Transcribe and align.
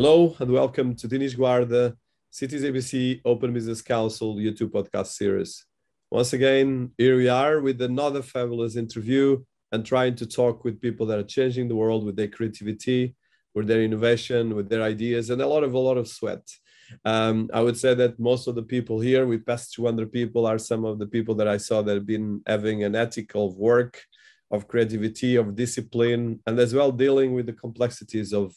Hello 0.00 0.34
and 0.38 0.50
welcome 0.50 0.96
to 0.96 1.06
Dinis 1.06 1.36
Guarda, 1.36 1.94
Cities 2.30 2.62
ABC 2.62 3.20
Open 3.22 3.52
Business 3.52 3.82
Council 3.82 4.36
YouTube 4.36 4.70
podcast 4.70 5.08
series. 5.08 5.66
Once 6.10 6.32
again, 6.32 6.92
here 6.96 7.18
we 7.18 7.28
are 7.28 7.60
with 7.60 7.82
another 7.82 8.22
fabulous 8.22 8.76
interview 8.76 9.36
and 9.72 9.84
trying 9.84 10.14
to 10.14 10.24
talk 10.24 10.64
with 10.64 10.80
people 10.80 11.04
that 11.04 11.18
are 11.18 11.34
changing 11.36 11.68
the 11.68 11.76
world 11.76 12.06
with 12.06 12.16
their 12.16 12.28
creativity, 12.28 13.14
with 13.54 13.66
their 13.66 13.82
innovation, 13.82 14.54
with 14.54 14.70
their 14.70 14.82
ideas, 14.82 15.28
and 15.28 15.42
a 15.42 15.46
lot 15.46 15.64
of 15.64 15.74
a 15.74 15.78
lot 15.78 15.98
of 15.98 16.08
sweat. 16.08 16.48
Um, 17.04 17.50
I 17.52 17.60
would 17.60 17.76
say 17.76 17.92
that 17.92 18.18
most 18.18 18.48
of 18.48 18.54
the 18.54 18.62
people 18.62 19.00
here, 19.00 19.26
we 19.26 19.36
passed 19.36 19.74
200 19.74 20.10
people, 20.10 20.46
are 20.46 20.58
some 20.58 20.86
of 20.86 20.98
the 20.98 21.08
people 21.08 21.34
that 21.34 21.46
I 21.46 21.58
saw 21.58 21.82
that 21.82 21.94
have 21.94 22.06
been 22.06 22.40
having 22.46 22.84
an 22.84 22.96
ethical 22.96 23.54
work, 23.54 24.02
of 24.50 24.66
creativity, 24.66 25.36
of 25.36 25.54
discipline, 25.54 26.40
and 26.46 26.58
as 26.58 26.72
well 26.74 26.90
dealing 26.90 27.34
with 27.34 27.44
the 27.44 27.52
complexities 27.52 28.32
of 28.32 28.54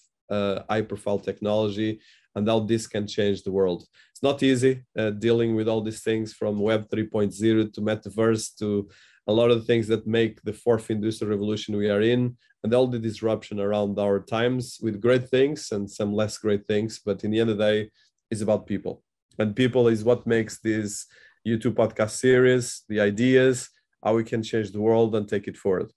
high 0.69 0.85
profile 0.91 1.19
technology 1.19 1.91
and 2.35 2.47
how 2.47 2.59
this 2.59 2.85
can 2.87 3.05
change 3.07 3.43
the 3.43 3.51
world. 3.51 3.81
It's 4.11 4.23
not 4.23 4.43
easy 4.43 4.83
uh, 4.97 5.11
dealing 5.11 5.55
with 5.55 5.67
all 5.67 5.81
these 5.81 6.01
things 6.01 6.33
from 6.33 6.59
Web 6.59 6.89
3.0 6.89 7.73
to 7.73 7.81
metaverse 7.81 8.55
to 8.59 8.89
a 9.27 9.33
lot 9.33 9.51
of 9.51 9.59
the 9.59 9.65
things 9.65 9.87
that 9.87 10.07
make 10.19 10.41
the 10.41 10.53
fourth 10.53 10.89
industrial 10.89 11.31
revolution 11.31 11.77
we 11.77 11.89
are 11.89 12.01
in 12.01 12.37
and 12.63 12.73
all 12.73 12.87
the 12.87 12.99
disruption 12.99 13.59
around 13.59 13.99
our 13.99 14.19
times 14.19 14.79
with 14.81 15.01
great 15.01 15.29
things 15.29 15.71
and 15.71 15.89
some 15.89 16.13
less 16.13 16.37
great 16.37 16.65
things. 16.67 16.99
But 17.05 17.23
in 17.23 17.31
the 17.31 17.39
end 17.39 17.49
of 17.49 17.57
the 17.57 17.63
day, 17.63 17.89
it's 18.31 18.41
about 18.41 18.67
people. 18.67 19.03
And 19.39 19.55
people 19.55 19.87
is 19.87 20.03
what 20.03 20.27
makes 20.27 20.59
this 20.59 21.05
YouTube 21.47 21.75
podcast 21.75 22.11
series, 22.11 22.83
the 22.89 22.99
ideas, 22.99 23.69
how 24.03 24.15
we 24.15 24.23
can 24.23 24.43
change 24.43 24.71
the 24.71 24.81
world 24.81 25.15
and 25.15 25.27
take 25.27 25.47
it 25.47 25.57
forward. 25.57 25.91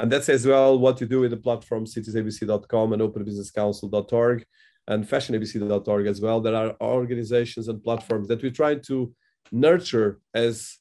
And 0.00 0.10
that's 0.10 0.30
as 0.30 0.46
well 0.46 0.78
what 0.78 0.98
you 1.00 1.06
do 1.06 1.20
with 1.20 1.30
the 1.30 1.36
platform 1.36 1.84
citiesabc.com 1.84 2.94
and 2.94 3.02
openbusinesscouncil.org 3.02 4.46
and 4.88 5.06
fashionabc.org 5.06 6.06
as 6.06 6.20
well. 6.22 6.40
There 6.40 6.54
are 6.56 6.74
organizations 6.80 7.68
and 7.68 7.84
platforms 7.84 8.28
that 8.28 8.42
we 8.42 8.50
try 8.50 8.76
to 8.76 9.14
nurture 9.52 10.20
as 10.32 10.78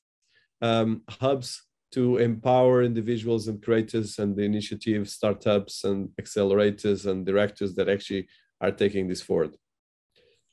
um, 0.62 1.02
hubs 1.10 1.64
to 1.92 2.18
empower 2.18 2.82
individuals 2.82 3.50
and 3.50 3.62
creators 3.62 4.20
and 4.20 4.38
the 4.38 4.44
initiative 4.44 5.10
startups 5.10 5.84
and 5.84 6.10
accelerators 6.22 7.06
and 7.06 7.26
directors 7.26 7.76
that 7.76 7.90
actually 7.90 8.30
are 8.62 8.72
taking 8.72 9.10
this 9.10 9.22
forward. 9.22 9.54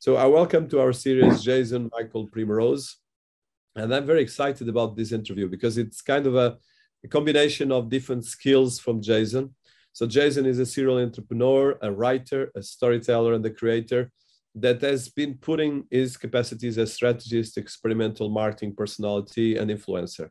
So 0.00 0.16
I 0.16 0.26
welcome 0.26 0.68
to 0.70 0.80
our 0.80 0.92
series 0.92 1.40
Jason 1.40 1.88
Michael 1.92 2.26
Primrose. 2.26 2.96
And 3.76 3.94
I'm 3.94 4.06
very 4.06 4.22
excited 4.22 4.68
about 4.68 4.96
this 4.96 5.12
interview 5.12 5.48
because 5.48 5.78
it's 5.78 6.02
kind 6.02 6.26
of 6.26 6.34
a, 6.34 6.56
a 7.04 7.08
combination 7.08 7.70
of 7.72 7.88
different 7.88 8.24
skills 8.24 8.78
from 8.78 9.00
Jason. 9.00 9.54
So 9.92 10.06
Jason 10.06 10.46
is 10.46 10.58
a 10.58 10.66
serial 10.66 10.98
entrepreneur, 10.98 11.78
a 11.82 11.90
writer, 11.90 12.50
a 12.54 12.62
storyteller, 12.62 13.32
and 13.34 13.46
a 13.46 13.50
creator 13.50 14.10
that 14.54 14.80
has 14.80 15.08
been 15.08 15.34
putting 15.34 15.84
his 15.90 16.16
capacities 16.16 16.78
as 16.78 16.92
strategist, 16.92 17.58
experimental 17.58 18.28
marketing 18.30 18.74
personality, 18.74 19.56
and 19.56 19.70
influencer. 19.70 20.30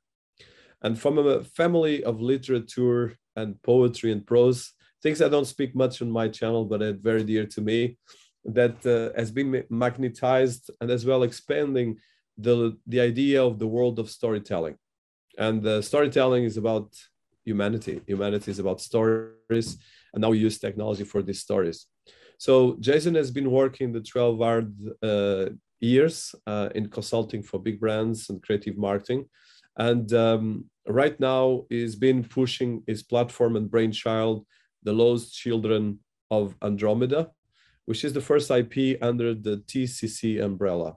And 0.81 0.99
from 0.99 1.17
a 1.17 1.43
family 1.43 2.03
of 2.03 2.21
literature 2.21 3.17
and 3.36 3.61
poetry 3.61 4.11
and 4.11 4.25
prose, 4.25 4.73
things 5.02 5.21
I 5.21 5.30
don't 5.30 5.45
speak 5.45 5.75
much 5.75 6.02
on 6.02 6.11
my 6.11 6.27
channel, 6.27 6.66
but 6.66 6.81
are 6.81 6.93
very 6.93 7.23
dear 7.23 7.45
to 7.45 7.61
me, 7.61 7.97
that 8.43 8.86
uh, 8.86 9.17
has 9.19 9.31
been 9.31 9.63
magnetized 9.69 10.69
and 10.81 10.89
as 10.91 11.05
well 11.05 11.23
expanding 11.23 11.97
the, 12.38 12.77
the 12.86 12.99
idea 12.99 13.43
of 13.43 13.59
the 13.59 13.67
world 13.67 13.99
of 13.99 14.09
storytelling. 14.09 14.75
And 15.38 15.66
uh, 15.66 15.81
storytelling 15.81 16.44
is 16.44 16.58
about 16.58 16.94
humanity. 17.44 18.02
Humanity 18.08 18.52
is 18.52 18.59
about 18.59 18.81
stories, 18.81 19.77
and 20.14 20.21
now 20.21 20.30
we 20.30 20.39
use 20.39 20.58
technology 20.59 21.04
for 21.04 21.21
these 21.21 21.42
stories. 21.42 21.87
So 22.37 22.77
Jason 22.80 23.15
has 23.15 23.32
been 23.32 23.52
working 23.52 23.92
the 23.92 24.02
12 24.02 24.39
hard 24.39 24.76
uh, 25.02 25.45
years 25.80 26.36
uh, 26.48 26.70
in 26.76 26.89
consulting 26.89 27.43
for 27.43 27.59
big 27.59 27.80
brands 27.80 28.30
and 28.30 28.42
creative 28.42 28.77
marketing. 28.77 29.26
And 29.77 30.11
um, 30.14 30.65
right 30.87 31.20
now 31.20 31.65
he's 31.70 31.95
been 31.95 32.23
pushing 32.23 32.83
his 32.88 33.04
platform 33.04 33.55
and 33.55 33.70
brainchild, 33.70 34.45
The 34.83 34.93
Lost 34.93 35.33
Children 35.33 35.99
of 36.32 36.55
Andromeda, 36.61 37.32
which 37.86 38.04
is 38.04 38.14
the 38.14 38.21
first 38.21 38.52
IP 38.52 38.98
under 39.02 39.33
the 39.33 39.58
TCC 39.67 40.43
umbrella. 40.43 40.95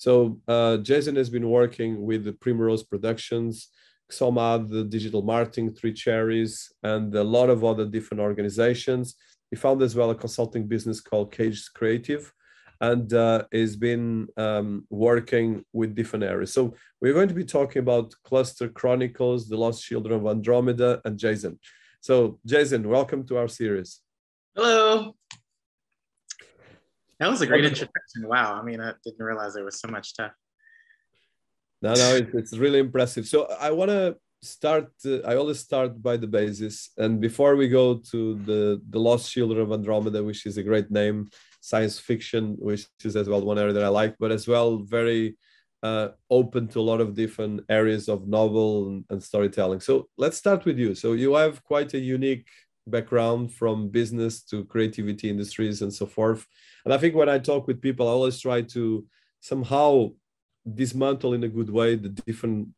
So 0.00 0.40
uh, 0.48 0.78
Jason 0.78 1.14
has 1.16 1.28
been 1.28 1.50
working 1.50 1.92
with 2.00 2.24
the 2.24 2.32
Primrose 2.32 2.82
Productions, 2.82 3.68
Xomad, 4.10 4.70
the 4.70 4.82
digital 4.82 5.20
marketing, 5.20 5.74
Three 5.74 5.92
Cherries, 5.92 6.72
and 6.82 7.14
a 7.14 7.22
lot 7.22 7.50
of 7.50 7.64
other 7.64 7.84
different 7.84 8.22
organizations 8.22 9.14
he 9.50 9.56
founded 9.56 9.84
as 9.84 9.94
well 9.94 10.10
a 10.10 10.14
consulting 10.14 10.66
business 10.66 11.02
called 11.02 11.32
Cage 11.32 11.68
Creative 11.74 12.32
and 12.80 13.12
uh, 13.12 13.44
has 13.52 13.76
been 13.76 14.26
um, 14.38 14.86
working 14.88 15.64
with 15.74 15.94
different 15.94 16.24
areas. 16.24 16.54
So 16.54 16.74
we're 17.02 17.12
going 17.12 17.28
to 17.28 17.34
be 17.34 17.44
talking 17.44 17.80
about 17.80 18.14
Cluster 18.24 18.68
Chronicles, 18.70 19.48
The 19.48 19.56
Lost 19.58 19.84
Children 19.84 20.20
of 20.20 20.26
Andromeda, 20.26 21.02
and 21.04 21.18
Jason. 21.18 21.58
So 22.00 22.38
Jason, 22.46 22.88
welcome 22.88 23.26
to 23.26 23.36
our 23.36 23.48
series. 23.48 24.00
Hello. 24.56 25.14
That 27.20 27.30
was 27.30 27.42
a 27.42 27.46
great 27.46 27.64
introduction. 27.64 28.26
Wow. 28.26 28.58
I 28.58 28.62
mean, 28.62 28.80
I 28.80 28.94
didn't 29.04 29.24
realize 29.24 29.54
there 29.54 29.64
was 29.64 29.78
so 29.78 29.88
much 29.88 30.08
stuff. 30.08 30.32
No, 31.82 31.94
no, 31.94 32.16
it's, 32.16 32.34
it's 32.34 32.56
really 32.56 32.78
impressive. 32.78 33.28
So 33.28 33.44
I 33.60 33.70
want 33.70 33.90
to 33.90 34.16
start 34.42 34.90
uh, 35.04 35.18
i 35.26 35.36
always 35.36 35.60
start 35.60 36.02
by 36.02 36.16
the 36.16 36.26
basis 36.26 36.90
and 36.96 37.20
before 37.20 37.56
we 37.56 37.68
go 37.68 37.96
to 37.96 38.36
the 38.46 38.80
the 38.88 38.98
lost 38.98 39.30
children 39.30 39.60
of 39.60 39.70
andromeda 39.70 40.24
which 40.24 40.46
is 40.46 40.56
a 40.56 40.62
great 40.62 40.90
name 40.90 41.28
science 41.60 41.98
fiction 41.98 42.56
which 42.58 42.86
is 43.04 43.16
as 43.16 43.28
well 43.28 43.42
one 43.42 43.58
area 43.58 43.72
that 43.72 43.84
i 43.84 43.88
like 43.88 44.14
but 44.18 44.32
as 44.32 44.48
well 44.48 44.78
very 44.78 45.36
uh, 45.82 46.08
open 46.28 46.68
to 46.68 46.78
a 46.78 46.88
lot 46.90 47.00
of 47.00 47.14
different 47.14 47.62
areas 47.70 48.08
of 48.08 48.28
novel 48.28 48.88
and, 48.88 49.04
and 49.10 49.22
storytelling 49.22 49.80
so 49.80 50.08
let's 50.18 50.36
start 50.36 50.64
with 50.64 50.78
you 50.78 50.94
so 50.94 51.12
you 51.12 51.34
have 51.34 51.62
quite 51.64 51.92
a 51.94 51.98
unique 51.98 52.48
background 52.86 53.52
from 53.52 53.88
business 53.88 54.42
to 54.42 54.64
creativity 54.64 55.28
industries 55.28 55.82
and 55.82 55.92
so 55.92 56.06
forth 56.06 56.46
and 56.84 56.94
i 56.94 56.98
think 56.98 57.14
when 57.14 57.28
i 57.28 57.38
talk 57.38 57.66
with 57.66 57.80
people 57.80 58.08
i 58.08 58.10
always 58.10 58.40
try 58.40 58.62
to 58.62 59.04
somehow 59.40 60.08
dismantle 60.74 61.34
in 61.34 61.44
a 61.44 61.48
good 61.48 61.70
way 61.70 61.94
the 61.94 62.08
different 62.08 62.68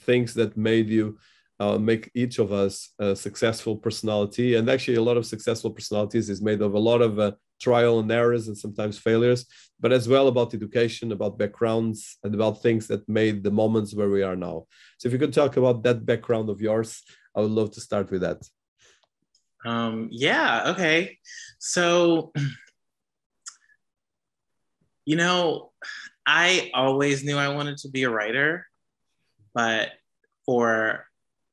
things 0.00 0.34
that 0.34 0.56
made 0.56 0.88
you 0.88 1.18
uh, 1.60 1.78
make 1.78 2.10
each 2.14 2.38
of 2.38 2.52
us 2.52 2.92
a 2.98 3.16
successful 3.16 3.76
personality. 3.76 4.54
And 4.54 4.70
actually, 4.70 4.96
a 4.96 5.02
lot 5.02 5.16
of 5.16 5.26
successful 5.26 5.70
personalities 5.70 6.30
is 6.30 6.40
made 6.40 6.62
of 6.62 6.74
a 6.74 6.78
lot 6.78 7.02
of 7.02 7.18
uh, 7.18 7.32
trial 7.60 7.98
and 7.98 8.10
errors 8.12 8.46
and 8.46 8.56
sometimes 8.56 8.98
failures, 8.98 9.46
but 9.80 9.92
as 9.92 10.08
well 10.08 10.28
about 10.28 10.54
education, 10.54 11.10
about 11.10 11.38
backgrounds, 11.38 12.18
and 12.22 12.34
about 12.34 12.62
things 12.62 12.86
that 12.86 13.08
made 13.08 13.42
the 13.42 13.50
moments 13.50 13.94
where 13.94 14.08
we 14.08 14.22
are 14.22 14.36
now. 14.36 14.66
So, 14.98 15.08
if 15.08 15.12
you 15.12 15.18
could 15.18 15.32
talk 15.32 15.56
about 15.56 15.82
that 15.82 16.06
background 16.06 16.48
of 16.48 16.60
yours, 16.60 17.02
I 17.34 17.40
would 17.40 17.50
love 17.50 17.72
to 17.72 17.80
start 17.80 18.10
with 18.10 18.20
that. 18.20 18.48
Um, 19.64 20.08
yeah, 20.10 20.70
okay. 20.70 21.18
So, 21.58 22.32
you 25.04 25.16
know, 25.16 25.72
I 26.26 26.70
always 26.74 27.24
knew 27.24 27.36
I 27.36 27.48
wanted 27.48 27.78
to 27.78 27.88
be 27.88 28.04
a 28.04 28.10
writer 28.10 28.66
but 29.58 29.90
or 30.46 31.04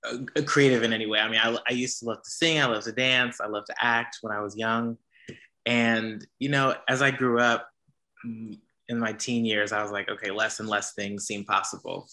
a, 0.03 0.19
a 0.35 0.43
creative 0.43 0.83
in 0.83 0.93
any 0.93 1.07
way. 1.07 1.19
I 1.19 1.27
mean, 1.27 1.39
I, 1.41 1.57
I 1.67 1.73
used 1.73 1.97
to 1.99 2.05
love 2.05 2.21
to 2.21 2.29
sing, 2.29 2.61
I 2.61 2.67
love 2.67 2.83
to 2.83 2.91
dance, 2.91 3.41
I 3.41 3.47
love 3.47 3.65
to 3.65 3.75
act 3.83 4.19
when 4.21 4.31
I 4.31 4.41
was 4.41 4.55
young. 4.55 4.97
And, 5.65 6.23
you 6.37 6.49
know, 6.49 6.75
as 6.87 7.01
I 7.01 7.09
grew 7.09 7.39
up 7.39 7.67
in 8.23 8.99
my 8.99 9.13
teen 9.13 9.43
years, 9.43 9.71
I 9.71 9.81
was 9.81 9.91
like, 9.91 10.07
okay, 10.07 10.29
less 10.29 10.59
and 10.59 10.69
less 10.69 10.93
things 10.93 11.25
seem 11.25 11.45
possible. 11.45 12.07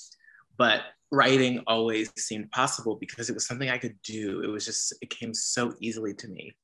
But 0.56 0.80
writing 1.12 1.62
always 1.66 2.10
seemed 2.16 2.50
possible 2.50 2.96
because 2.96 3.28
it 3.28 3.34
was 3.34 3.46
something 3.46 3.68
I 3.68 3.78
could 3.78 3.96
do. 4.02 4.40
It 4.40 4.48
was 4.48 4.64
just, 4.64 4.94
it 5.02 5.10
came 5.10 5.34
so 5.34 5.74
easily 5.78 6.14
to 6.14 6.26
me. 6.26 6.56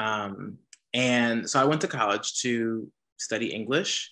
Um, 0.00 0.58
and 0.94 1.48
so 1.48 1.60
I 1.60 1.64
went 1.64 1.82
to 1.82 1.86
college 1.86 2.40
to 2.40 2.90
study 3.18 3.52
English. 3.52 4.10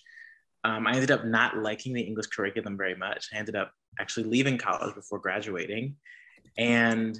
Um, 0.62 0.86
I 0.86 0.92
ended 0.92 1.10
up 1.10 1.24
not 1.24 1.56
liking 1.56 1.94
the 1.94 2.02
English 2.02 2.26
curriculum 2.26 2.76
very 2.76 2.94
much. 2.94 3.28
I 3.34 3.38
ended 3.38 3.56
up 3.56 3.72
actually 3.98 4.24
leaving 4.24 4.58
college 4.58 4.94
before 4.94 5.18
graduating. 5.18 5.96
And 6.58 7.18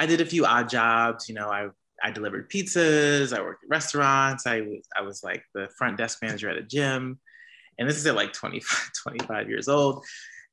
I 0.00 0.06
did 0.06 0.22
a 0.22 0.26
few 0.26 0.46
odd 0.46 0.70
jobs. 0.70 1.28
You 1.28 1.34
know, 1.34 1.50
I, 1.50 1.68
I 2.02 2.10
delivered 2.10 2.50
pizzas, 2.50 3.36
I 3.36 3.42
worked 3.42 3.64
at 3.64 3.70
restaurants, 3.70 4.46
I 4.46 4.62
was, 4.62 4.88
I 4.98 5.02
was 5.02 5.22
like 5.22 5.44
the 5.54 5.68
front 5.76 5.98
desk 5.98 6.18
manager 6.22 6.48
at 6.48 6.56
a 6.56 6.62
gym. 6.62 7.20
And 7.78 7.88
this 7.88 7.96
is 7.96 8.06
at 8.06 8.16
like 8.16 8.32
20, 8.32 8.62
25 9.02 9.48
years 9.50 9.68
old. 9.68 10.04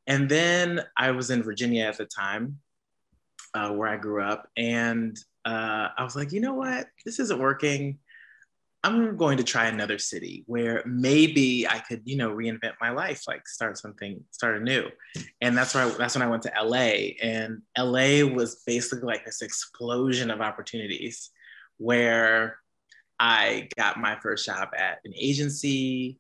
And 0.09 0.27
then 0.27 0.81
I 0.97 1.11
was 1.11 1.29
in 1.29 1.44
Virginia 1.44 1.85
at 1.85 1.97
the 1.97 2.06
time, 2.06 2.57
uh, 3.53 3.69
where 3.69 3.88
I 3.88 3.95
grew 3.95 4.23
up. 4.23 4.50
And 4.57 5.17
uh, 5.45 5.89
I 5.95 6.03
was 6.03 6.15
like, 6.15 6.33
you 6.33 6.41
know 6.41 6.56
what? 6.56 6.88
This 7.06 7.19
isn't 7.19 7.39
working. 7.39 8.00
I'm 8.83 9.17
going 9.17 9.38
to 9.38 9.44
try 9.44 9.67
another 9.67 10.00
city 10.00 10.44
where 10.47 10.81
maybe 10.85 11.67
I 11.67 11.79
could, 11.79 12.01
you 12.06 12.17
know, 12.17 12.31
reinvent 12.31 12.73
my 12.81 12.89
life, 12.89 13.23
like 13.27 13.47
start 13.47 13.77
something, 13.77 14.23
start 14.31 14.57
anew. 14.57 14.89
And 15.41 15.56
that's 15.56 15.75
why 15.75 15.88
that's 15.97 16.15
when 16.15 16.23
I 16.23 16.29
went 16.29 16.44
to 16.44 16.53
LA. 16.59 17.12
And 17.21 17.62
LA 17.77 18.25
was 18.25 18.63
basically 18.65 19.05
like 19.05 19.25
this 19.25 19.41
explosion 19.41 20.31
of 20.31 20.41
opportunities 20.41 21.29
where 21.77 22.57
I 23.19 23.67
got 23.77 24.00
my 24.00 24.17
first 24.21 24.45
job 24.45 24.69
at 24.75 25.00
an 25.03 25.13
agency 25.15 26.17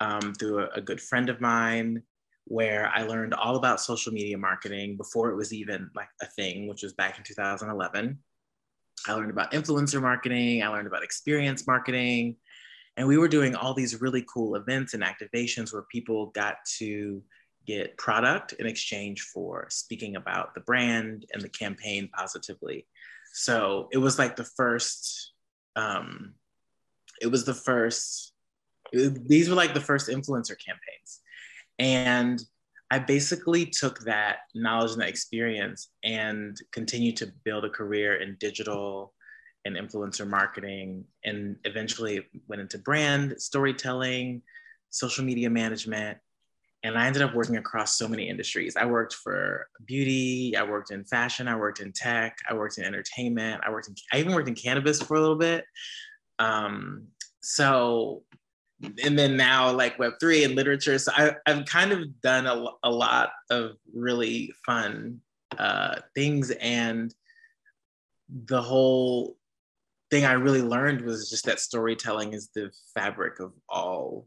um, 0.00 0.34
through 0.34 0.64
a, 0.64 0.68
a 0.74 0.80
good 0.80 1.00
friend 1.00 1.30
of 1.30 1.40
mine 1.40 2.02
where 2.50 2.90
I 2.92 3.02
learned 3.02 3.32
all 3.32 3.54
about 3.54 3.80
social 3.80 4.12
media 4.12 4.36
marketing 4.36 4.96
before 4.96 5.30
it 5.30 5.36
was 5.36 5.52
even 5.52 5.88
like 5.94 6.08
a 6.20 6.26
thing, 6.26 6.66
which 6.66 6.82
was 6.82 6.92
back 6.92 7.16
in 7.16 7.22
2011. 7.22 8.18
I 9.06 9.12
learned 9.12 9.30
about 9.30 9.52
influencer 9.52 10.02
marketing, 10.02 10.64
I 10.64 10.66
learned 10.66 10.88
about 10.88 11.04
experience 11.04 11.64
marketing, 11.68 12.34
and 12.96 13.06
we 13.06 13.18
were 13.18 13.28
doing 13.28 13.54
all 13.54 13.72
these 13.72 14.00
really 14.00 14.26
cool 14.28 14.56
events 14.56 14.94
and 14.94 15.04
activations 15.04 15.72
where 15.72 15.84
people 15.92 16.32
got 16.34 16.56
to 16.78 17.22
get 17.68 17.96
product 17.98 18.54
in 18.54 18.66
exchange 18.66 19.20
for 19.20 19.68
speaking 19.70 20.16
about 20.16 20.52
the 20.56 20.60
brand 20.62 21.26
and 21.32 21.40
the 21.40 21.48
campaign 21.48 22.10
positively. 22.12 22.84
So 23.32 23.88
it 23.92 23.98
was 23.98 24.18
like 24.18 24.34
the 24.34 24.50
first, 24.56 25.34
um, 25.76 26.34
it 27.22 27.28
was 27.28 27.44
the 27.44 27.54
first, 27.54 28.32
it, 28.92 29.28
these 29.28 29.48
were 29.48 29.54
like 29.54 29.72
the 29.72 29.80
first 29.80 30.08
influencer 30.08 30.56
campaigns. 30.58 31.19
And 31.80 32.40
I 32.90 32.98
basically 32.98 33.64
took 33.64 34.00
that 34.00 34.40
knowledge 34.54 34.92
and 34.92 35.00
that 35.00 35.08
experience 35.08 35.90
and 36.04 36.56
continued 36.72 37.16
to 37.18 37.32
build 37.44 37.64
a 37.64 37.70
career 37.70 38.16
in 38.16 38.36
digital 38.38 39.14
and 39.64 39.76
influencer 39.76 40.28
marketing, 40.28 41.04
and 41.24 41.56
eventually 41.64 42.26
went 42.48 42.62
into 42.62 42.78
brand 42.78 43.34
storytelling, 43.38 44.42
social 44.90 45.24
media 45.24 45.50
management. 45.50 46.18
And 46.82 46.98
I 46.98 47.06
ended 47.06 47.22
up 47.22 47.34
working 47.34 47.56
across 47.56 47.98
so 47.98 48.08
many 48.08 48.28
industries. 48.28 48.74
I 48.76 48.86
worked 48.86 49.14
for 49.14 49.68
beauty, 49.84 50.56
I 50.56 50.62
worked 50.62 50.90
in 50.90 51.04
fashion, 51.04 51.46
I 51.46 51.56
worked 51.56 51.80
in 51.80 51.92
tech, 51.92 52.38
I 52.48 52.54
worked 52.54 52.78
in 52.78 52.84
entertainment, 52.84 53.62
I 53.64 53.70
worked 53.70 53.88
in, 53.88 53.94
I 54.12 54.18
even 54.18 54.34
worked 54.34 54.48
in 54.48 54.54
cannabis 54.54 55.00
for 55.00 55.16
a 55.16 55.20
little 55.20 55.36
bit. 55.36 55.64
Um, 56.38 57.08
so 57.40 58.22
and 58.82 59.18
then 59.18 59.36
now 59.36 59.70
like 59.70 59.98
web3 59.98 60.46
and 60.46 60.54
literature. 60.54 60.98
So 60.98 61.12
I, 61.14 61.36
have 61.46 61.66
kind 61.66 61.92
of 61.92 62.20
done 62.20 62.46
a, 62.46 62.64
a 62.82 62.90
lot 62.90 63.30
of 63.50 63.72
really 63.92 64.52
fun 64.64 65.20
uh, 65.58 65.96
things 66.14 66.50
and 66.50 67.14
the 68.46 68.62
whole 68.62 69.36
thing 70.10 70.24
i 70.24 70.32
really 70.32 70.62
learned 70.62 71.00
was 71.02 71.28
just 71.30 71.44
that 71.44 71.60
storytelling 71.60 72.32
is 72.32 72.48
the 72.54 72.70
fabric 72.94 73.40
of 73.40 73.52
all 73.68 74.26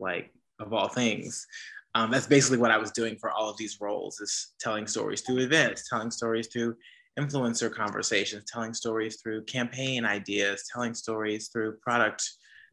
like 0.00 0.32
of 0.58 0.72
all 0.72 0.88
things. 0.88 1.46
Um, 1.94 2.10
that's 2.10 2.26
basically 2.26 2.58
what 2.58 2.70
i 2.70 2.78
was 2.78 2.90
doing 2.90 3.16
for 3.20 3.30
all 3.30 3.50
of 3.50 3.56
these 3.56 3.80
roles 3.80 4.20
is 4.20 4.54
telling 4.58 4.86
stories 4.86 5.20
through 5.20 5.38
events 5.38 5.88
telling 5.88 6.10
stories 6.10 6.48
through 6.48 6.74
influencer 7.18 7.72
conversations 7.72 8.44
telling 8.50 8.72
stories 8.72 9.20
through 9.20 9.44
campaign 9.44 10.04
ideas 10.04 10.64
telling 10.72 10.94
stories 10.94 11.48
through 11.48 11.76
product 11.82 12.28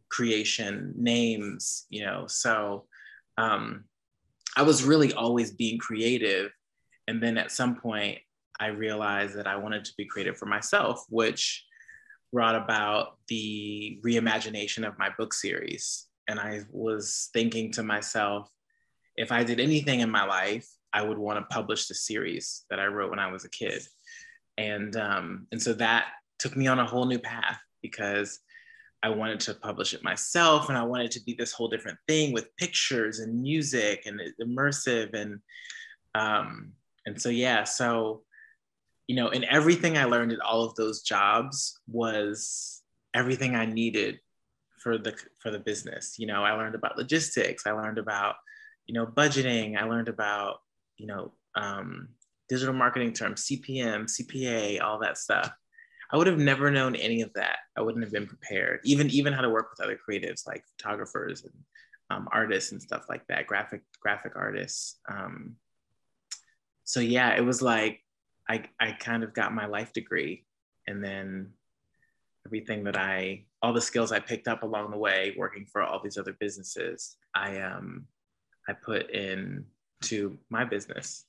creation, 0.10 0.94
names, 0.96 1.86
you 1.90 2.06
know. 2.06 2.26
So 2.28 2.86
um, 3.38 3.86
I 4.56 4.64
was 4.64 4.84
really 4.84 5.14
always 5.14 5.52
being 5.52 5.78
creative. 5.78 6.52
And 7.08 7.22
then 7.22 7.38
at 7.38 7.52
some 7.52 7.76
point, 7.76 8.20
I 8.60 8.68
realized 8.68 9.36
that 9.38 9.48
I 9.48 9.56
wanted 9.56 9.86
to 9.86 9.94
be 9.98 10.06
creative 10.06 10.38
for 10.38 10.46
myself, 10.46 11.06
which 11.10 11.66
brought 12.32 12.56
about 12.56 13.18
the 13.28 14.00
reimagination 14.06 14.88
of 14.88 15.00
my 15.00 15.10
book 15.18 15.34
series. 15.34 16.08
And 16.28 16.40
I 16.40 16.62
was 16.72 17.30
thinking 17.34 17.72
to 17.74 17.84
myself, 17.84 18.52
if 19.16 19.32
I 19.32 19.44
did 19.44 19.60
anything 19.60 20.02
in 20.02 20.10
my 20.10 20.26
life, 20.26 20.68
I 20.94 21.02
would 21.02 21.18
want 21.18 21.40
to 21.40 21.54
publish 21.54 21.88
the 21.88 21.96
series 21.96 22.66
that 22.70 22.80
I 22.80 22.86
wrote 22.86 23.10
when 23.10 23.20
I 23.20 23.32
was 23.32 23.46
a 23.46 23.50
kid. 23.50 23.82
And, 24.58 24.96
um, 24.96 25.48
and 25.52 25.62
so 25.62 25.74
that 25.74 26.08
took 26.38 26.56
me 26.56 26.68
on 26.68 26.80
a 26.80 26.86
whole 26.86 27.06
new 27.06 27.20
path 27.20 27.60
because 27.82 28.40
I 29.02 29.10
wanted 29.10 29.40
to 29.42 29.54
publish 29.54 29.94
it 29.94 30.04
myself 30.04 30.70
and 30.70 30.78
I 30.78 30.84
wanted 30.84 31.12
to 31.12 31.24
be 31.24 31.34
this 31.34 31.54
whole 31.54 31.70
different 31.70 31.98
thing 32.08 32.34
with 32.34 32.56
pictures 32.58 33.20
and 33.20 33.42
music 33.42 34.04
and 34.06 34.22
immersive 34.42 35.14
and 35.14 35.40
um 36.16 36.74
and 37.06 37.22
so 37.22 37.30
yeah 37.30 37.64
so 37.64 38.24
you 39.08 39.16
know 39.16 39.30
and 39.30 39.46
everything 39.46 39.98
I 39.98 40.06
learned 40.06 40.34
at 40.34 40.42
all 40.42 40.64
of 40.64 40.76
those 40.76 41.02
jobs 41.02 41.80
was 41.88 42.82
everything 43.14 43.56
I 43.56 43.66
needed 43.66 44.20
for 44.80 44.98
the 44.98 45.16
for 45.40 45.52
the 45.52 45.60
business. 45.60 46.16
You 46.18 46.28
know 46.28 46.44
I 46.44 46.54
learned 46.54 46.76
about 46.76 46.98
logistics 46.98 47.66
I 47.66 47.72
learned 47.72 47.98
about 47.98 48.36
you 48.86 48.94
know 48.94 49.06
budgeting 49.06 49.78
I 49.78 49.86
learned 49.86 50.10
about 50.10 50.62
you 50.98 51.08
know 51.08 51.32
um, 51.56 52.10
digital 52.48 52.74
marketing 52.74 53.14
terms 53.14 53.46
CPM 53.46 54.06
CPA 54.06 54.82
all 54.82 55.00
that 55.00 55.18
stuff 55.18 55.52
I 56.12 56.18
would 56.18 56.28
have 56.28 56.40
never 56.40 56.72
known 56.72 56.96
any 56.96 57.22
of 57.22 57.32
that. 57.34 57.58
I 57.78 57.82
wouldn't 57.82 58.04
have 58.04 58.14
been 58.14 58.28
prepared. 58.28 58.80
Even 58.84 59.10
even 59.10 59.34
how 59.34 59.42
to 59.42 59.50
work 59.50 59.70
with 59.70 59.82
other 59.82 59.98
creatives 59.98 60.48
like 60.48 60.64
photographers 60.78 61.44
and 61.44 61.54
um, 62.10 62.28
artists 62.32 62.72
and 62.72 62.82
stuff 62.82 63.06
like 63.10 63.28
that, 63.28 63.48
graphic 63.48 63.82
graphic 64.00 64.34
artists. 64.36 64.98
Um, 65.08 65.56
so 66.84 67.00
yeah, 67.00 67.36
it 67.36 67.46
was 67.46 67.62
like 67.62 68.02
I 68.48 68.64
I 68.80 68.94
kind 68.94 69.24
of 69.24 69.34
got 69.34 69.54
my 69.54 69.68
life 69.68 69.94
degree, 69.94 70.46
and 70.88 71.04
then 71.04 71.52
everything 72.46 72.84
that 72.86 72.98
I 72.98 73.46
all 73.62 73.74
the 73.74 73.82
skills 73.82 74.12
I 74.12 74.20
picked 74.20 74.48
up 74.48 74.64
along 74.64 74.90
the 74.90 74.98
way 74.98 75.36
working 75.38 75.66
for 75.66 75.84
all 75.84 76.02
these 76.02 76.18
other 76.18 76.36
businesses, 76.40 77.18
I 77.36 77.60
um 77.62 78.08
I 78.68 78.74
put 78.74 79.12
in 79.12 79.66
to 80.04 80.40
my 80.50 80.64
business 80.64 81.26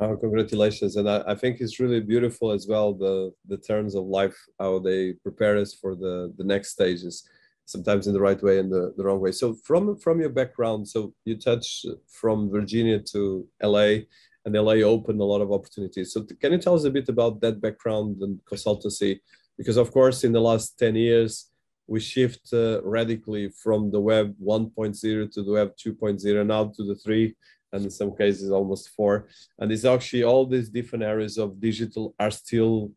Oh, 0.00 0.16
congratulations! 0.16 0.94
And 0.94 1.10
I, 1.10 1.24
I, 1.26 1.34
think 1.34 1.60
it's 1.60 1.80
really 1.80 1.98
beautiful 1.98 2.52
as 2.52 2.68
well 2.68 2.94
the 2.94 3.32
the 3.48 3.56
terms 3.56 3.96
of 3.96 4.04
life 4.04 4.36
how 4.60 4.78
they 4.78 5.14
prepare 5.24 5.56
us 5.56 5.74
for 5.74 5.96
the 5.96 6.32
the 6.38 6.44
next 6.44 6.70
stages, 6.70 7.28
sometimes 7.64 8.06
in 8.06 8.14
the 8.14 8.20
right 8.20 8.40
way 8.40 8.60
and 8.60 8.70
the, 8.70 8.94
the 8.96 9.02
wrong 9.02 9.18
way. 9.18 9.32
So 9.32 9.54
from 9.64 9.96
from 9.96 10.20
your 10.20 10.30
background, 10.30 10.86
so 10.86 11.12
you 11.24 11.36
touch 11.36 11.84
from 12.06 12.48
Virginia 12.48 13.00
to 13.12 13.48
LA, 13.60 14.06
and 14.44 14.54
LA 14.54 14.86
opened 14.94 15.20
a 15.20 15.24
lot 15.24 15.40
of 15.40 15.50
opportunities. 15.50 16.12
So 16.12 16.24
can 16.40 16.52
you 16.52 16.58
tell 16.58 16.76
us 16.76 16.84
a 16.84 16.90
bit 16.90 17.08
about 17.08 17.40
that 17.40 17.60
background 17.60 18.22
and 18.22 18.38
consultancy? 18.44 19.18
Because 19.56 19.78
of 19.78 19.90
course, 19.90 20.22
in 20.22 20.30
the 20.30 20.40
last 20.40 20.78
ten 20.78 20.94
years, 20.94 21.50
we 21.88 21.98
shift 21.98 22.52
uh, 22.52 22.80
radically 22.84 23.48
from 23.48 23.90
the 23.90 24.00
web 24.00 24.32
1.0 24.40 25.32
to 25.32 25.42
the 25.42 25.50
web 25.50 25.72
2.0 25.76 26.46
now 26.46 26.70
to 26.76 26.84
the 26.84 26.94
3 26.94 27.34
and 27.72 27.84
in 27.84 27.90
some 27.90 28.16
cases 28.16 28.50
almost 28.50 28.90
four. 28.90 29.28
And 29.58 29.70
it's 29.70 29.84
actually 29.84 30.24
all 30.24 30.46
these 30.46 30.68
different 30.68 31.04
areas 31.04 31.38
of 31.38 31.60
digital 31.60 32.14
are 32.18 32.30
still 32.30 32.92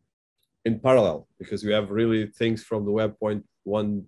in 0.64 0.78
parallel 0.78 1.26
because 1.38 1.64
we 1.64 1.72
have 1.72 1.90
really 1.90 2.26
things 2.26 2.62
from 2.62 2.84
the 2.84 2.92
web 2.92 3.18
point 3.18 3.44
one 3.64 4.04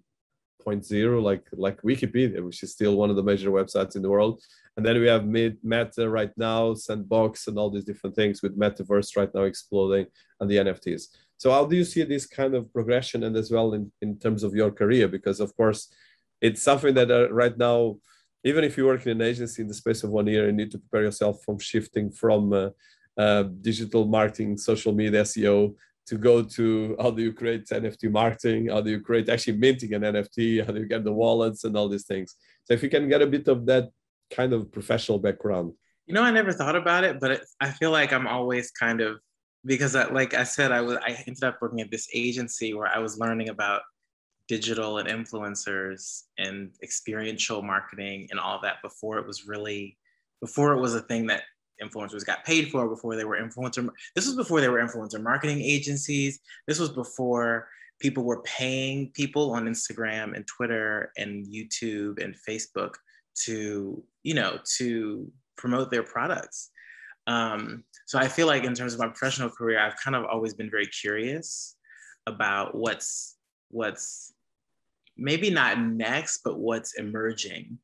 point 0.64 0.85
zero, 0.85 1.21
like 1.21 1.47
like 1.52 1.83
Wikipedia, 1.83 2.42
which 2.44 2.62
is 2.62 2.73
still 2.73 2.97
one 2.97 3.11
of 3.11 3.16
the 3.16 3.23
major 3.23 3.50
websites 3.50 3.97
in 3.97 4.02
the 4.02 4.11
world. 4.11 4.40
And 4.76 4.85
then 4.85 4.99
we 4.99 5.06
have 5.06 5.26
Meta 5.26 6.09
right 6.09 6.33
now, 6.37 6.75
Sandbox, 6.75 7.47
and 7.47 7.59
all 7.59 7.71
these 7.71 7.85
different 7.85 8.16
things 8.16 8.42
with 8.42 8.59
Metaverse 8.59 9.16
right 9.16 9.33
now 9.33 9.42
exploding 9.42 10.06
and 10.40 10.50
the 10.50 10.56
NFTs. 10.56 11.02
So 11.37 11.50
how 11.52 11.66
do 11.66 11.76
you 11.76 11.85
see 11.85 12.02
this 12.02 12.26
kind 12.26 12.54
of 12.54 12.73
progression 12.73 13.25
and 13.25 13.37
as 13.37 13.50
well 13.50 13.75
in, 13.75 13.92
in 14.00 14.18
terms 14.18 14.42
of 14.42 14.54
your 14.54 14.71
career? 14.71 15.06
Because 15.06 15.38
of 15.38 15.54
course, 15.56 15.92
it's 16.40 16.62
something 16.62 16.94
that 16.94 17.11
uh, 17.11 17.33
right 17.33 17.56
now 17.56 17.97
even 18.45 18.63
if 18.65 18.77
you 18.77 18.87
work 18.87 19.07
in 19.07 19.21
an 19.21 19.23
agency 19.23 19.63
in 19.63 19.69
the 19.69 19.75
space 19.75 20.05
of 20.05 20.11
one 20.11 20.27
year, 20.27 20.47
you 20.47 20.53
need 20.53 20.71
to 20.71 20.79
prepare 20.79 21.05
yourself 21.05 21.43
from 21.45 21.59
shifting 21.59 22.11
from 22.11 22.53
uh, 22.53 22.69
uh, 23.17 23.45
digital 23.61 24.05
marketing, 24.07 24.57
social 24.57 24.93
media, 24.93 25.23
SEO 25.23 25.75
to 26.07 26.19
go 26.19 26.43
to 26.43 26.97
how 27.01 27.11
do 27.11 27.23
you 27.23 27.33
create 27.33 27.67
NFT 27.67 28.11
marketing? 28.11 28.69
How 28.69 28.83
do 28.83 28.91
you 28.91 29.01
create 29.01 29.29
actually 29.31 29.57
minting 29.57 29.95
an 29.95 30.03
NFT? 30.03 30.65
How 30.65 30.73
do 30.73 30.81
you 30.81 30.87
get 30.87 31.03
the 31.03 31.13
wallets 31.13 31.65
and 31.65 31.75
all 31.77 31.89
these 31.89 32.05
things? 32.05 32.37
So 32.65 32.75
if 32.75 32.83
you 32.83 32.91
can 32.91 33.09
get 33.09 33.23
a 33.23 33.27
bit 33.27 33.49
of 33.49 33.65
that 33.67 33.89
kind 34.31 34.53
of 34.53 34.71
professional 34.73 35.19
background. 35.19 35.73
You 36.07 36.15
know, 36.15 36.23
I 36.23 36.31
never 36.31 36.53
thought 36.53 36.77
about 36.77 37.05
it, 37.05 37.21
but 37.21 37.31
it, 37.31 37.41
I 37.61 37.71
feel 37.71 37.91
like 37.91 38.13
I'm 38.13 38.27
always 38.27 38.71
kind 38.71 39.01
of 39.01 39.19
because, 39.65 39.97
I, 39.97 40.07
like 40.11 40.35
I 40.35 40.45
said, 40.45 40.73
I 40.73 40.83
was 40.83 40.99
I 40.99 41.13
ended 41.27 41.45
up 41.45 41.59
working 41.63 41.81
at 41.81 41.91
this 41.91 42.09
agency 42.13 42.75
where 42.75 42.89
I 42.89 42.99
was 42.99 43.19
learning 43.19 43.49
about 43.49 43.83
digital 44.49 44.99
and 44.99 45.09
influencers 45.09 46.25
and 46.39 46.71
experiential 46.83 47.63
marketing 47.63 48.29
and 48.31 48.39
all 48.39 48.61
that 48.63 48.83
before 48.83 49.19
it 49.19 49.27
was 49.27 49.47
really 49.47 49.97
before 50.41 50.73
it 50.73 50.81
was 50.81 50.95
a 50.95 51.01
thing 51.01 51.27
that 51.27 51.43
influencers 51.83 52.25
got 52.25 52.45
paid 52.45 52.71
for 52.71 52.89
before 52.89 53.17
they 53.17 53.25
were 53.25 53.39
influencer 53.39 53.89
this 54.15 54.27
was 54.27 54.37
before 54.37 54.61
they 54.61 54.69
were 54.69 54.83
influencer 54.83 55.23
marketing 55.23 55.61
agencies. 55.61 56.39
This 56.67 56.79
was 56.79 56.91
before 56.91 57.69
people 58.01 58.25
were 58.25 58.43
paying 58.43 59.11
people 59.15 59.53
on 59.53 59.67
instagram 59.67 60.35
and 60.35 60.47
twitter 60.47 61.13
and 61.17 61.47
youtube 61.47 62.23
and 62.23 62.37
facebook 62.47 62.95
to 63.35 64.03
you 64.23 64.35
know 64.35 64.59
to 64.77 65.31
promote 65.57 65.91
their 65.91 66.03
products. 66.03 66.71
Um, 67.27 67.85
so 68.05 68.19
i 68.19 68.29
feel 68.29 68.47
like 68.47 68.65
in 68.65 68.75
terms 68.75 68.93
of 68.93 69.01
my 69.01 69.09
professional 69.09 69.49
career 69.49 69.79
i've 69.79 69.97
kind 70.05 70.15
of 70.15 70.25
always 70.27 70.53
been 70.53 70.71
very 70.71 70.87
curious 70.87 71.77
about 72.27 72.75
what's 72.75 73.37
what's 73.71 74.34
maybe 75.16 75.50
not 75.50 75.80
next, 75.80 76.40
but 76.44 76.59
what's 76.59 76.94
emerging. 76.94 77.78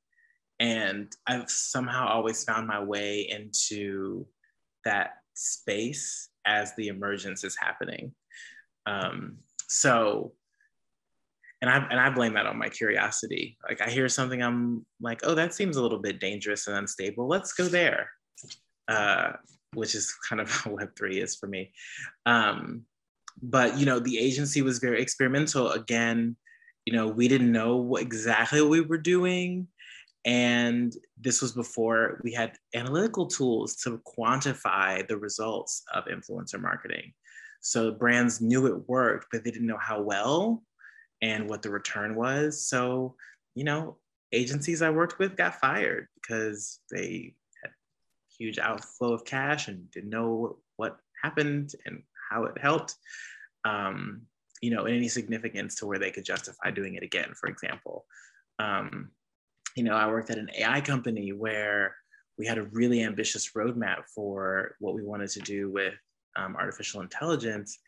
And 0.58 1.10
I've 1.26 1.50
somehow 1.50 2.08
always 2.08 2.44
found 2.44 2.66
my 2.66 2.82
way 2.82 3.28
into 3.30 4.26
that 4.84 5.12
space 5.34 6.28
as 6.44 6.74
the 6.76 6.88
emergence 6.88 7.44
is 7.44 7.56
happening. 7.56 8.12
Um, 8.86 9.38
so 9.68 10.32
and 11.62 11.70
I 11.70 11.76
and 11.90 12.00
I 12.00 12.10
blame 12.10 12.34
that 12.34 12.46
on 12.46 12.58
my 12.58 12.68
curiosity. 12.68 13.58
Like 13.68 13.80
I 13.80 13.90
hear 13.90 14.08
something, 14.08 14.42
I'm 14.42 14.84
like, 15.00 15.20
oh, 15.24 15.34
that 15.34 15.54
seems 15.54 15.76
a 15.76 15.82
little 15.82 15.98
bit 15.98 16.20
dangerous 16.20 16.66
and 16.66 16.76
unstable. 16.76 17.28
Let's 17.28 17.52
go 17.52 17.64
there, 17.64 18.10
uh, 18.88 19.32
which 19.74 19.94
is 19.94 20.14
kind 20.28 20.40
of 20.40 20.50
how 20.50 20.72
Web 20.72 20.90
three 20.96 21.20
is 21.20 21.36
for 21.36 21.46
me. 21.46 21.72
Um, 22.24 22.82
but 23.42 23.78
you 23.78 23.86
know, 23.86 23.98
the 23.98 24.18
agency 24.18 24.62
was 24.62 24.78
very 24.78 25.02
experimental. 25.02 25.70
Again, 25.72 26.36
you 26.90 26.96
know, 26.96 27.06
we 27.06 27.28
didn't 27.28 27.52
know 27.52 27.76
what, 27.76 28.02
exactly 28.02 28.60
what 28.60 28.70
we 28.70 28.80
were 28.80 28.98
doing, 28.98 29.68
and 30.24 30.92
this 31.20 31.40
was 31.40 31.52
before 31.52 32.20
we 32.24 32.32
had 32.32 32.56
analytical 32.74 33.28
tools 33.28 33.76
to 33.76 34.02
quantify 34.18 35.06
the 35.06 35.16
results 35.16 35.84
of 35.94 36.06
influencer 36.06 36.60
marketing. 36.60 37.12
So 37.60 37.92
brands 37.92 38.40
knew 38.40 38.66
it 38.66 38.88
worked, 38.88 39.28
but 39.30 39.44
they 39.44 39.52
didn't 39.52 39.68
know 39.68 39.78
how 39.80 40.02
well 40.02 40.64
and 41.22 41.48
what 41.48 41.62
the 41.62 41.70
return 41.70 42.16
was. 42.16 42.66
So, 42.66 43.14
you 43.54 43.62
know, 43.62 43.98
agencies 44.32 44.82
I 44.82 44.90
worked 44.90 45.20
with 45.20 45.36
got 45.36 45.60
fired 45.60 46.08
because 46.16 46.80
they 46.90 47.36
had 47.62 47.70
huge 48.36 48.58
outflow 48.58 49.12
of 49.12 49.24
cash 49.24 49.68
and 49.68 49.88
didn't 49.92 50.10
know 50.10 50.58
what 50.74 50.96
happened 51.22 51.70
and 51.86 52.02
how 52.28 52.46
it 52.46 52.58
helped. 52.58 52.96
Um, 53.64 54.22
you 54.60 54.70
know, 54.70 54.86
in 54.86 54.94
any 54.94 55.08
significance 55.08 55.74
to 55.76 55.86
where 55.86 55.98
they 55.98 56.10
could 56.10 56.24
justify 56.24 56.70
doing 56.70 56.94
it 56.94 57.02
again, 57.02 57.32
for 57.34 57.48
example. 57.48 58.04
Um, 58.58 59.10
you 59.76 59.84
know, 59.84 59.94
I 59.94 60.06
worked 60.06 60.30
at 60.30 60.38
an 60.38 60.50
AI 60.56 60.80
company 60.80 61.32
where 61.32 61.94
we 62.36 62.46
had 62.46 62.58
a 62.58 62.64
really 62.64 63.02
ambitious 63.02 63.52
roadmap 63.52 64.04
for 64.14 64.76
what 64.80 64.94
we 64.94 65.02
wanted 65.02 65.30
to 65.30 65.40
do 65.40 65.70
with 65.70 65.94
um, 66.36 66.56
artificial 66.56 67.00
intelligence. 67.00 67.78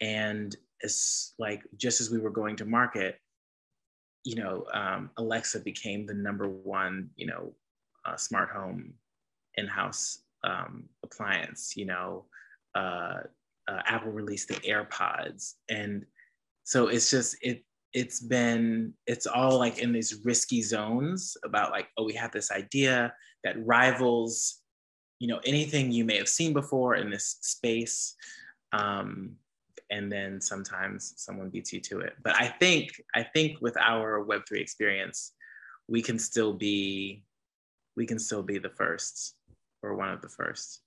And 0.00 0.54
as 0.82 1.32
like 1.38 1.62
just 1.76 2.00
as 2.00 2.10
we 2.10 2.18
were 2.18 2.30
going 2.30 2.56
to 2.56 2.64
market, 2.64 3.18
you 4.24 4.36
know, 4.36 4.66
um, 4.72 5.10
Alexa 5.16 5.60
became 5.60 6.06
the 6.06 6.14
number 6.14 6.48
one, 6.48 7.10
you 7.16 7.26
know, 7.26 7.54
uh, 8.04 8.16
smart 8.16 8.50
home 8.50 8.94
in-house 9.56 10.22
um, 10.44 10.84
appliance. 11.04 11.76
You 11.76 11.86
know, 11.86 12.24
uh, 12.74 13.20
uh, 13.68 13.80
Apple 13.86 14.12
released 14.12 14.48
the 14.48 14.54
AirPods, 14.54 15.54
and 15.70 16.04
so 16.64 16.88
it's 16.88 17.10
just 17.10 17.36
it. 17.42 17.64
It's 17.92 18.20
been 18.20 18.94
it's 19.06 19.26
all 19.26 19.58
like 19.58 19.78
in 19.78 19.92
these 19.92 20.20
risky 20.24 20.62
zones 20.62 21.36
about 21.44 21.72
like 21.72 21.88
oh 21.98 22.04
we 22.04 22.14
have 22.14 22.32
this 22.32 22.50
idea 22.50 23.12
that 23.44 23.66
rivals 23.66 24.62
you 25.18 25.28
know 25.28 25.40
anything 25.44 25.92
you 25.92 26.04
may 26.04 26.16
have 26.16 26.28
seen 26.28 26.52
before 26.52 26.94
in 26.94 27.10
this 27.10 27.38
space. 27.42 28.14
Um, 28.72 29.36
and 29.90 30.10
then 30.10 30.40
sometimes 30.40 31.12
someone 31.18 31.50
beats 31.50 31.70
you 31.72 31.80
to 31.80 32.00
it. 32.00 32.14
But 32.24 32.34
i 32.36 32.48
think 32.48 32.90
i 33.14 33.22
think 33.22 33.60
with 33.60 33.76
our 33.76 34.24
web3 34.24 34.58
experience 34.58 35.32
we 35.88 36.00
can 36.02 36.18
still 36.18 36.52
be 36.52 37.24
we 37.96 38.06
can 38.06 38.18
still 38.18 38.42
be 38.42 38.58
the 38.58 38.70
first 38.70 39.34
or 39.82 39.94
one 39.94 40.08
of 40.08 40.22
the 40.22 40.28
first 40.28 40.80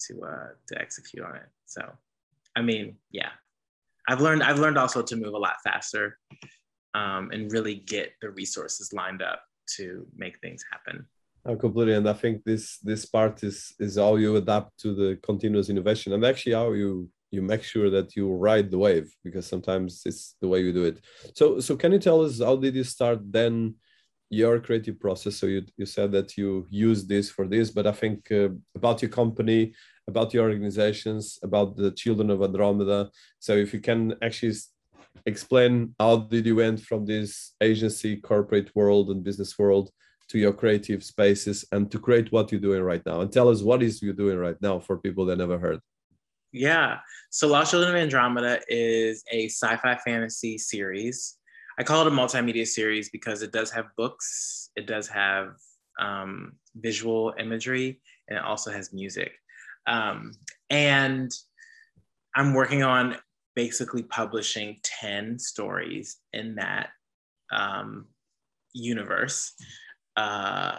to 0.00 0.22
uh 0.22 0.48
to 0.68 0.80
execute 0.80 1.24
on 1.24 1.36
it. 1.36 1.48
So 1.66 1.82
i 2.56 2.62
mean 2.62 2.96
yeah 3.10 3.30
i've 4.08 4.20
learned 4.20 4.42
i've 4.42 4.58
learned 4.58 4.78
also 4.78 5.02
to 5.02 5.16
move 5.16 5.34
a 5.34 5.38
lot 5.38 5.56
faster 5.62 6.18
um, 6.94 7.30
and 7.32 7.52
really 7.52 7.74
get 7.74 8.12
the 8.22 8.30
resources 8.30 8.92
lined 8.92 9.22
up 9.22 9.42
to 9.66 10.06
make 10.16 10.38
things 10.40 10.64
happen 10.70 11.06
I 11.46 11.54
completely, 11.56 11.94
and 11.94 12.08
I 12.08 12.14
think 12.14 12.42
this 12.44 12.78
this 12.78 13.04
part 13.04 13.42
is 13.42 13.74
is 13.78 13.96
how 13.96 14.16
you 14.16 14.36
adapt 14.36 14.80
to 14.80 14.94
the 14.94 15.18
continuous 15.22 15.68
innovation, 15.68 16.14
and 16.14 16.24
actually 16.24 16.54
how 16.54 16.72
you 16.72 17.10
you 17.30 17.42
make 17.42 17.62
sure 17.62 17.90
that 17.90 18.16
you 18.16 18.32
ride 18.32 18.70
the 18.70 18.78
wave 18.78 19.14
because 19.22 19.46
sometimes 19.46 20.02
it's 20.06 20.36
the 20.40 20.48
way 20.48 20.60
you 20.60 20.72
do 20.72 20.84
it. 20.84 21.04
So 21.34 21.60
so 21.60 21.76
can 21.76 21.92
you 21.92 21.98
tell 21.98 22.22
us 22.22 22.40
how 22.40 22.56
did 22.56 22.74
you 22.74 22.84
start 22.84 23.20
then 23.30 23.74
your 24.30 24.58
creative 24.58 24.98
process? 24.98 25.36
So 25.36 25.46
you 25.46 25.62
you 25.76 25.86
said 25.86 26.12
that 26.12 26.38
you 26.38 26.66
use 26.70 27.06
this 27.06 27.30
for 27.30 27.46
this, 27.46 27.70
but 27.70 27.86
I 27.86 27.92
think 27.92 28.30
uh, 28.30 28.48
about 28.74 29.02
your 29.02 29.10
company, 29.10 29.74
about 30.06 30.34
your 30.34 30.44
organizations, 30.44 31.38
about 31.42 31.76
the 31.76 31.90
Children 31.90 32.30
of 32.30 32.42
Andromeda. 32.42 33.10
So 33.38 33.56
if 33.56 33.72
you 33.72 33.80
can 33.80 34.14
actually 34.22 34.54
explain 35.26 35.94
how 35.98 36.16
did 36.16 36.46
you 36.46 36.56
went 36.56 36.80
from 36.80 37.06
this 37.06 37.54
agency 37.60 38.16
corporate 38.16 38.70
world 38.74 39.10
and 39.10 39.24
business 39.24 39.58
world 39.58 39.90
to 40.28 40.38
your 40.38 40.52
creative 40.52 41.04
spaces 41.04 41.64
and 41.72 41.90
to 41.90 41.98
create 41.98 42.32
what 42.32 42.52
you're 42.52 42.60
doing 42.60 42.82
right 42.82 43.02
now? 43.06 43.20
And 43.20 43.32
tell 43.32 43.48
us 43.48 43.62
what 43.62 43.82
is 43.82 44.02
you 44.02 44.12
doing 44.12 44.38
right 44.38 44.60
now 44.60 44.78
for 44.78 44.98
people 44.98 45.24
that 45.26 45.36
never 45.38 45.58
heard? 45.58 45.80
Yeah. 46.52 46.98
So 47.30 47.48
lost 47.48 47.72
children 47.72 47.94
of 47.94 48.00
andromeda 48.00 48.60
is 48.68 49.24
a 49.30 49.46
sci-fi 49.46 49.96
fantasy 49.96 50.56
series. 50.58 51.36
I 51.78 51.82
call 51.82 52.06
it 52.06 52.12
a 52.12 52.14
multimedia 52.14 52.66
series 52.66 53.10
because 53.10 53.42
it 53.42 53.50
does 53.50 53.70
have 53.72 53.86
books 53.96 54.64
it 54.76 54.86
does 54.86 55.08
have 55.08 55.54
um, 56.00 56.52
visual 56.76 57.34
imagery 57.38 58.00
and 58.28 58.38
it 58.38 58.44
also 58.44 58.70
has 58.70 58.92
music 58.92 59.32
um, 59.86 60.32
and 60.70 61.32
i'm 62.34 62.54
working 62.54 62.82
on 62.82 63.16
basically 63.54 64.02
publishing 64.02 64.78
10 64.82 65.38
stories 65.38 66.16
in 66.32 66.56
that 66.56 66.90
um, 67.52 68.06
universe 68.72 69.54
uh, 70.16 70.78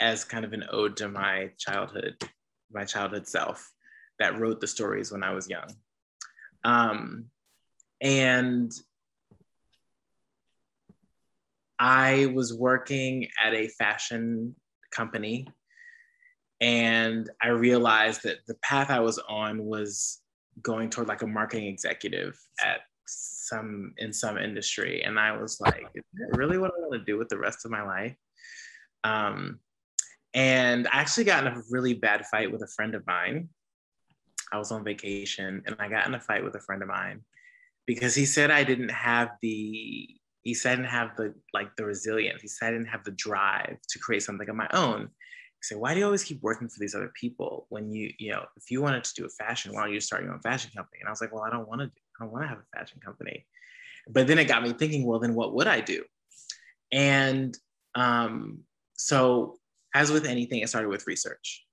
as 0.00 0.24
kind 0.24 0.44
of 0.44 0.52
an 0.52 0.64
ode 0.70 0.96
to 0.96 1.08
my 1.08 1.50
childhood, 1.58 2.16
my 2.72 2.84
childhood 2.84 3.26
self 3.26 3.70
that 4.18 4.38
wrote 4.38 4.60
the 4.60 4.66
stories 4.66 5.12
when 5.12 5.22
I 5.22 5.32
was 5.32 5.48
young. 5.48 5.68
Um, 6.64 7.26
and 8.00 8.72
I 11.78 12.26
was 12.34 12.52
working 12.52 13.28
at 13.44 13.54
a 13.54 13.68
fashion 13.68 14.54
company 14.90 15.46
and 16.60 17.30
I 17.40 17.48
realized 17.48 18.22
that 18.24 18.38
the 18.46 18.56
path 18.62 18.90
I 18.90 19.00
was 19.00 19.18
on 19.28 19.64
was 19.64 20.20
going 20.62 20.90
toward 20.90 21.08
like 21.08 21.22
a 21.22 21.26
marketing 21.26 21.66
executive 21.66 22.38
at 22.60 22.80
some 23.06 23.94
in 23.98 24.12
some 24.12 24.36
industry 24.36 25.02
and 25.02 25.18
I 25.18 25.32
was 25.36 25.60
like 25.60 25.86
is 25.94 26.04
that 26.14 26.36
really 26.36 26.58
what 26.58 26.72
I 26.76 26.80
want 26.80 26.92
to 26.92 27.04
do 27.04 27.16
with 27.16 27.28
the 27.28 27.38
rest 27.38 27.64
of 27.64 27.70
my 27.70 27.82
life 27.82 28.14
um, 29.04 29.60
and 30.34 30.86
I 30.88 31.00
actually 31.00 31.24
got 31.24 31.46
in 31.46 31.52
a 31.52 31.62
really 31.70 31.94
bad 31.94 32.26
fight 32.26 32.52
with 32.52 32.62
a 32.62 32.68
friend 32.68 32.94
of 32.94 33.06
mine. 33.06 33.48
I 34.52 34.58
was 34.58 34.72
on 34.72 34.84
vacation 34.84 35.62
and 35.66 35.76
I 35.78 35.88
got 35.88 36.06
in 36.06 36.14
a 36.14 36.20
fight 36.20 36.44
with 36.44 36.54
a 36.54 36.60
friend 36.60 36.82
of 36.82 36.88
mine 36.88 37.20
because 37.86 38.14
he 38.14 38.24
said 38.24 38.50
I 38.50 38.64
didn't 38.64 38.90
have 38.90 39.30
the 39.42 40.08
he 40.42 40.54
said 40.54 40.72
I 40.72 40.76
didn't 40.76 40.90
have 40.90 41.16
the 41.16 41.34
like 41.52 41.74
the 41.76 41.84
resilience. 41.84 42.40
He 42.40 42.48
said 42.48 42.68
I 42.68 42.70
didn't 42.72 42.88
have 42.88 43.04
the 43.04 43.12
drive 43.12 43.76
to 43.88 43.98
create 43.98 44.22
something 44.22 44.48
of 44.48 44.56
my 44.56 44.68
own. 44.72 45.08
Said, 45.60 45.78
why 45.78 45.92
do 45.92 46.00
you 46.00 46.06
always 46.06 46.24
keep 46.24 46.40
working 46.40 46.68
for 46.68 46.78
these 46.78 46.94
other 46.94 47.12
people 47.20 47.66
when 47.68 47.90
you, 47.90 48.12
you 48.18 48.30
know, 48.30 48.44
if 48.56 48.70
you 48.70 48.80
wanted 48.80 49.04
to 49.04 49.14
do 49.14 49.26
a 49.26 49.28
fashion, 49.28 49.72
why 49.72 49.84
don't 49.84 49.92
you 49.92 50.00
start 50.00 50.22
your 50.22 50.32
own 50.32 50.40
fashion 50.40 50.70
company? 50.74 51.00
And 51.00 51.08
I 51.08 51.10
was 51.10 51.20
like, 51.20 51.32
well, 51.32 51.42
I 51.42 51.50
don't 51.50 51.68
want 51.68 51.80
to 51.80 51.88
do, 51.88 51.92
I 52.18 52.24
don't 52.24 52.32
want 52.32 52.44
to 52.44 52.48
have 52.48 52.58
a 52.58 52.78
fashion 52.78 53.00
company. 53.04 53.44
But 54.08 54.26
then 54.26 54.38
it 54.38 54.46
got 54.46 54.62
me 54.62 54.72
thinking, 54.72 55.04
well, 55.04 55.18
then 55.18 55.34
what 55.34 55.54
would 55.54 55.66
I 55.66 55.80
do? 55.80 56.04
And 56.92 57.56
um, 57.94 58.60
so, 58.94 59.58
as 59.94 60.10
with 60.10 60.26
anything, 60.26 60.60
it 60.60 60.68
started 60.68 60.88
with 60.88 61.06
research. 61.06 61.64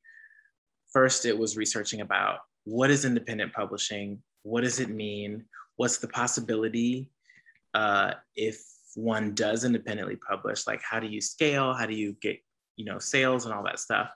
First, 0.92 1.26
it 1.26 1.38
was 1.38 1.58
researching 1.58 2.02
about 2.02 2.40
what 2.64 2.90
is 2.90 3.06
independent 3.06 3.54
publishing? 3.54 4.22
What 4.44 4.62
does 4.62 4.80
it 4.80 4.90
mean? 4.90 5.46
What's 5.76 5.98
the 5.98 6.08
possibility 6.08 7.10
uh, 7.74 8.14
if 8.36 8.62
one 8.96 9.36
does 9.36 9.66
independently 9.66 10.16
publish? 10.16 10.66
Like, 10.66 10.82
how 10.82 11.00
do 11.00 11.08
you 11.08 11.22
scale? 11.22 11.74
How 11.74 11.86
do 11.86 11.94
you 11.94 12.16
get, 12.22 12.40
you 12.76 12.86
know, 12.86 13.00
sales 13.00 13.46
and 13.46 13.54
all 13.54 13.64
that 13.64 13.80
stuff? 13.80 14.12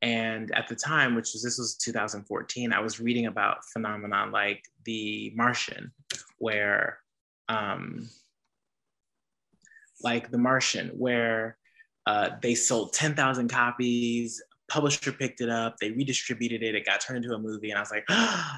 And 0.00 0.54
at 0.54 0.68
the 0.68 0.76
time, 0.76 1.14
which 1.14 1.32
was 1.32 1.42
this 1.42 1.58
was 1.58 1.74
2014, 1.76 2.72
I 2.72 2.80
was 2.80 3.00
reading 3.00 3.26
about 3.26 3.64
phenomenon 3.72 4.30
like 4.30 4.64
the 4.84 5.32
Martian, 5.34 5.92
where, 6.38 7.00
um, 7.48 8.08
like 10.02 10.30
the 10.30 10.38
Martian, 10.38 10.90
where 10.90 11.56
uh, 12.06 12.30
they 12.40 12.54
sold 12.54 12.92
10,000 12.92 13.48
copies. 13.48 14.40
Publisher 14.68 15.12
picked 15.12 15.40
it 15.40 15.48
up. 15.48 15.76
They 15.78 15.90
redistributed 15.90 16.62
it. 16.62 16.74
It 16.74 16.86
got 16.86 17.00
turned 17.00 17.24
into 17.24 17.34
a 17.34 17.38
movie, 17.38 17.70
and 17.70 17.78
I 17.78 17.82
was 17.82 17.90
like, 17.90 18.04
oh, 18.08 18.50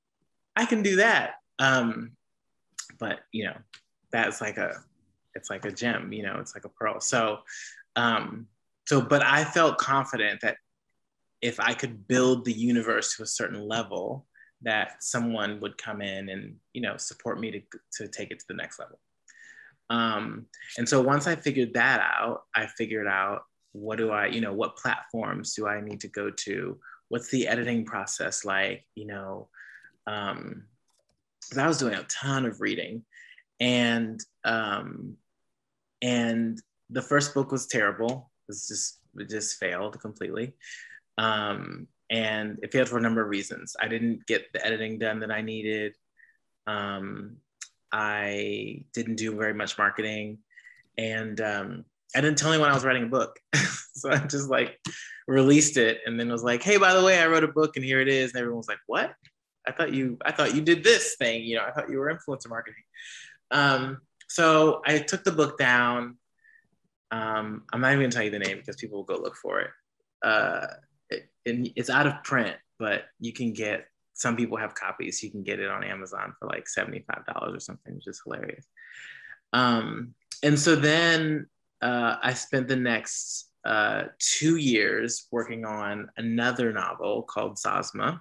I 0.56 0.64
can 0.66 0.82
do 0.82 0.96
that. 0.96 1.34
Um, 1.58 2.12
but 3.00 3.20
you 3.32 3.44
know, 3.44 3.56
that's 4.12 4.40
like 4.40 4.56
a, 4.56 4.82
it's 5.34 5.50
like 5.50 5.64
a 5.64 5.72
gem. 5.72 6.12
You 6.12 6.22
know, 6.22 6.36
it's 6.38 6.54
like 6.54 6.64
a 6.64 6.68
pearl. 6.68 7.00
So, 7.00 7.40
um, 7.96 8.46
so, 8.86 9.00
but 9.00 9.22
I 9.24 9.44
felt 9.44 9.78
confident 9.78 10.40
that 10.42 10.56
if 11.40 11.60
I 11.60 11.74
could 11.74 12.06
build 12.06 12.44
the 12.44 12.52
universe 12.52 13.16
to 13.16 13.22
a 13.22 13.26
certain 13.26 13.66
level, 13.66 14.26
that 14.62 15.02
someone 15.02 15.60
would 15.60 15.76
come 15.76 16.00
in 16.00 16.28
and 16.30 16.56
you 16.72 16.80
know 16.80 16.96
support 16.96 17.38
me 17.38 17.50
to 17.50 17.60
to 17.98 18.08
take 18.08 18.30
it 18.30 18.38
to 18.40 18.44
the 18.48 18.54
next 18.54 18.78
level. 18.78 18.98
Um, 19.90 20.46
and 20.78 20.88
so 20.88 21.02
once 21.02 21.26
I 21.26 21.36
figured 21.36 21.74
that 21.74 22.00
out, 22.00 22.42
I 22.54 22.66
figured 22.66 23.06
out 23.06 23.42
what 23.72 23.98
do 23.98 24.10
I, 24.10 24.26
you 24.26 24.40
know, 24.40 24.52
what 24.52 24.76
platforms 24.76 25.54
do 25.54 25.66
I 25.66 25.80
need 25.80 26.00
to 26.00 26.08
go 26.08 26.30
to? 26.30 26.78
What's 27.08 27.28
the 27.30 27.48
editing 27.48 27.84
process 27.84 28.44
like? 28.44 28.86
You 28.94 29.06
know, 29.06 29.48
um, 30.06 30.64
I 31.58 31.66
was 31.66 31.78
doing 31.78 31.94
a 31.94 32.04
ton 32.04 32.46
of 32.46 32.60
reading 32.60 33.04
and 33.60 34.20
um, 34.44 35.16
and 36.02 36.60
the 36.90 37.02
first 37.02 37.34
book 37.34 37.50
was 37.50 37.66
terrible. 37.66 38.30
It 38.48 38.52
was 38.52 38.68
just 38.68 39.00
it 39.16 39.28
just 39.28 39.58
failed 39.58 40.00
completely. 40.00 40.52
Um, 41.18 41.88
and 42.10 42.58
it 42.62 42.72
failed 42.72 42.88
for 42.88 42.98
a 42.98 43.02
number 43.02 43.22
of 43.22 43.28
reasons. 43.28 43.76
I 43.80 43.88
didn't 43.88 44.26
get 44.26 44.52
the 44.52 44.64
editing 44.64 44.98
done 44.98 45.20
that 45.20 45.30
I 45.30 45.40
needed. 45.40 45.94
Um, 46.66 47.36
I 47.92 48.84
didn't 48.92 49.16
do 49.16 49.36
very 49.36 49.54
much 49.54 49.78
marketing, 49.78 50.38
and 50.98 51.40
um, 51.40 51.84
I 52.14 52.20
didn't 52.20 52.38
tell 52.38 52.52
anyone 52.52 52.70
I 52.70 52.74
was 52.74 52.84
writing 52.84 53.04
a 53.04 53.08
book. 53.08 53.38
so 53.94 54.10
I 54.10 54.18
just 54.18 54.50
like 54.50 54.78
released 55.26 55.76
it, 55.76 56.00
and 56.04 56.18
then 56.18 56.30
was 56.30 56.44
like, 56.44 56.62
"Hey, 56.62 56.76
by 56.76 56.94
the 56.94 57.04
way, 57.04 57.18
I 57.18 57.26
wrote 57.26 57.44
a 57.44 57.48
book, 57.48 57.76
and 57.76 57.84
here 57.84 58.00
it 58.00 58.08
is." 58.08 58.32
And 58.32 58.40
everyone 58.40 58.58
was 58.58 58.68
like, 58.68 58.80
"What? 58.86 59.14
I 59.66 59.72
thought 59.72 59.94
you, 59.94 60.18
I 60.24 60.32
thought 60.32 60.54
you 60.54 60.60
did 60.60 60.84
this 60.84 61.16
thing. 61.16 61.44
You 61.44 61.56
know, 61.56 61.64
I 61.64 61.70
thought 61.70 61.88
you 61.88 61.98
were 61.98 62.12
influencer 62.12 62.48
marketing." 62.48 62.82
Um, 63.50 64.00
so 64.28 64.82
I 64.86 64.98
took 64.98 65.24
the 65.24 65.32
book 65.32 65.58
down. 65.58 66.16
Um, 67.10 67.62
I'm 67.72 67.80
not 67.80 67.92
even 67.92 68.00
gonna 68.02 68.12
tell 68.12 68.24
you 68.24 68.30
the 68.30 68.38
name 68.38 68.58
because 68.58 68.76
people 68.76 68.98
will 68.98 69.04
go 69.04 69.22
look 69.22 69.36
for 69.36 69.60
it. 69.60 69.70
Uh, 70.22 70.66
it, 71.10 71.28
it. 71.44 71.72
It's 71.76 71.90
out 71.90 72.06
of 72.06 72.22
print, 72.24 72.56
but 72.78 73.04
you 73.20 73.32
can 73.32 73.52
get 73.52 73.86
some 74.14 74.36
people 74.36 74.56
have 74.56 74.74
copies. 74.74 75.22
You 75.22 75.30
can 75.30 75.42
get 75.42 75.60
it 75.60 75.68
on 75.68 75.84
Amazon 75.84 76.34
for 76.38 76.48
like 76.48 76.66
$75 76.66 77.02
or 77.56 77.60
something, 77.60 77.94
which 77.94 78.06
is 78.06 78.20
hilarious. 78.24 78.66
Um, 79.52 80.14
and 80.42 80.58
so 80.58 80.76
then 80.76 81.46
uh, 81.82 82.16
I 82.22 82.32
spent 82.34 82.68
the 82.68 82.76
next 82.76 83.50
uh, 83.64 84.04
two 84.18 84.56
years 84.56 85.26
working 85.32 85.64
on 85.64 86.08
another 86.16 86.72
novel 86.72 87.22
called 87.22 87.56
Zazma. 87.56 88.20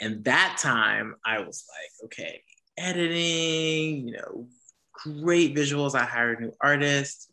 And 0.00 0.24
that 0.24 0.58
time 0.60 1.14
I 1.24 1.40
was 1.40 1.64
like, 1.68 2.06
okay, 2.06 2.42
editing, 2.78 4.08
you 4.08 4.16
know, 4.16 4.48
great 5.02 5.54
visuals. 5.54 5.94
I 5.94 6.04
hired 6.04 6.40
new 6.40 6.52
artists. 6.60 7.28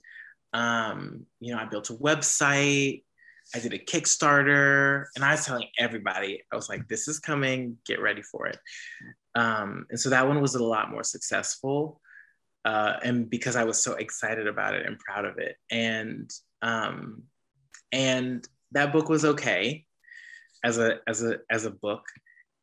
Um, 0.54 1.26
you 1.40 1.54
know, 1.54 1.60
I 1.60 1.66
built 1.66 1.90
a 1.90 1.94
website. 1.94 3.04
I 3.56 3.60
did 3.60 3.74
a 3.74 3.80
Kickstarter 3.80 5.06
and 5.16 5.26
I 5.26 5.32
was 5.32 5.46
telling 5.46 5.68
everybody, 5.80 6.44
I 6.52 6.56
was 6.56 6.70
like, 6.70 6.88
this 6.88 7.08
is 7.08 7.20
coming, 7.20 7.78
get 7.86 8.00
ready 8.00 8.22
for 8.22 8.46
it. 8.46 8.60
Um, 9.34 9.86
and 9.90 10.00
so 10.00 10.10
that 10.12 10.28
one 10.28 10.40
was 10.40 10.56
a 10.56 10.64
lot 10.64 10.92
more 10.92 11.04
successful. 11.04 12.00
Uh, 12.64 12.98
and 13.04 13.30
because 13.30 13.56
I 13.56 13.64
was 13.64 13.82
so 13.82 13.94
excited 13.94 14.48
about 14.48 14.76
it 14.76 14.86
and 14.86 15.00
proud 15.00 15.26
of 15.26 15.40
it. 15.40 15.56
And 15.72 16.30
um, 16.62 17.24
and 17.92 18.48
that 18.72 18.94
book 18.94 19.10
was 19.10 19.26
okay 19.26 19.86
as 20.64 20.78
a 20.78 21.00
as 21.08 21.24
a 21.24 21.40
as 21.50 21.66
a 21.66 21.72
book. 21.72 22.04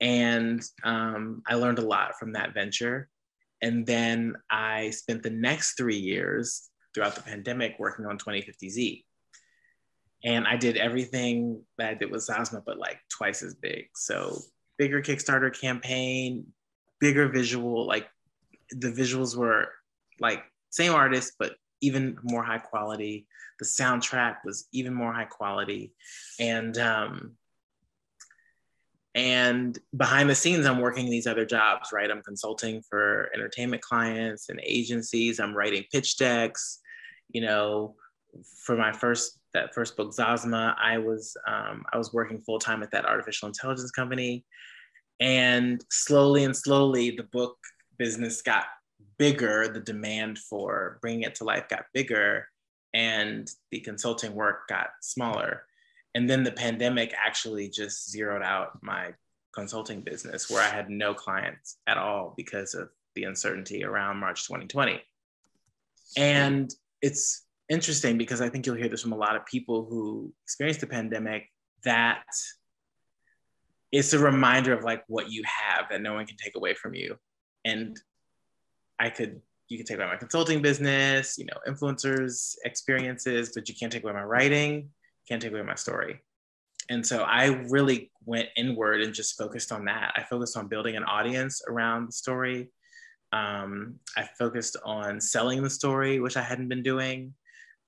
And 0.00 0.62
um, 0.84 1.42
I 1.48 1.54
learned 1.54 1.78
a 1.78 1.86
lot 1.86 2.18
from 2.18 2.34
that 2.34 2.54
venture. 2.54 3.08
And 3.62 3.86
then 3.86 4.34
I 4.50 4.90
spent 4.90 5.22
the 5.22 5.30
next 5.30 5.76
three 5.76 5.96
years 5.96 6.68
throughout 6.94 7.14
the 7.14 7.22
pandemic 7.22 7.76
working 7.78 8.06
on 8.06 8.18
2050Z 8.18 9.04
and 10.25 10.46
I 10.46 10.56
did 10.56 10.76
everything 10.76 11.62
that 11.78 11.90
I 11.90 11.94
did 11.94 12.10
with 12.10 12.26
Zazma, 12.26 12.62
but 12.66 12.78
like 12.78 12.98
twice 13.08 13.42
as 13.42 13.54
big. 13.54 13.86
So 13.94 14.38
bigger 14.76 15.00
Kickstarter 15.00 15.58
campaign, 15.58 16.46
bigger 17.00 17.28
visual, 17.28 17.86
like 17.86 18.08
the 18.70 18.90
visuals 18.90 19.36
were 19.36 19.68
like 20.18 20.42
same 20.70 20.92
artist, 20.92 21.34
but 21.38 21.54
even 21.80 22.18
more 22.25 22.42
high 22.42 22.58
quality. 22.58 23.28
The 23.60 23.66
soundtrack 23.66 24.38
was 24.44 24.66
even 24.72 24.92
more 24.92 25.12
high 25.12 25.26
quality. 25.26 25.92
And 26.40 26.76
um, 26.78 27.36
and 29.16 29.78
behind 29.97 30.28
the 30.28 30.34
scenes, 30.34 30.67
I'm 30.67 30.78
working 30.78 31.08
these 31.08 31.26
other 31.26 31.47
jobs, 31.47 31.91
right? 31.91 32.10
I'm 32.10 32.23
consulting 32.23 32.82
for 32.82 33.30
entertainment 33.34 33.80
clients 33.80 34.50
and 34.50 34.60
agencies. 34.62 35.41
I'm 35.41 35.56
writing 35.56 35.84
pitch 35.91 36.19
decks, 36.19 36.80
you 37.30 37.41
know, 37.41 37.97
for 38.62 38.76
my 38.76 38.93
first 38.93 39.38
that 39.54 39.75
first 39.75 39.97
book 39.97 40.10
Zazma, 40.14 40.75
I 40.78 40.99
was 40.99 41.34
um, 41.49 41.84
I 41.91 41.97
was 41.97 42.12
working 42.12 42.43
full 42.43 42.58
time 42.58 42.82
at 42.82 42.91
that 42.91 43.06
artificial 43.06 43.49
intelligence 43.49 43.91
company, 43.91 44.45
and 45.19 45.82
slowly 45.91 46.45
and 46.45 46.54
slowly 46.54 47.12
the 47.12 47.23
book 47.23 47.56
business 47.99 48.43
got 48.43 48.67
bigger. 49.19 49.69
The 49.69 49.80
demand 49.80 50.38
for 50.38 50.99
bringing 51.00 51.23
it 51.23 51.36
to 51.36 51.45
life 51.45 51.69
got 51.71 51.86
bigger, 51.95 52.49
and 52.93 53.50
the 53.71 53.80
consulting 53.80 54.34
work 54.34 54.69
got 54.69 54.88
smaller. 55.00 55.62
And 56.17 56.31
then 56.31 56.45
the 56.45 56.50
pandemic 56.50 57.13
actually 57.15 57.69
just 57.69 58.11
zeroed 58.11 58.43
out 58.43 58.83
my 58.83 59.11
consulting 59.55 60.00
business, 60.00 60.49
where 60.49 60.63
I 60.63 60.69
had 60.69 60.89
no 60.89 61.13
clients 61.13 61.76
at 61.87 61.99
all 61.99 62.33
because 62.39 62.73
of 62.73 62.89
the 63.15 63.25
uncertainty 63.25 63.85
around 63.85 64.17
March 64.17 64.47
2020. 64.47 64.99
And 66.17 66.73
it's 67.02 67.45
interesting 67.69 68.17
because 68.17 68.41
I 68.41 68.49
think 68.49 68.65
you'll 68.65 68.76
hear 68.76 68.89
this 68.89 69.02
from 69.02 69.13
a 69.13 69.17
lot 69.17 69.37
of 69.37 69.45
people 69.45 69.85
who 69.91 70.33
experienced 70.43 70.81
the 70.81 70.87
pandemic 70.87 71.50
that 71.85 72.25
it's 73.93 74.15
a 74.15 74.19
reminder 74.19 74.73
of 74.73 74.85
like 74.85 75.05
what 75.09 75.31
you 75.31 75.43
have 75.45 75.91
that 75.91 76.00
no 76.00 76.15
one 76.15 76.25
can 76.25 76.39
take 76.39 76.57
away 76.57 76.73
from 76.73 76.95
you. 76.95 77.17
And 77.67 77.95
I 78.99 79.11
could, 79.11 79.43
you 79.69 79.76
can 79.76 79.85
take 79.85 79.99
away 79.99 80.07
my 80.07 80.17
consulting 80.17 80.63
business, 80.63 81.37
you 81.37 81.45
know, 81.45 81.59
influencers, 81.69 82.55
experiences, 82.65 83.52
but 83.55 83.69
you 83.69 83.75
can't 83.75 83.93
take 83.93 84.02
away 84.02 84.15
my 84.15 84.23
writing, 84.23 84.89
can't 85.28 85.43
take 85.43 85.52
away 85.52 85.62
my 85.62 85.75
story. 85.75 86.21
And 86.89 87.04
so 87.04 87.23
I 87.23 87.47
really 87.69 88.10
went 88.25 88.49
inward 88.56 89.02
and 89.02 89.12
just 89.12 89.36
focused 89.36 89.73
on 89.73 89.84
that. 89.86 90.12
I 90.17 90.23
focused 90.23 90.56
on 90.56 90.69
building 90.69 90.97
an 90.97 91.04
audience 91.04 91.62
around 91.69 92.08
the 92.08 92.12
story. 92.12 92.69
Um, 93.32 93.97
I 94.17 94.28
focused 94.39 94.76
on 94.84 95.21
selling 95.21 95.62
the 95.62 95.71
story, 95.71 96.21
which 96.21 96.36
I 96.36 96.43
hadn't 96.43 96.69
been 96.69 96.82
doing. 96.82 97.34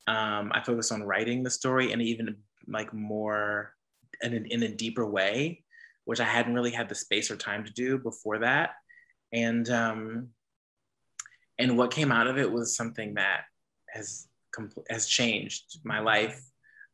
Um, 0.06 0.50
I 0.52 0.62
focused 0.64 0.90
on 0.90 1.04
writing 1.04 1.42
the 1.42 1.50
story 1.50 1.92
and 1.92 2.02
even 2.02 2.36
like 2.66 2.92
more 2.92 3.74
in 4.22 4.46
in 4.46 4.62
a 4.62 4.68
deeper 4.68 5.06
way, 5.06 5.64
which 6.06 6.20
I 6.20 6.24
hadn't 6.24 6.54
really 6.54 6.72
had 6.72 6.88
the 6.88 6.94
space 6.94 7.30
or 7.30 7.36
time 7.36 7.64
to 7.64 7.72
do 7.72 7.98
before 7.98 8.38
that. 8.40 8.70
And 9.32 9.68
um, 9.70 10.28
and 11.58 11.76
what 11.76 11.92
came 11.92 12.10
out 12.10 12.26
of 12.26 12.38
it 12.38 12.50
was 12.50 12.76
something 12.76 13.14
that 13.14 13.42
has 13.90 14.28
has 14.90 15.06
changed 15.06 15.78
my 15.84 16.00
life 16.00 16.42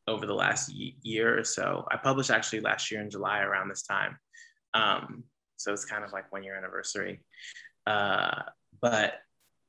over 0.07 0.27
the 0.27 0.35
last 0.35 0.71
year 0.73 1.39
or 1.39 1.45
so. 1.45 1.87
I 1.91 1.97
published 1.97 2.31
actually 2.31 2.61
last 2.61 2.91
year 2.91 3.01
in 3.01 3.11
July 3.11 3.41
around 3.41 3.69
this 3.69 3.83
time, 3.83 4.19
um, 4.75 5.25
so 5.57 5.73
it's 5.73 5.85
kind 5.85 6.05
of 6.05 6.13
like 6.13 6.31
one 6.33 6.43
year 6.43 6.57
anniversary. 6.57 7.21
Uh, 7.87 8.43
but 8.81 9.15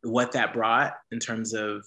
what 0.02 0.34
that 0.34 0.54
brought 0.54 0.94
in 1.12 1.20
terms 1.20 1.54
of 1.54 1.86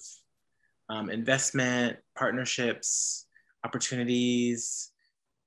um, 0.89 1.09
investment, 1.09 1.97
partnerships, 2.17 3.27
opportunities 3.63 4.91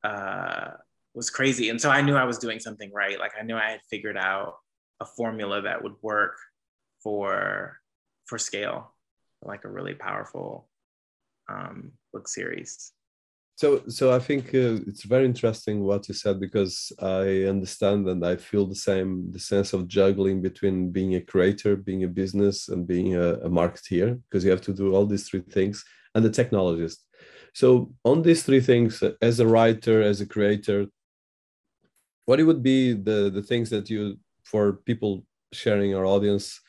uh, 0.04 0.70
was 1.14 1.30
crazy. 1.30 1.68
And 1.68 1.80
so 1.80 1.90
I 1.90 2.00
knew 2.00 2.14
I 2.14 2.24
was 2.24 2.38
doing 2.38 2.60
something 2.60 2.90
right. 2.92 3.18
Like 3.18 3.32
I 3.38 3.42
knew 3.42 3.56
I 3.56 3.70
had 3.70 3.80
figured 3.90 4.16
out 4.16 4.54
a 5.00 5.04
formula 5.04 5.62
that 5.62 5.82
would 5.82 5.94
work 6.02 6.36
for 7.02 7.76
for 8.26 8.38
scale, 8.38 8.94
like 9.42 9.64
a 9.64 9.68
really 9.68 9.94
powerful 9.94 10.68
um, 11.48 11.92
book 12.12 12.28
series. 12.28 12.92
So, 13.56 13.82
so 13.86 14.12
I 14.12 14.18
think 14.18 14.46
uh, 14.54 14.80
it's 14.88 15.04
very 15.04 15.24
interesting 15.24 15.84
what 15.84 16.08
you 16.08 16.14
said 16.14 16.40
because 16.40 16.90
I 16.98 17.44
understand 17.44 18.08
and 18.08 18.24
I 18.26 18.36
feel 18.36 18.66
the 18.66 18.74
same 18.74 19.30
the 19.30 19.38
sense 19.38 19.72
of 19.72 19.86
juggling 19.86 20.42
between 20.42 20.90
being 20.90 21.14
a 21.14 21.20
creator, 21.20 21.76
being 21.76 22.02
a 22.04 22.08
business, 22.08 22.68
and 22.68 22.86
being 22.86 23.14
a, 23.14 23.34
a 23.34 23.50
marketeer 23.50 24.20
because 24.22 24.44
you 24.44 24.50
have 24.50 24.62
to 24.62 24.72
do 24.72 24.94
all 24.94 25.06
these 25.06 25.28
three 25.28 25.44
things 25.50 25.84
and 26.14 26.24
the 26.24 26.30
technologist. 26.30 26.98
So, 27.54 27.92
on 28.04 28.22
these 28.22 28.42
three 28.42 28.60
things, 28.60 29.02
uh, 29.02 29.12
as 29.20 29.38
a 29.38 29.46
writer, 29.46 30.02
as 30.02 30.20
a 30.20 30.26
creator, 30.26 30.86
what 32.24 32.40
it 32.40 32.44
would 32.44 32.62
be 32.62 32.94
the 32.94 33.30
the 33.30 33.42
things 33.42 33.68
that 33.70 33.90
you 33.90 34.18
for 34.44 34.80
people 34.86 35.24
sharing 35.52 35.94
our 35.94 36.06
audience 36.06 36.60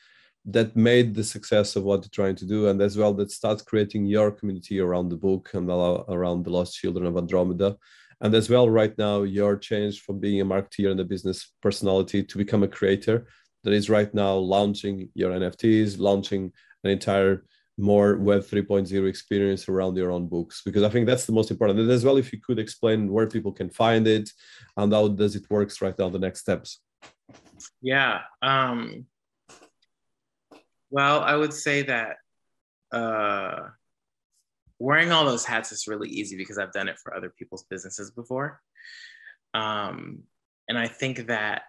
that 0.46 0.76
made 0.76 1.14
the 1.14 1.24
success 1.24 1.74
of 1.74 1.84
what 1.84 2.02
you're 2.02 2.10
trying 2.10 2.36
to 2.36 2.44
do 2.44 2.68
and 2.68 2.80
as 2.82 2.98
well 2.98 3.14
that 3.14 3.30
starts 3.30 3.62
creating 3.62 4.04
your 4.04 4.30
community 4.30 4.78
around 4.78 5.08
the 5.08 5.16
book 5.16 5.50
and 5.54 5.70
around 5.70 6.44
the 6.44 6.50
lost 6.50 6.76
children 6.76 7.06
of 7.06 7.16
andromeda. 7.16 7.76
And 8.20 8.34
as 8.34 8.50
well 8.50 8.68
right 8.68 8.96
now 8.98 9.22
your 9.22 9.56
change 9.56 10.02
from 10.02 10.20
being 10.20 10.40
a 10.40 10.44
marketeer 10.44 10.90
and 10.90 11.00
a 11.00 11.04
business 11.04 11.52
personality 11.62 12.22
to 12.22 12.38
become 12.38 12.62
a 12.62 12.68
creator 12.68 13.26
that 13.64 13.72
is 13.72 13.88
right 13.88 14.12
now 14.12 14.34
launching 14.34 15.08
your 15.14 15.32
nfts 15.32 15.98
launching 15.98 16.52
an 16.84 16.90
entire 16.90 17.44
more 17.76 18.16
web 18.18 18.42
3.0 18.42 19.08
experience 19.08 19.68
around 19.68 19.96
your 19.96 20.12
own 20.12 20.28
books. 20.28 20.60
Because 20.62 20.82
i 20.82 20.90
think 20.90 21.06
that's 21.06 21.24
the 21.24 21.32
most 21.32 21.50
important. 21.50 21.80
And 21.80 21.90
as 21.90 22.04
well 22.04 22.18
if 22.18 22.32
you 22.34 22.40
could 22.40 22.58
explain 22.58 23.10
where 23.10 23.26
people 23.26 23.50
can 23.50 23.70
find 23.70 24.06
it 24.06 24.30
and 24.76 24.92
how 24.92 25.08
does 25.08 25.36
it 25.36 25.50
works 25.50 25.80
right 25.80 25.98
now 25.98 26.10
the 26.10 26.18
next 26.18 26.40
steps. 26.40 26.80
Yeah 27.80 28.20
um 28.42 29.06
well, 30.94 31.22
I 31.22 31.34
would 31.34 31.52
say 31.52 31.82
that 31.82 32.18
uh, 32.92 33.70
wearing 34.78 35.10
all 35.10 35.24
those 35.24 35.44
hats 35.44 35.72
is 35.72 35.88
really 35.88 36.08
easy 36.08 36.36
because 36.36 36.56
I've 36.56 36.70
done 36.70 36.86
it 36.86 37.00
for 37.02 37.16
other 37.16 37.34
people's 37.36 37.64
businesses 37.64 38.12
before. 38.12 38.60
Um, 39.54 40.22
and 40.68 40.78
I 40.78 40.86
think 40.86 41.26
that 41.26 41.62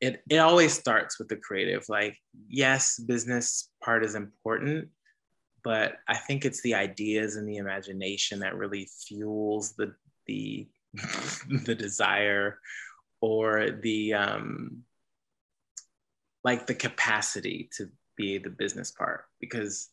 it 0.00 0.22
it 0.30 0.38
always 0.38 0.72
starts 0.72 1.18
with 1.18 1.28
the 1.28 1.36
creative. 1.36 1.84
Like, 1.90 2.16
yes, 2.48 2.98
business 2.98 3.68
part 3.84 4.02
is 4.02 4.14
important, 4.14 4.88
but 5.62 5.96
I 6.08 6.16
think 6.16 6.46
it's 6.46 6.62
the 6.62 6.74
ideas 6.74 7.36
and 7.36 7.46
the 7.46 7.58
imagination 7.58 8.38
that 8.38 8.56
really 8.56 8.88
fuels 9.06 9.74
the 9.74 9.94
the 10.26 10.68
the 11.64 11.74
desire 11.74 12.60
or 13.20 13.72
the 13.82 14.14
um 14.14 14.84
like 16.44 16.66
the 16.66 16.74
capacity 16.74 17.68
to 17.76 17.88
be 18.16 18.38
the 18.38 18.50
business 18.50 18.90
part 18.90 19.24
because 19.40 19.88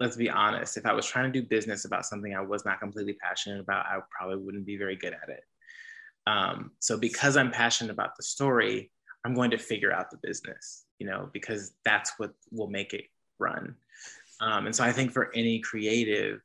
let's 0.00 0.16
be 0.16 0.30
honest 0.30 0.76
if 0.76 0.86
i 0.86 0.92
was 0.92 1.06
trying 1.06 1.30
to 1.30 1.40
do 1.40 1.46
business 1.46 1.84
about 1.84 2.06
something 2.06 2.34
i 2.34 2.40
was 2.40 2.64
not 2.64 2.80
completely 2.80 3.14
passionate 3.14 3.60
about 3.60 3.86
i 3.86 3.98
probably 4.10 4.36
wouldn't 4.36 4.66
be 4.66 4.76
very 4.76 4.96
good 4.96 5.12
at 5.12 5.28
it 5.28 5.44
um, 6.26 6.72
so 6.78 6.96
because 6.96 7.36
i'm 7.36 7.50
passionate 7.50 7.92
about 7.92 8.16
the 8.16 8.22
story 8.22 8.90
I'm 9.24 9.34
going 9.34 9.50
to 9.50 9.58
figure 9.58 9.92
out 9.92 10.10
the 10.10 10.18
business, 10.22 10.84
you 10.98 11.06
know, 11.06 11.28
because 11.32 11.72
that's 11.84 12.12
what 12.18 12.32
will 12.50 12.68
make 12.68 12.94
it 12.94 13.04
run. 13.38 13.74
Um, 14.40 14.66
and 14.66 14.74
so 14.74 14.84
I 14.84 14.92
think 14.92 15.12
for 15.12 15.30
any 15.34 15.60
creative, 15.60 16.40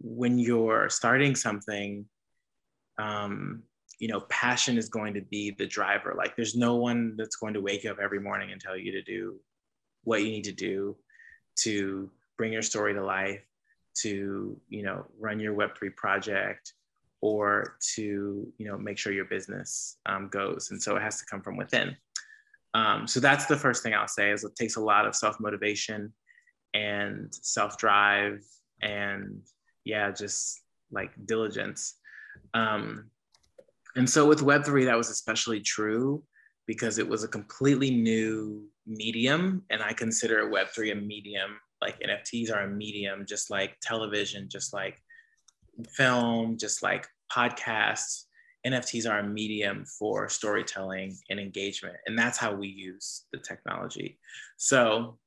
when 0.00 0.38
you're 0.38 0.88
starting 0.88 1.34
something, 1.34 2.06
um, 2.98 3.64
you 4.00 4.08
know, 4.08 4.20
passion 4.28 4.76
is 4.76 4.88
going 4.88 5.14
to 5.14 5.20
be 5.20 5.52
the 5.52 5.66
driver. 5.66 6.14
Like 6.16 6.34
there's 6.34 6.56
no 6.56 6.74
one 6.76 7.14
that's 7.16 7.36
going 7.36 7.54
to 7.54 7.60
wake 7.60 7.84
you 7.84 7.90
up 7.90 7.98
every 8.02 8.18
morning 8.18 8.50
and 8.50 8.60
tell 8.60 8.76
you 8.76 8.90
to 8.92 9.02
do 9.02 9.38
what 10.04 10.22
you 10.22 10.30
need 10.30 10.44
to 10.44 10.52
do 10.52 10.96
to 11.56 12.10
bring 12.36 12.52
your 12.52 12.62
story 12.62 12.94
to 12.94 13.04
life, 13.04 13.44
to, 13.98 14.58
you 14.68 14.82
know, 14.82 15.04
run 15.18 15.38
your 15.38 15.54
Web3 15.54 15.94
project, 15.94 16.72
or 17.20 17.76
to 17.94 18.50
you 18.56 18.66
know 18.66 18.78
make 18.78 18.98
sure 18.98 19.12
your 19.12 19.26
business 19.26 19.98
um, 20.06 20.28
goes. 20.28 20.70
And 20.70 20.82
so 20.82 20.96
it 20.96 21.02
has 21.02 21.18
to 21.20 21.26
come 21.26 21.42
from 21.42 21.56
within. 21.56 21.96
Um, 22.74 23.06
so 23.06 23.20
that's 23.20 23.46
the 23.46 23.56
first 23.56 23.82
thing 23.82 23.94
i'll 23.94 24.06
say 24.06 24.30
is 24.30 24.44
it 24.44 24.54
takes 24.54 24.76
a 24.76 24.80
lot 24.80 25.04
of 25.04 25.16
self-motivation 25.16 26.12
and 26.72 27.34
self-drive 27.34 28.44
and 28.80 29.42
yeah 29.84 30.10
just 30.12 30.60
like 30.92 31.10
diligence. 31.26 31.96
Um, 32.54 33.10
and 33.96 34.08
so 34.08 34.26
with 34.26 34.40
web3 34.40 34.84
that 34.84 34.96
was 34.96 35.10
especially 35.10 35.60
true 35.60 36.22
because 36.66 36.98
it 36.98 37.08
was 37.08 37.24
a 37.24 37.28
completely 37.28 37.90
new 37.90 38.64
medium 38.86 39.62
and 39.70 39.82
i 39.82 39.92
consider 39.92 40.50
web3 40.50 40.92
a 40.92 40.94
medium 40.94 41.50
like 41.80 41.98
nfts 42.00 42.54
are 42.54 42.62
a 42.62 42.68
medium 42.68 43.24
just 43.26 43.50
like 43.50 43.76
television 43.80 44.48
just 44.48 44.72
like 44.72 45.00
film, 45.86 46.56
just 46.58 46.82
like 46.82 47.06
podcasts, 47.32 48.24
NFTs 48.66 49.10
are 49.10 49.20
a 49.20 49.26
medium 49.26 49.84
for 49.86 50.28
storytelling 50.28 51.16
and 51.30 51.40
engagement. 51.40 51.96
And 52.06 52.18
that's 52.18 52.38
how 52.38 52.52
we 52.54 52.68
use 52.68 53.24
the 53.32 53.38
technology. 53.38 54.18
So 54.56 55.18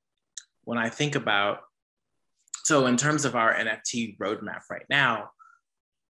when 0.66 0.78
I 0.78 0.90
think 0.90 1.16
about, 1.16 1.62
so 2.64 2.86
in 2.86 2.96
terms 2.96 3.26
of 3.26 3.36
our 3.36 3.54
NFT 3.54 4.18
roadmap 4.18 4.62
right 4.70 4.86
now, 4.90 5.32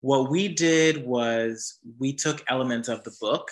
what 0.05 0.31
we 0.31 0.49
did 0.49 1.07
was 1.07 1.79
we 1.99 2.13
took 2.13 2.45
elements 2.49 2.89
of 2.89 3.03
the 3.05 3.17
book, 3.23 3.51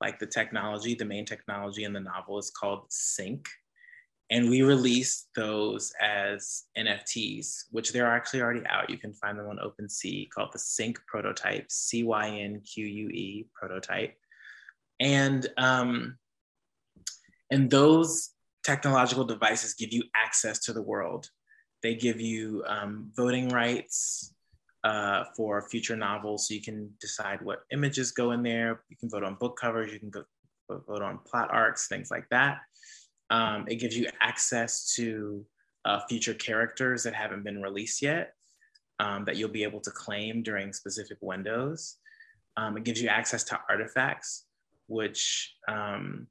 like 0.00 0.18
the 0.18 0.26
technology, 0.26 0.94
the 0.96 1.04
main 1.04 1.24
technology 1.24 1.84
in 1.84 1.92
the 1.92 2.00
novel 2.00 2.38
is 2.38 2.50
called 2.50 2.90
Cynque 2.90 3.46
and 4.32 4.48
we 4.48 4.62
released 4.62 5.28
those 5.36 5.92
as 6.00 6.64
NFTs, 6.76 7.66
which 7.70 7.92
they're 7.92 8.10
actually 8.10 8.40
already 8.40 8.66
out. 8.66 8.88
You 8.88 8.96
can 8.96 9.12
find 9.12 9.38
them 9.38 9.46
on 9.46 9.58
OpenSea 9.58 10.30
called 10.30 10.48
the 10.52 10.58
Cynque 10.58 10.96
Prototype, 11.06 11.70
C 11.70 12.02
Y 12.02 12.28
N 12.30 12.62
Q 12.62 12.86
U 12.86 13.08
E 13.10 13.46
prototype, 13.54 14.16
and 14.98 15.46
um, 15.58 16.16
and 17.50 17.70
those 17.70 18.30
technological 18.64 19.24
devices 19.24 19.74
give 19.74 19.92
you 19.92 20.02
access 20.16 20.58
to 20.60 20.72
the 20.72 20.82
world. 20.82 21.28
They 21.82 21.94
give 21.94 22.18
you 22.18 22.64
um, 22.66 23.12
voting 23.14 23.50
rights 23.50 24.32
uh, 24.84 25.24
for 25.36 25.68
future 25.68 25.96
novels, 25.96 26.48
so 26.48 26.54
you 26.54 26.62
can 26.62 26.90
decide 27.00 27.40
what 27.42 27.64
images 27.72 28.10
go 28.10 28.32
in 28.32 28.42
there. 28.42 28.82
You 28.88 28.96
can 28.96 29.08
vote 29.08 29.22
on 29.22 29.36
book 29.36 29.56
covers. 29.58 29.92
You 29.92 30.00
can 30.00 30.10
go 30.10 30.24
vote 30.68 31.02
on 31.02 31.18
plot 31.26 31.50
arcs, 31.52 31.88
things 31.88 32.10
like 32.10 32.28
that. 32.30 32.58
Um, 33.30 33.66
it 33.68 33.76
gives 33.76 33.96
you 33.96 34.08
access 34.20 34.94
to 34.96 35.44
uh, 35.84 36.00
future 36.08 36.34
characters 36.34 37.02
that 37.02 37.14
haven't 37.14 37.44
been 37.44 37.62
released 37.62 38.02
yet 38.02 38.34
um, 38.98 39.24
that 39.24 39.36
you'll 39.36 39.48
be 39.48 39.64
able 39.64 39.80
to 39.80 39.90
claim 39.90 40.42
during 40.42 40.72
specific 40.72 41.18
windows. 41.20 41.96
Um, 42.56 42.76
it 42.76 42.84
gives 42.84 43.00
you 43.00 43.08
access 43.08 43.44
to 43.44 43.58
artifacts, 43.68 44.44
which 44.86 45.54
um, 45.68 46.26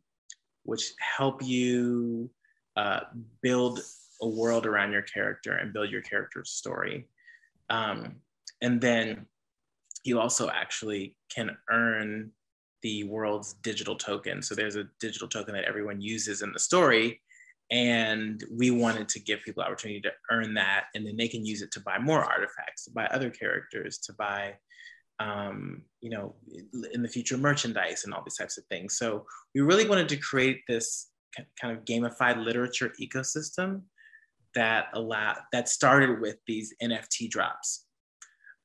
which 0.64 0.94
help 1.00 1.44
you 1.44 2.30
uh, 2.78 3.02
build 3.42 3.82
a 4.22 4.28
world 4.28 4.66
around 4.66 4.92
your 4.92 5.02
character 5.02 5.54
and 5.54 5.74
build 5.74 5.90
your 5.90 6.02
character's 6.02 6.52
story. 6.52 7.08
Um, 7.70 8.18
and 8.62 8.80
then 8.80 9.26
you 10.04 10.20
also 10.20 10.50
actually 10.50 11.16
can 11.34 11.56
earn 11.70 12.32
the 12.82 13.04
world's 13.04 13.54
digital 13.62 13.96
token. 13.96 14.42
So 14.42 14.56
there's 14.56 14.76
a 14.76 14.90
digital 15.00 15.28
token 15.28 15.54
that 15.54 15.66
everyone 15.66 16.02
uses 16.02 16.42
in 16.42 16.52
the 16.52 16.60
story. 16.60 17.22
And 17.72 18.44
we 18.52 18.72
wanted 18.72 19.08
to 19.10 19.20
give 19.20 19.44
people 19.44 19.64
opportunity 19.64 20.02
to 20.02 20.12
earn 20.30 20.54
that, 20.56 20.86
and 20.94 21.08
then 21.08 21.16
they 21.16 21.30
can 21.30 21.46
use 21.46 21.62
it 21.62 21.72
to 21.72 21.80
buy 21.80 22.00
more 22.00 22.22
artifacts, 22.22 22.84
to 22.86 22.92
buy 22.92 23.06
other 23.06 23.30
characters, 23.30 23.98
to 24.00 24.14
buy, 24.14 24.56
um, 25.20 25.84
you 26.02 26.10
know, 26.10 26.36
in 26.94 27.02
the 27.02 27.08
future 27.08 27.38
merchandise 27.38 28.04
and 28.04 28.14
all 28.14 28.24
these 28.26 28.36
types 28.36 28.58
of 28.58 28.66
things. 28.66 28.98
So 28.98 29.26
we 29.56 29.62
really 29.62 29.88
wanted 29.88 30.10
to 30.10 30.18
create 30.18 30.64
this 30.68 31.12
kind 31.62 31.78
of 31.78 31.86
gamified 31.86 32.44
literature 32.44 32.92
ecosystem 33.02 33.84
that 34.54 34.88
allow 34.94 35.38
that 35.54 35.70
started 35.70 36.20
with 36.20 36.38
these 36.46 36.74
NFT 36.84 37.30
drops. 37.30 37.86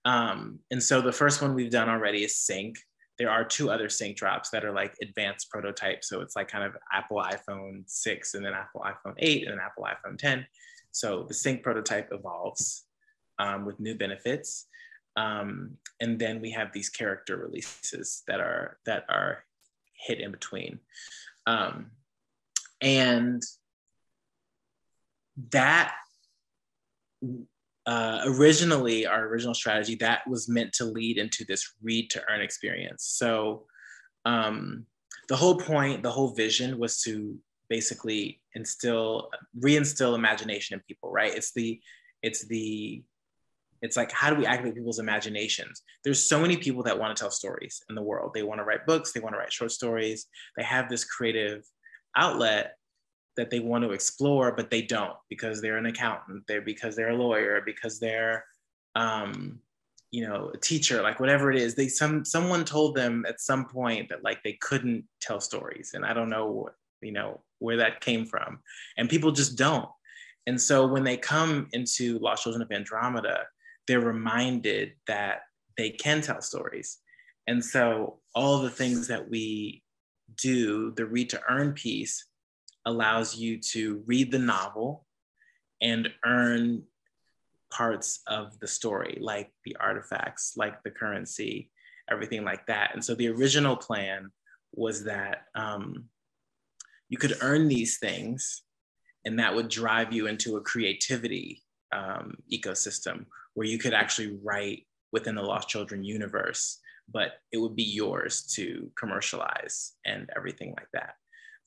Um, 0.07 0.61
and 0.71 0.81
so 0.81 1.01
the 1.01 1.13
first 1.13 1.43
one 1.43 1.53
we've 1.53 1.71
done 1.71 1.89
already 1.89 2.25
is 2.25 2.35
Cynque, 2.35 2.79
there 3.19 3.29
are 3.29 3.45
two 3.45 3.71
other 3.71 3.89
Cynque 3.89 4.15
drops 4.15 4.51
that 4.51 4.65
are 4.65 4.73
like 4.73 4.95
advanced 5.03 5.51
prototypes. 5.51 6.09
So 6.09 6.21
it's 6.21 6.37
like 6.37 6.49
kind 6.49 6.65
of 6.65 6.77
Apple 6.93 7.19
iPhone 7.19 7.83
6 7.87 8.35
and 8.35 8.45
then 8.45 8.53
Apple 8.55 8.83
iPhone 8.83 9.15
8 9.19 9.43
and 9.43 9.53
then 9.53 9.61
Apple 9.61 9.85
iPhone 9.85 10.17
10. 10.17 10.47
So 10.93 11.25
the 11.27 11.35
Cynque 11.35 11.63
prototype 11.63 12.11
evolves 12.13 12.85
um, 13.41 13.67
with 13.67 13.81
new 13.81 13.97
benefits. 13.97 14.67
Um, 15.17 15.73
and 16.01 16.19
then 16.19 16.41
we 16.41 16.53
have 16.53 16.73
these 16.73 16.89
character 16.89 17.37
releases 17.37 18.23
that 18.29 18.39
are 18.39 18.79
that 18.87 19.07
are 19.09 19.45
hit 19.95 20.21
in 20.21 20.31
between. 20.31 20.79
Um, 21.47 21.91
and 22.81 23.43
that 25.51 25.95
uh, 27.87 28.23
originally 28.25 29.07
our 29.07 29.27
original 29.27 29.55
strategy 29.55 29.95
that 29.97 30.27
was 30.29 30.49
meant 30.49 30.73
to 30.73 30.85
lead 30.85 31.19
into 31.19 31.45
this 31.45 31.75
read 31.83 32.11
to 32.11 32.23
earn 32.29 32.41
experience. 32.41 33.05
So 33.05 33.67
um, 34.25 34.87
the 35.29 35.37
whole 35.37 35.57
point 35.57 36.03
the 36.03 36.11
whole 36.11 36.35
vision 36.35 36.79
was 36.79 37.01
to 37.03 37.39
basically 37.69 38.41
instill 38.55 39.31
reinstill 39.59 40.15
imagination 40.15 40.75
in 40.75 40.81
people 40.87 41.11
right? 41.11 41.35
It's 41.35 41.53
the 41.53 41.81
it's 42.23 42.47
the 42.47 43.03
it's 43.83 43.97
like 43.97 44.11
how 44.11 44.31
do 44.31 44.37
we 44.37 44.47
activate 44.47 44.75
people's 44.75 44.99
imaginations? 44.99 45.83
There's 46.03 46.29
so 46.29 46.41
many 46.41 46.57
people 46.57 46.83
that 46.85 46.99
want 46.99 47.17
to 47.17 47.21
tell 47.21 47.31
stories 47.31 47.85
in 47.89 47.95
the 47.95 48.03
world. 48.03 48.33
They 48.35 48.43
want 48.43 48.59
to 48.59 48.65
write 48.65 48.87
books 48.87 49.13
they 49.13 49.21
want 49.21 49.35
to 49.35 49.39
write 49.39 49.53
short 49.53 49.71
stories. 49.71 50.27
They 50.57 50.65
have 50.65 50.89
this 50.89 51.05
creative 51.05 51.63
outlet 52.17 52.77
that 53.37 53.51
they 53.51 53.61
want 53.61 53.85
to 53.85 53.93
explore, 53.93 54.53
but 54.53 54.71
they 54.71 54.83
don't 54.83 55.17
because 55.29 55.61
they're 55.61 55.77
an 55.77 55.87
accountant, 55.87 56.45
they're 56.49 56.63
because 56.63 56.97
they're 56.97 57.11
a 57.11 57.17
lawyer, 57.17 57.63
because 57.65 57.99
they're 57.99 58.45
um, 58.95 59.61
you 60.11 60.27
know, 60.27 60.51
a 60.55 60.57
teacher, 60.57 61.03
like 61.03 61.21
whatever 61.21 61.51
it 61.51 61.61
is. 61.61 61.75
They 61.75 61.89
some 61.89 62.25
someone 62.25 62.65
told 62.65 62.95
them 62.95 63.25
at 63.29 63.41
some 63.41 63.67
point 63.67 64.09
that 64.09 64.25
like 64.25 64.43
they 64.43 64.55
couldn't 64.55 65.05
tell 65.21 65.41
stories. 65.41 65.93
And 65.95 66.05
I 66.05 66.15
don't 66.15 66.31
know, 66.31 66.71
you 67.03 67.13
know, 67.13 67.41
where 67.59 67.77
that 67.77 68.01
came 68.01 68.25
from. 68.25 68.61
And 68.97 69.11
people 69.11 69.33
just 69.33 69.57
don't. 69.59 69.89
And 70.47 70.61
so 70.61 70.87
when 70.87 71.05
they 71.05 71.17
come 71.17 71.69
into 71.73 72.19
Lost 72.21 72.45
Children 72.45 72.63
of 72.63 72.71
Andromeda, 72.71 73.43
they're 73.87 74.01
reminded 74.01 74.93
that 75.07 75.41
they 75.77 75.91
can 75.91 76.21
tell 76.21 76.41
stories. 76.41 76.99
And 77.47 77.65
so 77.65 78.21
all 78.35 78.61
the 78.61 78.71
things 78.71 79.09
that 79.09 79.29
we 79.29 79.83
do, 80.41 80.93
the 80.93 81.05
read 81.07 81.31
to 81.31 81.41
earn 81.49 81.73
piece, 81.73 82.25
allows 82.87 83.37
you 83.37 83.59
to 83.59 84.03
read 84.07 84.31
the 84.31 84.39
novel 84.39 85.05
and 85.83 86.09
earn 86.25 86.85
parts 87.71 88.21
of 88.27 88.59
the 88.61 88.67
story, 88.67 89.19
like 89.21 89.51
the 89.65 89.77
artifacts, 89.79 90.55
like 90.57 90.83
the 90.83 90.91
currency, 90.91 91.71
everything 92.11 92.45
like 92.45 92.67
that. 92.67 92.93
And 92.95 93.05
so 93.05 93.15
the 93.15 93.29
original 93.29 93.77
plan 93.77 94.31
was 94.73 95.05
that 95.05 95.45
um, 95.55 96.05
you 97.09 97.19
could 97.19 97.37
earn 97.43 97.69
these 97.69 97.99
things, 97.99 98.63
and 99.25 99.39
that 99.41 99.55
would 99.55 99.69
drive 99.69 100.13
you 100.13 100.29
into 100.29 100.57
a 100.57 100.61
creativity 100.61 101.63
um, 101.93 102.37
ecosystem 102.53 103.27
where 103.55 103.67
you 103.67 103.79
could 103.79 103.95
actually 103.95 104.39
write 104.43 104.87
within 105.13 105.35
the 105.35 105.43
Lost 105.43 105.69
Children 105.69 106.05
universe, 106.05 106.79
but 107.13 107.33
it 107.53 107.59
would 107.59 107.75
be 107.75 107.83
yours 107.83 108.43
to 108.55 108.91
commercialize 108.99 109.93
and 110.05 110.31
everything 110.37 110.75
like 110.77 110.89
that. 110.93 111.15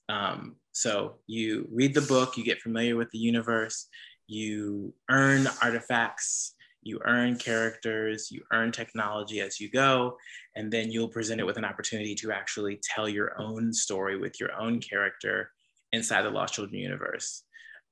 Um, 0.09 0.55
so 0.71 1.15
you 1.27 1.67
read 1.71 1.93
the 1.93 2.01
book, 2.01 2.35
you 2.35 2.43
get 2.43 2.61
familiar 2.61 2.95
with 2.95 3.09
the 3.11 3.19
universe, 3.19 3.87
you 4.27 4.93
earn 5.09 5.47
artifacts, 5.61 6.55
you 6.81 6.99
earn 7.05 7.35
characters, 7.35 8.31
you 8.31 8.41
earn 8.53 8.71
technology 8.71 9.41
as 9.41 9.59
you 9.59 9.69
go, 9.69 10.17
and 10.55 10.71
then 10.71 10.91
you'll 10.91 11.09
present 11.09 11.39
it 11.39 11.45
with 11.45 11.57
an 11.57 11.65
opportunity 11.65 12.15
to 12.15 12.31
actually 12.31 12.79
tell 12.83 13.07
your 13.07 13.39
own 13.39 13.73
story 13.73 14.17
with 14.17 14.39
your 14.39 14.53
own 14.53 14.79
character 14.79 15.51
inside 15.91 16.23
the 16.23 16.29
Lost 16.29 16.53
Children 16.53 16.79
universe. 16.79 17.43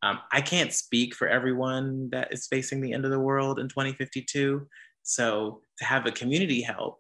Um, 0.04 0.20
I 0.32 0.42
can't 0.42 0.72
speak 0.72 1.16
for 1.16 1.28
everyone 1.28 2.10
that 2.12 2.32
is 2.32 2.48
facing 2.48 2.82
the 2.82 2.94
end 2.94 3.04
of 3.04 3.12
the 3.12 3.20
world 3.20 3.60
in 3.60 3.68
2052. 3.68 4.68
So 5.04 5.62
to 5.80 5.86
have 5.86 6.06
a 6.06 6.12
community 6.12 6.62
help 6.62 7.00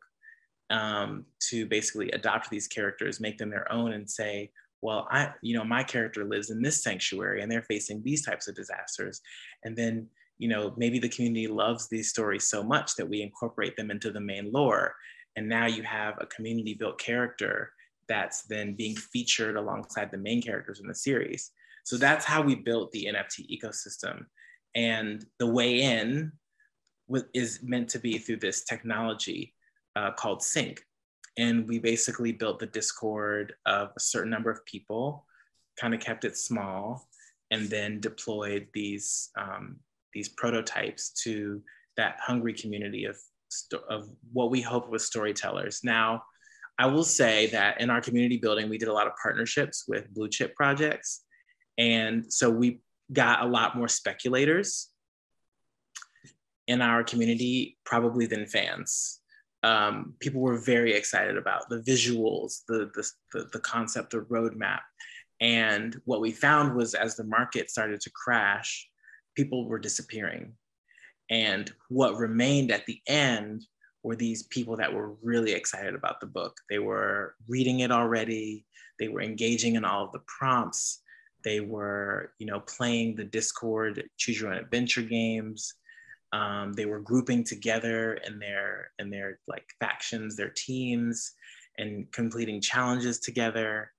um, 0.69 1.25
to 1.49 1.65
basically 1.67 2.09
adopt 2.11 2.49
these 2.49 2.67
characters, 2.67 3.19
make 3.19 3.37
them 3.37 3.49
their 3.49 3.71
own, 3.71 3.93
and 3.93 4.09
say, 4.09 4.51
well, 4.81 5.07
I, 5.09 5.31
you 5.41 5.57
know, 5.57 5.63
my 5.63 5.83
character 5.83 6.25
lives 6.25 6.49
in 6.49 6.61
this 6.61 6.83
sanctuary 6.83 7.41
and 7.41 7.51
they're 7.51 7.63
facing 7.63 8.03
these 8.03 8.25
types 8.25 8.47
of 8.47 8.55
disasters. 8.55 9.21
And 9.63 9.75
then, 9.75 10.07
you 10.37 10.47
know, 10.47 10.73
maybe 10.77 10.99
the 10.99 11.09
community 11.09 11.47
loves 11.47 11.87
these 11.87 12.09
stories 12.09 12.47
so 12.47 12.63
much 12.63 12.95
that 12.95 13.09
we 13.09 13.21
incorporate 13.21 13.75
them 13.75 13.89
into 13.89 14.11
the 14.11 14.19
main 14.19 14.51
lore. 14.51 14.93
And 15.35 15.49
now 15.49 15.65
you 15.65 15.83
have 15.83 16.15
a 16.19 16.27
community 16.27 16.75
built 16.75 16.99
character 16.99 17.71
that's 18.07 18.43
then 18.43 18.75
being 18.75 18.95
featured 18.95 19.57
alongside 19.57 20.11
the 20.11 20.17
main 20.17 20.41
characters 20.41 20.79
in 20.79 20.87
the 20.87 20.95
series. 20.95 21.51
So 21.83 21.97
that's 21.97 22.25
how 22.25 22.41
we 22.41 22.55
built 22.55 22.91
the 22.91 23.07
NFT 23.11 23.47
ecosystem. 23.49 24.25
And 24.75 25.25
the 25.39 25.47
way 25.47 25.81
in 25.81 26.31
is 27.33 27.59
meant 27.63 27.89
to 27.89 27.99
be 27.99 28.17
through 28.17 28.37
this 28.37 28.63
technology 28.63 29.53
uh, 29.95 30.11
called 30.11 30.41
Cynque. 30.41 30.79
And 31.37 31.67
we 31.67 31.79
basically 31.79 32.31
built 32.31 32.59
the 32.59 32.65
Discord 32.65 33.53
of 33.65 33.91
a 33.95 33.99
certain 33.99 34.31
number 34.31 34.49
of 34.49 34.65
people, 34.65 35.25
kind 35.79 35.93
of 35.93 35.99
kept 35.99 36.25
it 36.25 36.37
small, 36.37 37.07
and 37.51 37.69
then 37.69 37.99
deployed 37.99 38.67
these, 38.73 39.29
um, 39.37 39.77
these 40.13 40.29
prototypes 40.29 41.11
to 41.23 41.61
that 41.95 42.17
hungry 42.21 42.53
community 42.53 43.05
of, 43.05 43.17
of 43.89 44.09
what 44.33 44.51
we 44.51 44.61
hope 44.61 44.89
was 44.89 45.05
storytellers. 45.05 45.81
Now, 45.83 46.23
I 46.79 46.87
will 46.87 47.03
say 47.03 47.47
that 47.47 47.81
in 47.81 47.89
our 47.89 48.01
community 48.01 48.37
building, 48.37 48.69
we 48.69 48.77
did 48.77 48.87
a 48.87 48.93
lot 48.93 49.07
of 49.07 49.13
partnerships 49.21 49.85
with 49.87 50.13
blue 50.13 50.29
chip 50.29 50.55
projects. 50.55 51.23
And 51.77 52.31
so 52.31 52.49
we 52.49 52.81
got 53.13 53.43
a 53.43 53.47
lot 53.47 53.75
more 53.75 53.87
speculators 53.87 54.89
in 56.67 56.81
our 56.81 57.03
community, 57.03 57.77
probably 57.85 58.25
than 58.25 58.45
fans. 58.45 59.21
Um, 59.63 60.13
people 60.19 60.41
were 60.41 60.57
very 60.57 60.93
excited 60.93 61.37
about 61.37 61.69
the 61.69 61.81
visuals, 61.81 62.61
the, 62.67 62.91
the, 62.93 63.09
the, 63.33 63.49
the 63.53 63.59
concept, 63.59 64.11
the 64.11 64.21
roadmap. 64.21 64.81
And 65.41 65.99
what 66.05 66.21
we 66.21 66.31
found 66.31 66.75
was 66.75 66.93
as 66.93 67.15
the 67.15 67.23
market 67.23 67.69
started 67.69 68.01
to 68.01 68.11
crash, 68.11 68.87
people 69.35 69.67
were 69.67 69.79
disappearing. 69.79 70.53
And 71.29 71.71
what 71.89 72.17
remained 72.17 72.71
at 72.71 72.85
the 72.85 73.01
end 73.07 73.65
were 74.03 74.15
these 74.15 74.43
people 74.43 74.77
that 74.77 74.93
were 74.93 75.15
really 75.21 75.51
excited 75.51 75.93
about 75.93 76.19
the 76.21 76.27
book. 76.27 76.55
They 76.69 76.79
were 76.79 77.35
reading 77.47 77.81
it 77.81 77.91
already, 77.91 78.65
they 78.99 79.09
were 79.09 79.21
engaging 79.21 79.75
in 79.75 79.85
all 79.85 80.05
of 80.05 80.11
the 80.11 80.21
prompts, 80.25 81.01
they 81.43 81.59
were, 81.59 82.33
you 82.39 82.47
know, 82.47 82.61
playing 82.61 83.15
the 83.15 83.23
Discord 83.23 84.03
choose 84.17 84.41
your 84.41 84.51
own 84.51 84.57
adventure 84.57 85.01
games. 85.01 85.75
Um, 86.33 86.73
they 86.73 86.85
were 86.85 86.99
grouping 86.99 87.43
together 87.43 88.15
in 88.27 88.39
their 88.39 88.91
in 88.99 89.09
their 89.09 89.39
like 89.47 89.65
factions, 89.79 90.35
their 90.35 90.53
teams, 90.55 91.33
and 91.77 92.11
completing 92.11 92.61
challenges 92.61 93.19
together. 93.19 93.91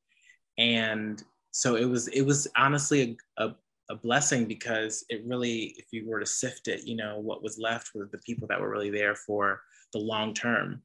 And 0.59 1.23
so 1.53 1.77
it 1.77 1.87
was 1.87 2.09
it 2.09 2.23
was 2.23 2.47
honestly 2.57 3.17
a, 3.39 3.45
a, 3.45 3.57
a 3.91 3.95
blessing 3.97 4.45
because 4.45 5.05
it 5.09 5.23
really, 5.27 5.75
if 5.79 5.87
you 5.93 6.09
were 6.09 6.21
to 6.21 6.27
sift 6.27 6.69
it, 6.69 6.85
you 6.85 6.97
know, 6.97 7.19
what 7.19 7.43
was 7.43 7.59
left 7.59 7.91
was 7.95 8.11
the 8.11 8.19
people 8.19 8.47
that 8.49 8.61
were 8.61 8.71
really 8.71 8.91
there 8.91 9.15
for 9.15 9.63
the 9.93 9.99
long 9.99 10.35
term 10.35 10.83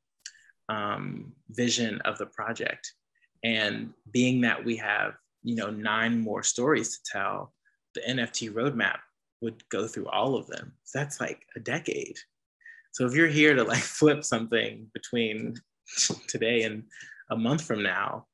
um, 0.69 1.33
vision 1.49 1.99
of 2.05 2.17
the 2.17 2.25
project. 2.27 2.93
And 3.43 3.93
being 4.11 4.41
that 4.41 4.63
we 4.63 4.77
have, 4.77 5.15
you 5.43 5.55
know, 5.55 5.69
nine 5.69 6.19
more 6.21 6.43
stories 6.43 6.97
to 6.97 7.11
tell, 7.11 7.53
the 7.95 8.01
NFT 8.01 8.51
roadmap 8.51 8.99
would 9.43 9.67
go 9.69 9.87
through 9.87 10.07
all 10.07 10.35
of 10.35 10.47
them. 10.47 10.73
So 10.83 10.99
that's 10.99 11.19
like 11.19 11.45
a 11.55 11.59
decade. 11.59 12.17
So 12.91 13.05
if 13.05 13.13
you're 13.13 13.27
here 13.27 13.53
to 13.55 13.63
like 13.63 13.83
flip 13.99 14.23
something 14.23 14.87
between 14.93 15.55
today 16.27 16.63
and 16.63 16.83
a 17.29 17.37
month 17.37 17.63
from 17.63 17.83
now, 17.83 18.25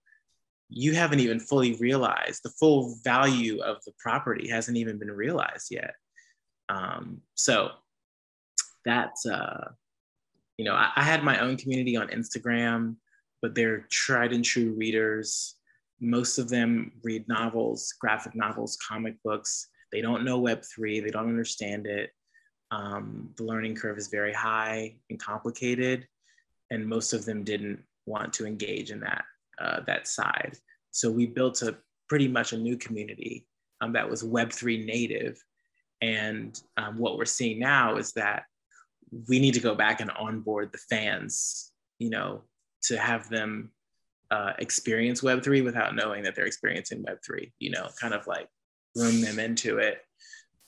you 0.70 0.94
haven't 0.94 1.20
even 1.20 1.40
fully 1.40 1.74
realized 1.78 2.44
the 2.44 2.52
full 2.52 2.96
value 3.04 3.60
of 3.62 3.78
the 3.86 3.92
property 3.98 4.48
hasn't 4.48 4.78
even 4.78 5.00
been 5.00 5.12
realized 5.12 5.70
yet. 5.72 5.96
Um, 6.70 7.22
so 7.34 7.72
that's 8.86 9.26
uh, 9.26 9.72
you 10.60 10.66
know, 10.66 10.74
I, 10.74 10.92
I 10.98 11.04
had 11.04 11.24
my 11.24 11.40
own 11.40 11.56
community 11.56 11.96
on 11.96 12.10
Instagram, 12.10 12.98
but 13.42 13.56
they're 13.56 13.88
tried 13.90 14.34
and 14.34 14.44
true 14.44 14.76
readers. 14.78 15.56
Most 16.02 16.38
of 16.38 16.50
them 16.50 16.92
read 17.02 17.28
novels, 17.30 17.94
graphic 18.00 18.36
novels, 18.36 18.78
comic 18.86 19.16
books. 19.24 19.68
They 19.92 20.02
don't 20.02 20.26
know 20.26 20.42
Web3, 20.42 21.04
they 21.04 21.10
don't 21.10 21.28
understand 21.28 21.88
it. 21.88 22.12
Um, 22.72 23.34
the 23.38 23.44
learning 23.44 23.76
curve 23.76 23.98
is 23.98 24.08
very 24.08 24.34
high 24.34 24.96
and 25.10 25.20
complicated, 25.20 26.08
and 26.70 26.86
most 26.86 27.14
of 27.14 27.26
them 27.26 27.44
didn't 27.44 27.84
want 28.06 28.34
to 28.34 28.46
engage 28.46 28.92
in 28.92 29.00
that, 29.00 29.24
uh, 29.60 29.80
that 29.88 30.08
side. 30.08 30.58
So 30.92 31.10
we 31.10 31.26
built 31.26 31.62
a 31.62 31.78
pretty 32.08 32.28
much 32.28 32.54
a 32.54 32.58
new 32.58 32.78
community 32.78 33.46
um, 33.82 33.94
that 33.94 34.10
was 34.10 34.24
Web3 34.24 34.86
native. 34.86 35.42
And 36.02 36.60
um, 36.78 36.98
what 36.98 37.18
we're 37.18 37.26
seeing 37.26 37.60
now 37.60 37.98
is 37.98 38.14
that 38.14 38.44
we 39.28 39.40
need 39.40 39.54
to 39.54 39.60
go 39.60 39.76
back 39.76 40.02
and 40.02 40.12
onboard 40.12 40.72
the 40.72 40.78
fans, 40.78 41.72
you 41.98 42.10
know, 42.10 42.44
to 42.84 42.98
have 42.98 43.30
them 43.30 43.72
uh, 44.32 44.54
experience 44.60 45.22
Web3 45.22 45.64
without 45.64 45.96
knowing 45.96 46.24
that 46.24 46.36
they're 46.36 46.46
experiencing 46.46 47.04
Web3, 47.04 47.52
you 47.60 47.72
know, 47.72 47.90
kind 48.00 48.14
of 48.14 48.28
like 48.28 48.48
room 49.00 49.22
them 49.22 49.40
into 49.40 49.78
it 49.78 50.02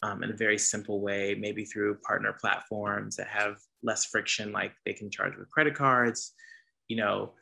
um, 0.03 0.23
in 0.23 0.31
a 0.31 0.35
very 0.35 0.57
simple 0.57 1.01
way, 1.01 1.35
maybe 1.39 1.65
through 1.65 1.95
partner 1.95 2.35
platforms 2.39 3.15
that 3.17 3.27
have 3.27 3.57
less 3.83 4.05
friction, 4.05 4.51
like 4.51 4.73
they 4.85 4.93
can 4.93 5.11
charge 5.11 5.37
with 5.37 5.49
credit 5.49 5.75
cards, 5.75 6.33
you 6.87 6.97
know, 6.97 7.33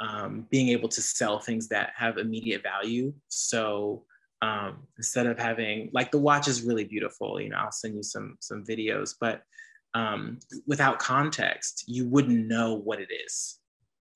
um, 0.00 0.46
being 0.50 0.68
able 0.68 0.88
to 0.88 1.02
sell 1.02 1.38
things 1.38 1.68
that 1.68 1.92
have 1.96 2.18
immediate 2.18 2.62
value. 2.62 3.12
So 3.28 4.04
um, 4.42 4.86
instead 4.96 5.26
of 5.26 5.38
having 5.38 5.90
like 5.92 6.10
the 6.10 6.18
watch 6.18 6.48
is 6.48 6.62
really 6.62 6.84
beautiful, 6.84 7.40
you 7.40 7.50
know, 7.50 7.58
I'll 7.58 7.72
send 7.72 7.94
you 7.94 8.02
some 8.02 8.36
some 8.40 8.64
videos, 8.64 9.14
but 9.20 9.42
um, 9.94 10.38
without 10.66 10.98
context, 10.98 11.84
you 11.86 12.08
wouldn't 12.08 12.46
know 12.46 12.74
what 12.74 13.00
it 13.00 13.08
is. 13.26 13.58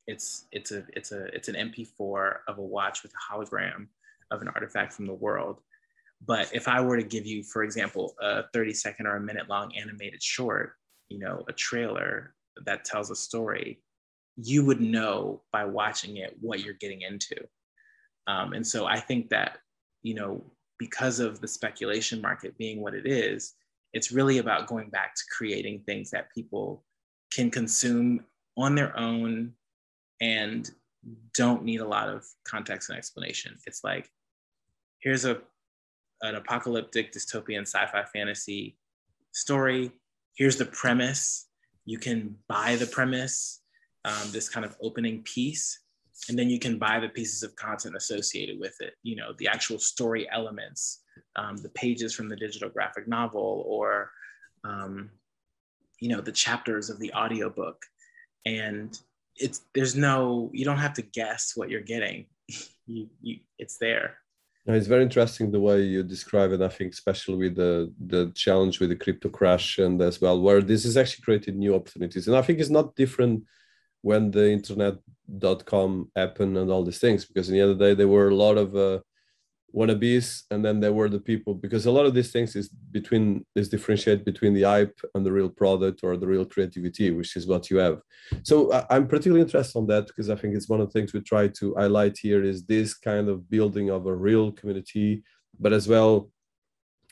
It's 0.07 0.47
it's 0.53 0.73
a 0.73 0.85
it's 0.95 1.13
a 1.13 1.27
it's 1.27 1.49
an 1.49 1.55
MP4 1.55 2.37
of 2.49 2.59
a 2.59 2.63
watch 2.63 3.03
with 3.03 3.13
a 3.13 3.33
hologram 3.33 3.89
of 4.31 4.41
an 4.41 4.49
artifact 4.49 4.93
from 4.93 5.07
the 5.07 5.15
world. 5.15 5.61
But 6.27 6.51
if 6.55 6.69
I 6.69 6.81
were 6.81 6.97
to 6.97 7.03
give 7.03 7.27
you, 7.27 7.43
for 7.43 7.65
example, 7.65 8.15
a 8.21 8.45
30 8.53 8.73
second 8.75 9.07
or 9.07 9.17
a 9.17 9.21
minute 9.21 9.49
long 9.49 9.75
animated 9.77 10.23
short, 10.23 10.73
you 11.09 11.19
know, 11.19 11.45
a 11.49 11.53
trailer 11.53 12.35
that 12.65 12.85
tells 12.85 13.11
a 13.11 13.17
story, 13.17 13.83
you 14.37 14.65
would 14.65 14.81
know 14.81 15.43
by 15.53 15.65
watching 15.65 16.17
it 16.17 16.37
what 16.41 16.61
you're 16.61 16.75
getting 16.75 17.03
into. 17.03 17.37
Um, 18.27 18.53
and 18.53 18.67
so 18.67 18.87
I 18.87 18.99
think 19.01 19.29
that, 19.31 19.59
you 20.03 20.15
know, 20.15 20.43
because 20.79 21.21
of 21.21 21.41
the 21.41 21.49
speculation 21.49 22.21
market 22.21 22.57
being 22.59 22.81
what 22.81 22.95
it 22.95 23.07
is, 23.07 23.55
it's 23.93 24.11
really 24.11 24.39
about 24.39 24.67
going 24.67 24.91
back 24.91 25.15
to 25.15 25.23
creating 25.37 25.83
things 25.87 26.11
that 26.11 26.33
people 26.35 26.85
can 27.33 27.51
consume 27.51 28.25
on 28.57 28.75
their 28.75 28.97
own 28.99 29.53
and 30.21 30.71
don't 31.35 31.65
need 31.65 31.81
a 31.81 31.87
lot 31.87 32.09
of 32.09 32.25
context 32.47 32.89
and 32.89 32.99
explanation. 32.99 33.57
It's 33.67 33.85
like, 33.85 34.09
here's 35.01 35.25
a 35.25 35.41
an 36.25 36.37
apocalyptic 36.37 37.13
dystopian 37.13 37.63
sci-fi 37.63 38.05
fantasy 38.13 38.77
story. 39.33 39.93
Here's 40.37 40.57
the 40.57 40.67
premise. 40.67 41.47
You 41.85 41.99
can 41.99 42.37
buy 42.49 42.77
the 42.77 42.87
premise, 42.87 43.61
um, 44.05 44.31
this 44.33 44.49
kind 44.49 44.65
of 44.65 44.77
opening 44.83 45.23
piece, 45.23 45.81
and 46.29 46.39
then 46.39 46.49
you 46.49 46.59
can 46.59 46.79
buy 46.79 46.99
the 46.99 47.09
pieces 47.09 47.43
of 47.43 47.55
content 47.57 47.97
associated 47.97 48.59
with 48.59 48.75
it. 48.81 48.95
You 49.03 49.17
know, 49.17 49.33
the 49.39 49.49
actual 49.49 49.79
story 49.79 50.27
elements, 50.33 51.03
um, 51.37 51.59
the 51.59 51.69
pages 51.71 52.15
from 52.15 52.29
the 52.29 52.37
digital 52.37 52.71
graphic 52.71 53.07
novel 53.07 53.65
or 53.67 54.11
um, 54.65 55.11
you 56.01 56.09
know 56.09 56.21
the 56.21 56.33
chapters 56.33 56.91
of 56.91 56.99
the 56.99 57.13
audiobook 57.15 57.83
and 58.47 58.99
it's 59.37 59.63
there's 59.75 59.97
no 59.97 60.51
you 60.53 60.65
don't 60.65 60.79
have 60.79 60.95
to 60.95 61.03
guess 61.03 61.53
what 61.55 61.71
you're 61.71 61.81
getting 61.81 62.27
you, 62.87 63.09
you 63.23 63.39
it's 63.59 63.79
there 63.79 64.19
it's 64.67 64.87
very 64.87 65.03
interesting 65.03 65.51
the 65.51 65.61
way 65.61 65.83
you 65.83 66.03
describe 66.03 66.53
it 66.53 66.63
i 66.63 66.69
think 66.69 66.93
especially 66.93 67.37
with 67.37 67.55
the 67.57 67.93
the 68.07 68.33
challenge 68.35 68.81
with 68.81 68.89
the 68.89 68.97
crypto 68.97 69.29
crash 69.29 69.79
and 69.79 70.01
as 70.01 70.21
well 70.21 70.41
where 70.41 70.63
this 70.63 70.85
has 70.85 70.97
actually 70.97 71.23
created 71.23 71.57
new 71.57 71.75
opportunities. 71.75 72.27
And 72.29 72.37
i 72.37 72.43
think 72.43 72.59
it's 72.59 72.71
not 72.71 72.97
different 72.97 73.45
when 74.01 74.31
the 74.31 74.51
internet.com 74.51 76.11
happened 76.17 76.57
and 76.57 76.71
all 76.71 76.85
these 76.85 76.99
things 76.99 77.25
because 77.25 77.49
in 77.49 77.55
the 77.55 77.63
other 77.63 77.75
day 77.75 77.95
there 77.95 78.09
were 78.09 78.29
a 78.29 78.35
lot 78.35 78.57
of 78.57 78.75
uh, 78.77 79.01
wannabes 79.75 80.43
and 80.51 80.65
then 80.65 80.81
there 80.81 80.93
were 80.93 81.09
the 81.09 81.19
people 81.19 81.55
because 81.55 81.87
a 81.87 81.91
lot 81.91 82.07
of 82.07 82.15
these 82.15 82.31
things 82.31 82.55
is 82.55 82.69
between 82.69 83.45
is 83.57 83.69
differentiate 83.69 84.25
between 84.25 84.55
the 84.55 84.63
hype 84.63 84.99
and 85.15 85.27
the 85.27 85.33
real 85.33 85.49
product 85.49 86.01
or 86.05 86.17
the 86.17 86.27
real 86.27 86.45
creativity 86.45 87.11
which 87.11 87.37
is 87.37 87.47
what 87.47 87.71
you 87.71 87.77
have. 87.79 88.01
So 88.45 88.57
i'm 88.91 89.07
particularly 89.09 89.43
interested 89.43 89.79
on 89.79 89.87
that 89.89 90.07
because 90.07 90.31
i 90.31 90.37
think 90.37 90.55
it's 90.55 90.69
one 90.69 90.81
of 90.81 90.87
the 90.89 90.93
things 90.93 91.13
we 91.13 91.21
try 91.21 91.49
to 91.49 91.75
highlight 91.75 92.17
here 92.19 92.43
is 92.45 92.65
this 92.65 92.95
kind 92.95 93.29
of 93.29 93.51
building 93.51 93.91
of 93.91 94.07
a 94.07 94.15
real 94.15 94.53
community 94.53 95.23
but 95.59 95.73
as 95.73 95.89
well 95.89 96.31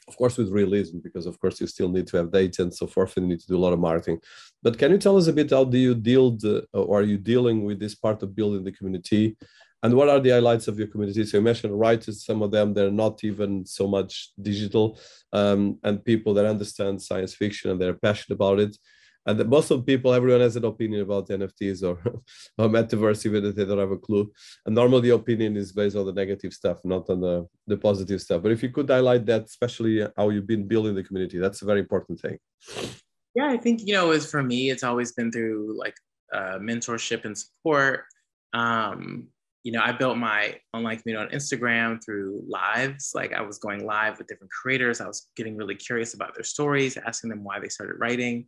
of 0.08 0.16
course 0.16 0.36
with 0.36 0.50
realism 0.50 0.98
because 0.98 1.26
of 1.26 1.38
course 1.40 1.60
you 1.60 1.66
still 1.66 1.88
need 1.88 2.06
to 2.08 2.16
have 2.16 2.32
data 2.32 2.62
and 2.62 2.74
so 2.74 2.86
forth 2.86 3.16
and 3.16 3.26
you 3.26 3.30
need 3.30 3.40
to 3.40 3.46
do 3.46 3.56
a 3.56 3.64
lot 3.64 3.72
of 3.72 3.78
marketing. 3.78 4.18
But 4.62 4.78
can 4.78 4.90
you 4.90 4.98
tell 4.98 5.16
us 5.16 5.28
a 5.28 5.32
bit 5.32 5.50
how 5.50 5.64
do 5.64 5.78
you 5.78 5.94
deal 5.94 6.32
the, 6.32 6.66
or 6.72 7.00
are 7.00 7.04
you 7.04 7.18
dealing 7.18 7.64
with 7.64 7.78
this 7.78 7.94
part 7.94 8.22
of 8.22 8.34
building 8.34 8.64
the 8.64 8.72
community 8.72 9.36
and 9.82 9.94
what 9.94 10.08
are 10.08 10.20
the 10.20 10.30
highlights 10.30 10.68
of 10.68 10.78
your 10.78 10.88
community? 10.88 11.24
So 11.24 11.38
you 11.38 11.42
mentioned 11.42 11.78
writers, 11.78 12.24
some 12.24 12.42
of 12.42 12.50
them 12.50 12.72
they're 12.72 12.90
not 12.90 13.24
even 13.24 13.66
so 13.66 13.88
much 13.88 14.30
digital, 14.40 14.98
um, 15.32 15.78
and 15.82 16.04
people 16.04 16.34
that 16.34 16.46
understand 16.46 17.02
science 17.02 17.34
fiction 17.34 17.70
and 17.70 17.80
they're 17.80 17.94
passionate 17.94 18.36
about 18.36 18.60
it. 18.60 18.76
And 19.24 19.38
the, 19.38 19.44
most 19.44 19.70
of 19.70 19.78
the 19.78 19.84
people, 19.84 20.12
everyone 20.12 20.40
has 20.40 20.56
an 20.56 20.64
opinion 20.64 21.02
about 21.02 21.28
NFTs 21.28 21.82
or, 21.82 21.98
or 22.58 22.68
metaverse, 22.68 23.24
even 23.26 23.44
if 23.44 23.54
they 23.54 23.64
don't 23.64 23.78
have 23.78 23.92
a 23.92 23.96
clue. 23.96 24.30
And 24.66 24.74
normally 24.74 25.02
the 25.02 25.14
opinion 25.14 25.56
is 25.56 25.72
based 25.72 25.96
on 25.96 26.06
the 26.06 26.12
negative 26.12 26.52
stuff, 26.52 26.78
not 26.84 27.08
on 27.08 27.20
the, 27.20 27.46
the 27.66 27.76
positive 27.76 28.20
stuff. 28.20 28.42
But 28.42 28.52
if 28.52 28.62
you 28.62 28.70
could 28.70 28.88
highlight 28.88 29.26
that, 29.26 29.44
especially 29.44 30.06
how 30.16 30.30
you've 30.30 30.46
been 30.46 30.66
building 30.66 30.94
the 30.94 31.04
community, 31.04 31.38
that's 31.38 31.62
a 31.62 31.66
very 31.66 31.80
important 31.80 32.20
thing. 32.20 32.38
Yeah, 33.34 33.48
I 33.48 33.58
think, 33.58 33.82
you 33.84 33.94
know, 33.94 34.10
as 34.10 34.28
for 34.28 34.42
me, 34.42 34.70
it's 34.70 34.82
always 34.82 35.12
been 35.12 35.30
through 35.30 35.78
like 35.78 35.94
uh, 36.32 36.58
mentorship 36.58 37.24
and 37.24 37.38
support. 37.38 38.04
Um, 38.52 39.28
you 39.62 39.72
know, 39.72 39.80
I 39.82 39.92
built 39.92 40.18
my 40.18 40.56
online 40.74 40.98
community 40.98 41.24
on 41.24 41.38
Instagram 41.38 42.04
through 42.04 42.42
lives. 42.48 43.12
Like 43.14 43.32
I 43.32 43.42
was 43.42 43.58
going 43.58 43.86
live 43.86 44.18
with 44.18 44.26
different 44.26 44.50
creators. 44.50 45.00
I 45.00 45.06
was 45.06 45.28
getting 45.36 45.56
really 45.56 45.76
curious 45.76 46.14
about 46.14 46.34
their 46.34 46.44
stories, 46.44 46.96
asking 46.96 47.30
them 47.30 47.44
why 47.44 47.60
they 47.60 47.68
started 47.68 47.96
writing, 48.00 48.46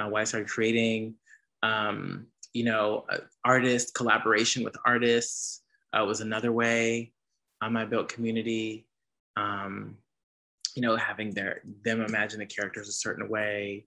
uh, 0.00 0.08
why 0.08 0.22
I 0.22 0.24
started 0.24 0.48
creating. 0.48 1.14
Um, 1.62 2.26
you 2.54 2.64
know, 2.64 3.04
uh, 3.10 3.18
artist 3.44 3.94
collaboration 3.94 4.64
with 4.64 4.76
artists 4.86 5.62
uh, 5.92 6.04
was 6.04 6.22
another 6.22 6.52
way 6.52 7.12
um, 7.60 7.76
I 7.76 7.84
built 7.84 8.08
community. 8.08 8.86
Um, 9.36 9.96
you 10.74 10.82
know, 10.82 10.96
having 10.96 11.32
their 11.32 11.62
them 11.84 12.02
imagine 12.02 12.38
the 12.38 12.46
characters 12.46 12.88
a 12.88 12.92
certain 12.92 13.28
way. 13.28 13.86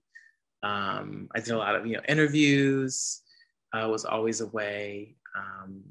Um, 0.62 1.28
I 1.34 1.40
did 1.40 1.50
a 1.50 1.58
lot 1.58 1.74
of 1.74 1.86
you 1.86 1.96
know 1.96 2.02
interviews. 2.08 3.22
Uh, 3.72 3.88
was 3.88 4.04
always 4.04 4.40
a 4.40 4.46
way. 4.46 5.14
Um, 5.36 5.82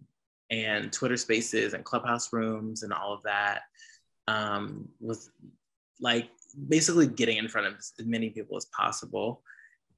and 0.49 0.91
Twitter 0.91 1.17
Spaces 1.17 1.73
and 1.73 1.83
Clubhouse 1.83 2.33
rooms 2.33 2.83
and 2.83 2.91
all 2.91 3.13
of 3.13 3.23
that 3.23 3.61
um, 4.27 4.87
was 4.99 5.29
like 5.99 6.29
basically 6.67 7.07
getting 7.07 7.37
in 7.37 7.47
front 7.47 7.67
of 7.67 7.75
as 7.75 7.93
many 8.05 8.29
people 8.29 8.57
as 8.57 8.65
possible 8.65 9.43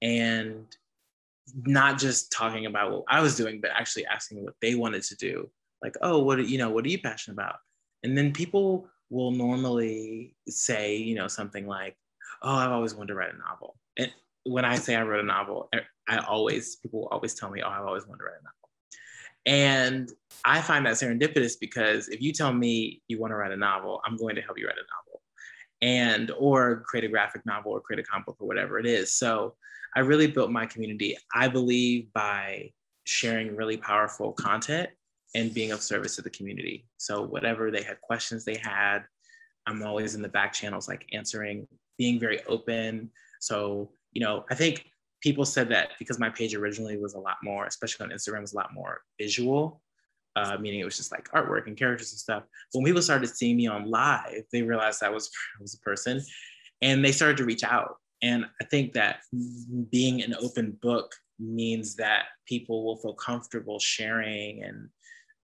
and 0.01 0.65
not 1.65 1.99
just 1.99 2.31
talking 2.31 2.65
about 2.65 2.91
what 2.91 3.03
I 3.07 3.21
was 3.21 3.35
doing, 3.35 3.61
but 3.61 3.71
actually 3.73 4.05
asking 4.05 4.43
what 4.43 4.55
they 4.61 4.75
wanted 4.75 5.03
to 5.03 5.15
do. 5.15 5.49
Like, 5.81 5.95
oh, 6.01 6.19
what 6.19 6.45
you 6.47 6.57
know, 6.57 6.69
what 6.69 6.85
are 6.85 6.89
you 6.89 7.01
passionate 7.01 7.35
about? 7.35 7.55
And 8.03 8.17
then 8.17 8.31
people 8.33 8.87
will 9.09 9.31
normally 9.31 10.35
say, 10.47 10.95
you 10.95 11.15
know, 11.15 11.27
something 11.27 11.67
like, 11.67 11.95
oh, 12.41 12.55
I've 12.55 12.71
always 12.71 12.95
wanted 12.95 13.09
to 13.09 13.15
write 13.15 13.33
a 13.33 13.37
novel. 13.37 13.75
And 13.97 14.11
when 14.43 14.65
I 14.65 14.75
say 14.75 14.95
I 14.95 15.03
wrote 15.03 15.23
a 15.23 15.27
novel, 15.27 15.69
I 16.07 16.17
always 16.19 16.77
people 16.77 17.07
always 17.11 17.33
tell 17.33 17.49
me, 17.49 17.61
oh, 17.63 17.69
I've 17.69 17.85
always 17.85 18.07
wanted 18.07 18.19
to 18.19 18.25
write 18.25 18.41
a 18.41 18.43
novel. 18.43 18.60
And 19.45 20.11
I 20.45 20.61
find 20.61 20.85
that 20.85 20.93
serendipitous 20.93 21.53
because 21.59 22.07
if 22.09 22.21
you 22.21 22.31
tell 22.33 22.53
me 22.53 23.01
you 23.07 23.19
want 23.19 23.31
to 23.31 23.35
write 23.35 23.51
a 23.51 23.57
novel, 23.57 24.01
I'm 24.05 24.17
going 24.17 24.35
to 24.35 24.41
help 24.41 24.57
you 24.57 24.67
write 24.67 24.75
a 24.75 24.81
novel 24.81 25.21
and 25.81 26.31
or 26.37 26.83
create 26.87 27.03
a 27.03 27.07
graphic 27.07 27.45
novel 27.45 27.71
or 27.71 27.81
create 27.81 27.99
a 27.99 28.03
comic 28.03 28.27
book 28.27 28.37
or 28.39 28.47
whatever 28.47 28.79
it 28.79 28.85
is. 28.85 29.13
So 29.13 29.55
I 29.95 30.01
really 30.01 30.27
built 30.27 30.51
my 30.51 30.65
community, 30.65 31.17
I 31.33 31.47
believe, 31.47 32.11
by 32.13 32.71
sharing 33.05 33.55
really 33.55 33.77
powerful 33.77 34.31
content 34.33 34.89
and 35.35 35.53
being 35.53 35.71
of 35.71 35.81
service 35.81 36.15
to 36.15 36.21
the 36.21 36.29
community. 36.29 36.85
So 36.97 37.23
whatever 37.23 37.71
they 37.71 37.83
had 37.83 37.99
questions 38.01 38.45
they 38.45 38.57
had, 38.57 38.99
I'm 39.65 39.83
always 39.83 40.15
in 40.15 40.21
the 40.21 40.29
back 40.29 40.53
channels 40.53 40.87
like 40.87 41.07
answering, 41.13 41.67
being 41.97 42.19
very 42.19 42.43
open. 42.45 43.09
So, 43.39 43.91
you 44.11 44.21
know, 44.21 44.45
I 44.49 44.55
think 44.55 44.90
people 45.21 45.45
said 45.45 45.69
that 45.69 45.91
because 45.99 46.19
my 46.19 46.29
page 46.29 46.55
originally 46.55 46.97
was 46.97 47.13
a 47.13 47.19
lot 47.19 47.37
more, 47.43 47.65
especially 47.65 48.05
on 48.05 48.11
Instagram, 48.11 48.41
was 48.41 48.53
a 48.53 48.57
lot 48.57 48.73
more 48.73 49.01
visual, 49.19 49.81
uh, 50.35 50.57
meaning 50.59 50.79
it 50.79 50.85
was 50.85 50.97
just 50.97 51.11
like 51.11 51.29
artwork 51.31 51.67
and 51.67 51.77
characters 51.77 52.11
and 52.11 52.19
stuff. 52.19 52.43
When 52.73 52.85
people 52.85 53.01
started 53.01 53.27
seeing 53.27 53.57
me 53.57 53.67
on 53.67 53.89
live, 53.89 54.43
they 54.51 54.61
realized 54.61 55.03
I 55.03 55.09
was, 55.09 55.29
I 55.59 55.61
was 55.61 55.75
a 55.75 55.79
person 55.79 56.21
and 56.81 57.03
they 57.05 57.11
started 57.11 57.37
to 57.37 57.45
reach 57.45 57.63
out. 57.63 57.97
And 58.23 58.45
I 58.61 58.65
think 58.65 58.93
that 58.93 59.21
being 59.89 60.21
an 60.21 60.35
open 60.39 60.77
book 60.81 61.13
means 61.39 61.95
that 61.95 62.25
people 62.47 62.85
will 62.85 62.97
feel 62.97 63.13
comfortable 63.13 63.79
sharing 63.79 64.63
and 64.63 64.89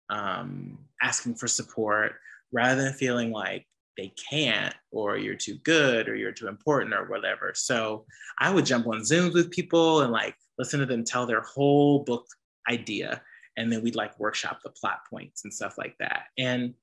um, 0.09 0.77
asking 1.01 1.35
for 1.35 1.47
support 1.47 2.13
rather 2.51 2.83
than 2.83 2.93
feeling 2.93 3.31
like 3.31 3.65
they 3.97 4.13
can't 4.29 4.73
or 4.91 5.17
you're 5.17 5.35
too 5.35 5.55
good 5.63 6.09
or 6.09 6.15
you're 6.15 6.31
too 6.31 6.47
important 6.47 6.93
or 6.93 7.05
whatever. 7.05 7.51
So 7.55 8.05
i 8.39 8.51
would 8.51 8.65
jump 8.65 8.87
on 8.87 9.01
zooms 9.01 9.33
with 9.33 9.51
people 9.51 10.01
and 10.01 10.11
like 10.11 10.35
listen 10.57 10.79
to 10.79 10.85
them 10.85 11.03
tell 11.03 11.25
their 11.25 11.41
whole 11.41 12.03
book 12.03 12.25
idea 12.69 13.21
and 13.57 13.71
then 13.71 13.81
we'd 13.81 13.95
like 13.95 14.19
workshop 14.19 14.59
the 14.63 14.69
plot 14.69 14.99
points 15.09 15.43
and 15.43 15.53
stuff 15.53 15.77
like 15.77 15.95
that. 15.99 16.23
And 16.37 16.73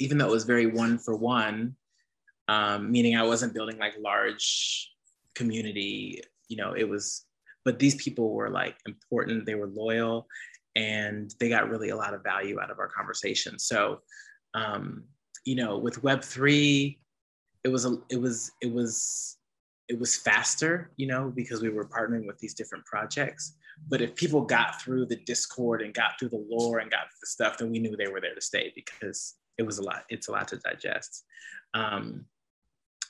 even 0.00 0.18
though 0.18 0.26
it 0.26 0.32
was 0.32 0.44
very 0.44 0.66
one 0.66 0.98
for 0.98 1.16
one 1.16 1.76
um, 2.48 2.90
meaning 2.90 3.16
i 3.16 3.22
wasn't 3.22 3.54
building 3.54 3.78
like 3.78 3.94
large 3.98 4.90
community 5.34 6.20
you 6.48 6.56
know 6.56 6.74
it 6.74 6.86
was 6.86 7.24
but 7.64 7.78
these 7.78 7.94
people 7.94 8.34
were 8.34 8.50
like 8.50 8.76
important 8.86 9.46
they 9.46 9.54
were 9.54 9.68
loyal 9.68 10.26
and 10.76 11.34
they 11.38 11.48
got 11.48 11.70
really 11.70 11.90
a 11.90 11.96
lot 11.96 12.14
of 12.14 12.22
value 12.22 12.60
out 12.60 12.70
of 12.70 12.78
our 12.78 12.88
conversation. 12.88 13.58
So 13.58 14.00
um, 14.54 15.04
you 15.44 15.54
know, 15.54 15.78
with 15.78 16.02
Web3, 16.02 16.96
it 17.64 17.68
was 17.68 17.86
a, 17.86 17.96
it 18.10 18.20
was 18.20 18.52
it 18.60 18.72
was 18.72 19.38
it 19.88 19.98
was 19.98 20.16
faster, 20.16 20.90
you 20.96 21.06
know, 21.06 21.32
because 21.34 21.62
we 21.62 21.68
were 21.68 21.84
partnering 21.86 22.26
with 22.26 22.38
these 22.38 22.54
different 22.54 22.84
projects. 22.86 23.56
But 23.88 24.00
if 24.00 24.14
people 24.14 24.40
got 24.40 24.80
through 24.80 25.06
the 25.06 25.16
Discord 25.26 25.82
and 25.82 25.92
got 25.92 26.18
through 26.18 26.30
the 26.30 26.46
lore 26.48 26.78
and 26.78 26.90
got 26.90 27.06
the 27.20 27.26
stuff, 27.26 27.58
then 27.58 27.70
we 27.70 27.78
knew 27.78 27.96
they 27.96 28.08
were 28.08 28.20
there 28.20 28.34
to 28.34 28.40
stay 28.40 28.72
because 28.74 29.34
it 29.58 29.62
was 29.62 29.78
a 29.78 29.82
lot. 29.82 30.04
It's 30.08 30.28
a 30.28 30.32
lot 30.32 30.48
to 30.48 30.56
digest. 30.56 31.24
Um, 31.74 32.24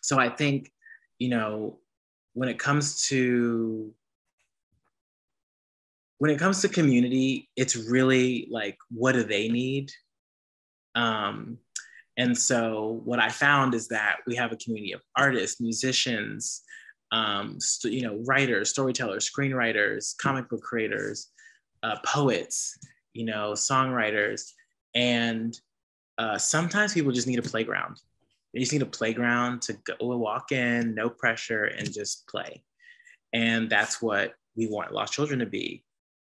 so 0.01 0.19
I 0.19 0.29
think, 0.29 0.73
you 1.19 1.29
know, 1.29 1.79
when 2.33 2.49
it 2.49 2.59
comes 2.59 3.07
to 3.09 3.93
when 6.19 6.31
it 6.31 6.39
comes 6.39 6.63
to 6.63 6.69
community, 6.69 7.51
it's 7.57 7.77
really 7.77 8.49
like 8.51 8.79
what 8.91 9.13
do 9.13 9.23
they 9.23 9.49
need? 9.49 9.93
Um, 10.95 11.59
and 12.17 12.37
so 12.37 13.01
what 13.05 13.19
I 13.19 13.29
found 13.29 13.75
is 13.75 13.89
that 13.89 14.19
we 14.27 14.37
have 14.37 14.53
a 14.53 14.57
community 14.57 14.93
of 14.93 15.03
artists, 15.17 15.61
musicians, 15.61 16.63
um, 17.11 17.61
st- 17.61 17.95
you 17.95 18.03
know, 18.03 18.23
writers, 18.27 18.71
storytellers, 18.71 19.31
screenwriters, 19.31 20.17
comic 20.19 20.49
book 20.49 20.63
creators, 20.63 21.29
uh, 21.83 21.97
poets, 22.05 22.79
you 23.13 23.25
know, 23.25 23.53
songwriters, 23.53 24.53
and 24.95 25.59
uh, 26.19 26.39
sometimes 26.39 26.95
people 26.95 27.13
just 27.13 27.27
need 27.27 27.39
a 27.39 27.43
playground. 27.43 27.97
They 28.53 28.61
just 28.61 28.73
need 28.73 28.83
a 28.83 28.87
playground 28.87 29.63
to 29.63 29.77
go 29.85 30.17
walk 30.17 30.53
in, 30.53 30.95
no 30.95 31.11
pressure, 31.11 31.65
and 31.65 31.93
just 31.93 32.29
play. 32.29 32.63
And 33.33 33.69
that's 33.69 34.01
what 34.01 34.35
we 34.57 34.69
want 34.69 34.93
Lost 34.93 35.13
Children 35.13 35.41
to 35.41 35.47
be. 35.47 35.85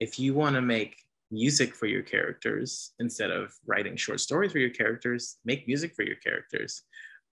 If 0.00 0.18
you 0.18 0.34
want 0.34 0.54
to 0.56 0.62
make 0.62 0.96
music 1.30 1.74
for 1.74 1.86
your 1.86 2.02
characters 2.02 2.92
instead 2.98 3.30
of 3.30 3.52
writing 3.66 3.96
short 3.96 4.20
stories 4.20 4.52
for 4.52 4.58
your 4.58 4.70
characters 4.70 5.38
make 5.44 5.66
music 5.66 5.94
for 5.94 6.02
your 6.02 6.16
characters. 6.16 6.82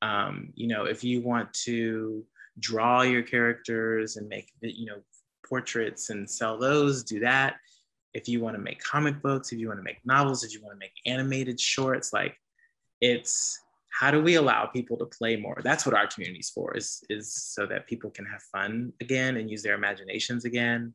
Um, 0.03 0.51
you 0.55 0.69
know 0.69 0.85
if 0.85 1.03
you 1.03 1.23
want 1.23 1.53
to 1.65 2.25
draw 2.61 3.03
your 3.03 3.23
characters 3.23 4.17
and 4.17 4.29
make 4.29 4.51
you 4.61 4.87
know 4.87 5.01
portraits 5.49 6.11
and 6.11 6.29
sell 6.29 6.59
those 6.59 7.05
do 7.05 7.21
that. 7.21 7.57
If 8.15 8.29
you 8.29 8.41
want 8.41 8.57
to 8.57 8.63
make 8.63 8.83
comic 8.83 9.21
books 9.23 9.53
if 9.53 9.59
you 9.59 9.69
want 9.69 9.81
to 9.81 9.85
make 9.85 10.01
novels 10.05 10.45
if 10.45 10.53
you 10.53 10.63
want 10.63 10.75
to 10.75 10.79
make 10.79 10.93
animated 11.07 11.61
shorts 11.61 12.13
like 12.13 12.37
it's 13.01 13.61
how 13.99 14.11
do 14.13 14.23
we 14.23 14.37
allow 14.37 14.67
people 14.67 14.97
to 14.97 15.07
play 15.07 15.35
more? 15.37 15.61
That's 15.65 15.85
what 15.85 15.95
our 15.95 16.07
community's 16.07 16.51
for 16.51 16.77
is 16.77 17.03
is 17.11 17.35
so 17.35 17.67
that 17.67 17.89
people 17.89 18.11
can 18.11 18.27
have 18.27 18.43
fun 18.43 18.93
again 19.01 19.37
and 19.37 19.51
use 19.51 19.63
their 19.63 19.75
imaginations 19.75 20.45
again 20.45 20.95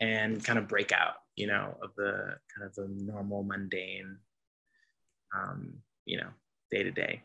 and 0.00 0.44
kind 0.44 0.58
of 0.58 0.68
break 0.68 0.92
out 0.92 1.14
you 1.38 1.46
know, 1.46 1.76
of 1.82 1.90
the 1.96 2.12
kind 2.52 2.66
of 2.66 2.74
the 2.74 2.88
normal 3.12 3.44
mundane, 3.44 4.16
um, 5.36 5.74
you 6.04 6.18
know, 6.18 6.30
day 6.72 6.82
to 6.82 6.90
day. 6.90 7.22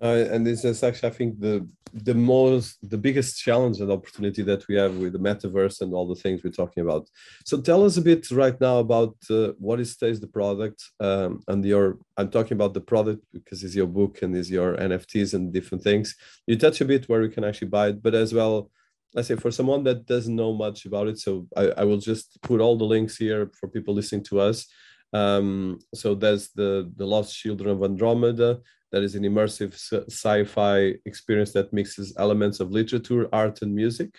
And 0.00 0.44
this 0.44 0.64
is 0.64 0.82
actually, 0.82 1.10
I 1.10 1.12
think, 1.12 1.38
the 1.38 1.68
the 2.08 2.14
most 2.14 2.78
the 2.90 2.98
biggest 2.98 3.38
challenge 3.38 3.78
and 3.78 3.92
opportunity 3.92 4.42
that 4.42 4.66
we 4.66 4.74
have 4.74 4.96
with 4.96 5.12
the 5.12 5.24
metaverse 5.28 5.80
and 5.80 5.94
all 5.94 6.08
the 6.08 6.20
things 6.22 6.42
we're 6.42 6.60
talking 6.62 6.82
about. 6.82 7.08
So 7.44 7.60
tell 7.60 7.84
us 7.84 7.98
a 7.98 8.02
bit 8.02 8.28
right 8.32 8.58
now 8.60 8.78
about 8.78 9.14
uh, 9.30 9.52
what 9.66 9.78
is 9.78 9.92
Stays 9.92 10.18
the 10.18 10.26
product 10.26 10.82
um, 10.98 11.40
and 11.46 11.64
your. 11.64 11.98
I'm 12.16 12.30
talking 12.30 12.56
about 12.58 12.74
the 12.74 12.86
product 12.92 13.22
because 13.32 13.62
it's 13.62 13.76
your 13.76 13.86
book 13.86 14.22
and 14.22 14.36
is 14.36 14.50
your 14.50 14.76
NFTs 14.76 15.34
and 15.34 15.52
different 15.52 15.84
things. 15.84 16.16
You 16.48 16.56
touch 16.58 16.80
a 16.80 16.90
bit 16.92 17.08
where 17.08 17.22
you 17.22 17.30
can 17.30 17.44
actually 17.44 17.68
buy 17.68 17.88
it, 17.90 18.02
but 18.02 18.14
as 18.16 18.34
well, 18.34 18.72
let's 19.14 19.28
say 19.28 19.36
for 19.36 19.50
someone 19.50 19.84
that 19.84 20.06
doesn't 20.06 20.36
know 20.36 20.52
much 20.52 20.86
about 20.86 21.08
it, 21.08 21.18
so 21.18 21.46
I, 21.56 21.64
I 21.78 21.84
will 21.84 21.98
just 21.98 22.40
put 22.42 22.60
all 22.60 22.76
the 22.76 22.84
links 22.84 23.16
here 23.16 23.50
for 23.58 23.68
people 23.68 23.94
listening 23.94 24.24
to 24.24 24.40
us. 24.40 24.66
Um, 25.12 25.78
so 25.94 26.14
there's 26.14 26.50
the 26.50 26.90
the 26.96 27.06
Lost 27.06 27.36
Children 27.36 27.70
of 27.70 27.82
Andromeda 27.82 28.60
that 28.92 29.02
is 29.02 29.14
an 29.14 29.24
immersive 29.24 29.72
sci-fi 30.10 30.94
experience 31.06 31.52
that 31.52 31.72
mixes 31.72 32.14
elements 32.18 32.60
of 32.60 32.70
literature, 32.70 33.28
art, 33.32 33.62
and 33.62 33.74
music. 33.74 34.18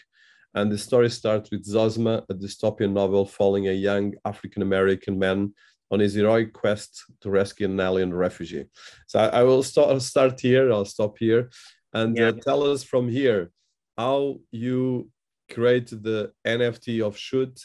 And 0.56 0.72
the 0.72 0.78
story 0.78 1.10
starts 1.10 1.50
with 1.52 1.66
Zosma, 1.66 2.24
a 2.30 2.34
dystopian 2.34 2.94
novel 2.94 3.26
following 3.26 3.68
a 3.68 3.72
young 3.72 4.14
African-American 4.26 5.18
man 5.18 5.54
on 5.90 6.00
his 6.00 6.14
heroic 6.14 6.54
quest 6.54 7.04
to 7.22 7.30
rescue 7.30 7.68
an 7.68 7.80
alien 7.80 8.14
refugee. 8.14 8.66
So 9.08 9.20
I, 9.20 9.40
I 9.40 9.44
will 9.44 9.64
start, 9.64 10.02
start 10.02 10.40
here, 10.40 10.72
I'll 10.72 10.86
stop 10.86 11.18
here, 11.20 11.50
and 11.94 12.18
uh, 12.18 12.22
yeah. 12.22 12.28
uh, 12.30 12.34
tell 12.34 12.64
us 12.72 12.84
from 12.84 13.08
here 13.10 13.52
how 13.98 14.40
you 14.52 15.10
create 15.52 15.88
the 15.90 16.32
NFT 16.46 17.06
of 17.06 17.18
Shoot 17.18 17.60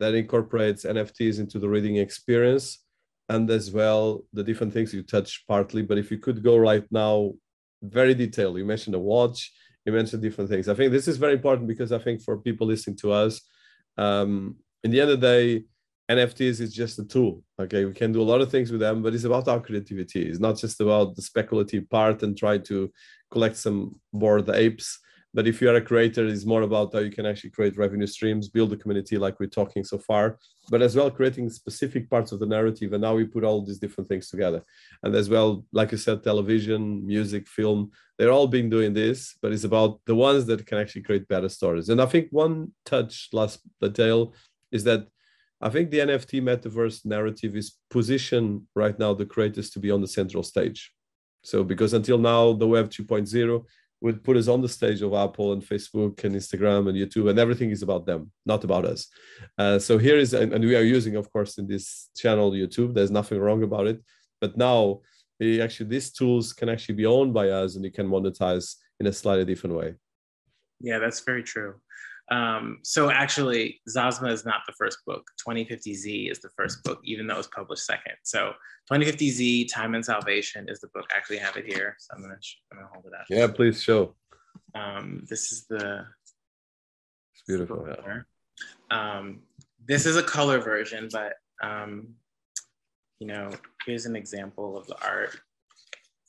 that 0.00 0.14
incorporates 0.14 0.84
NFTs 0.84 1.40
into 1.40 1.58
the 1.58 1.68
reading 1.68 1.96
experience 1.96 2.84
and 3.28 3.50
as 3.50 3.70
well 3.70 4.24
the 4.32 4.44
different 4.44 4.72
things 4.72 4.94
you 4.94 5.02
touched 5.02 5.46
partly. 5.46 5.82
But 5.82 5.98
if 5.98 6.10
you 6.10 6.18
could 6.18 6.42
go 6.42 6.56
right 6.56 6.86
now 6.90 7.32
very 7.82 8.14
detailed. 8.14 8.58
You 8.58 8.64
mentioned 8.64 8.94
a 8.94 8.98
watch 8.98 9.52
you 9.84 9.92
mentioned 9.92 10.20
different 10.20 10.50
things. 10.50 10.68
I 10.68 10.74
think 10.74 10.92
this 10.92 11.08
is 11.08 11.16
very 11.16 11.34
important 11.34 11.66
because 11.66 11.92
i 11.92 11.98
think 11.98 12.20
for 12.22 12.36
people 12.38 12.66
listening 12.66 12.96
to 12.96 13.12
us 13.12 13.40
um, 13.96 14.56
in 14.84 14.90
the 14.90 15.00
end 15.00 15.10
of 15.10 15.20
the 15.20 15.26
day 15.26 15.64
nfts 16.10 16.60
is 16.60 16.72
just 16.74 16.98
a 16.98 17.04
tool 17.04 17.42
okay? 17.60 17.84
We 17.84 17.92
can 17.92 18.12
do 18.12 18.22
a 18.22 18.30
lot 18.32 18.40
of 18.40 18.50
things 18.50 18.70
with 18.70 18.80
them 18.80 19.02
but 19.02 19.14
it's 19.14 19.24
about 19.24 19.48
our 19.48 19.60
creativity. 19.60 20.22
It's 20.28 20.40
not 20.40 20.56
just 20.58 20.80
about 20.80 21.16
the 21.16 21.22
speculative 21.22 21.88
part 21.88 22.22
and 22.22 22.36
try 22.36 22.58
to 22.58 22.90
collect 23.30 23.56
some 23.56 23.96
bored 24.12 24.48
apes 24.50 24.98
but 25.34 25.46
if 25.46 25.60
you 25.60 25.68
are 25.68 25.76
a 25.76 25.80
creator, 25.80 26.26
it's 26.26 26.46
more 26.46 26.62
about 26.62 26.92
how 26.92 27.00
you 27.00 27.10
can 27.10 27.26
actually 27.26 27.50
create 27.50 27.76
revenue 27.76 28.06
streams, 28.06 28.48
build 28.48 28.72
a 28.72 28.76
community 28.76 29.18
like 29.18 29.38
we're 29.38 29.46
talking 29.46 29.84
so 29.84 29.98
far, 29.98 30.38
but 30.70 30.80
as 30.80 30.96
well 30.96 31.10
creating 31.10 31.50
specific 31.50 32.08
parts 32.08 32.32
of 32.32 32.40
the 32.40 32.46
narrative. 32.46 32.92
And 32.92 33.02
now 33.02 33.14
we 33.14 33.24
put 33.24 33.44
all 33.44 33.64
these 33.64 33.78
different 33.78 34.08
things 34.08 34.30
together. 34.30 34.62
And 35.02 35.14
as 35.14 35.28
well, 35.28 35.66
like 35.72 35.92
you 35.92 35.98
said, 35.98 36.22
television, 36.22 37.06
music, 37.06 37.46
film, 37.46 37.90
they're 38.18 38.32
all 38.32 38.46
been 38.46 38.70
doing 38.70 38.94
this, 38.94 39.36
but 39.42 39.52
it's 39.52 39.64
about 39.64 40.00
the 40.06 40.14
ones 40.14 40.46
that 40.46 40.66
can 40.66 40.78
actually 40.78 41.02
create 41.02 41.28
better 41.28 41.48
stories. 41.48 41.90
And 41.90 42.00
I 42.00 42.06
think 42.06 42.28
one 42.30 42.72
touch, 42.86 43.28
last 43.32 43.60
detail, 43.80 44.34
is 44.72 44.84
that 44.84 45.08
I 45.60 45.68
think 45.68 45.90
the 45.90 45.98
NFT 45.98 46.40
metaverse 46.40 47.04
narrative 47.04 47.54
is 47.54 47.76
positioned 47.90 48.62
right 48.74 48.98
now 48.98 49.12
the 49.12 49.26
creators 49.26 49.70
to 49.70 49.78
be 49.78 49.90
on 49.90 50.00
the 50.00 50.08
central 50.08 50.42
stage. 50.42 50.92
So 51.42 51.64
because 51.64 51.94
until 51.94 52.18
now, 52.18 52.52
the 52.52 52.66
Web 52.66 52.90
2.0 52.90 53.64
would 54.00 54.22
put 54.22 54.36
us 54.36 54.48
on 54.48 54.60
the 54.60 54.68
stage 54.68 55.02
of 55.02 55.12
Apple 55.12 55.52
and 55.52 55.62
Facebook 55.62 56.22
and 56.24 56.34
Instagram 56.34 56.88
and 56.88 56.96
YouTube, 56.96 57.28
and 57.28 57.38
everything 57.38 57.70
is 57.70 57.82
about 57.82 58.06
them, 58.06 58.30
not 58.46 58.62
about 58.64 58.84
us. 58.84 59.08
Uh, 59.58 59.78
so 59.78 59.98
here 59.98 60.16
is, 60.16 60.34
and, 60.34 60.52
and, 60.52 60.64
we 60.64 60.76
are 60.76 60.82
using, 60.82 61.16
of 61.16 61.32
course, 61.32 61.58
in 61.58 61.66
this 61.66 62.10
channel 62.16 62.52
YouTube. 62.52 62.94
There's 62.94 63.10
nothing 63.10 63.40
wrong 63.40 63.62
about 63.64 63.88
it, 63.88 64.00
but 64.40 64.56
now 64.56 65.00
actually 65.40 65.88
these 65.88 66.10
tools 66.12 66.52
can 66.52 66.68
actually 66.68 66.94
be 66.94 67.06
owned 67.06 67.34
by 67.34 67.50
us, 67.50 67.74
and 67.74 67.84
you 67.84 67.90
can 67.90 68.08
monetize 68.08 68.76
in 69.00 69.06
a 69.06 69.12
slightly 69.12 69.44
different 69.44 69.76
way. 69.76 69.94
Yeah, 70.80 70.98
that's 70.98 71.20
very 71.20 71.42
true. 71.42 71.74
Um, 72.30 72.80
so 72.82 73.10
actually, 73.10 73.80
Zosma 73.88 74.30
is 74.30 74.44
not 74.44 74.60
the 74.66 74.74
first 74.74 74.98
book. 75.06 75.26
2050Z 75.46 76.30
is 76.30 76.40
the 76.40 76.50
first 76.56 76.82
book, 76.84 77.00
even 77.04 77.26
though 77.26 77.34
it 77.34 77.38
was 77.38 77.46
published 77.46 77.86
second. 77.86 78.14
So 78.22 78.52
2050Z, 78.92 79.72
Time 79.72 79.94
and 79.94 80.04
Salvation 80.04 80.66
is 80.68 80.80
the 80.80 80.88
book. 80.88 81.06
I 81.12 81.16
actually 81.16 81.38
have 81.38 81.56
it 81.56 81.66
here, 81.66 81.96
so 81.98 82.14
I'm 82.14 82.22
gonna, 82.22 82.38
I'm 82.72 82.78
gonna 82.78 82.90
hold 82.92 83.06
it 83.06 83.12
up. 83.18 83.26
Yeah, 83.30 83.46
please 83.46 83.82
show. 83.82 84.14
Um, 84.74 85.24
this 85.28 85.52
is 85.52 85.66
the. 85.68 86.04
It's 87.34 87.42
beautiful. 87.46 87.86
Yeah. 87.88 88.20
Um, 88.90 89.40
this 89.86 90.04
is 90.04 90.16
a 90.16 90.22
color 90.22 90.58
version, 90.58 91.08
but 91.10 91.34
um, 91.62 92.08
you 93.20 93.26
know, 93.26 93.50
here's 93.86 94.06
an 94.06 94.16
example 94.16 94.76
of 94.76 94.86
the 94.86 94.96
art 95.02 95.38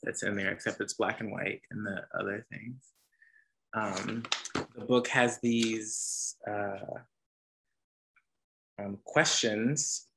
that's 0.02 0.22
in 0.22 0.34
there, 0.34 0.50
except 0.50 0.80
it's 0.80 0.94
black 0.94 1.20
and 1.20 1.30
white 1.30 1.60
and 1.70 1.86
the 1.86 2.02
other 2.18 2.46
things. 2.50 2.82
Um, 3.74 4.22
book 4.90 5.06
has 5.06 5.38
these 5.38 6.34
uh, 6.50 6.98
um, 8.76 8.98
questions 9.04 10.08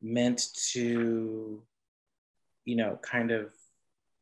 meant 0.00 0.46
to, 0.72 1.62
you 2.64 2.76
know, 2.76 2.98
kind 3.02 3.30
of 3.30 3.52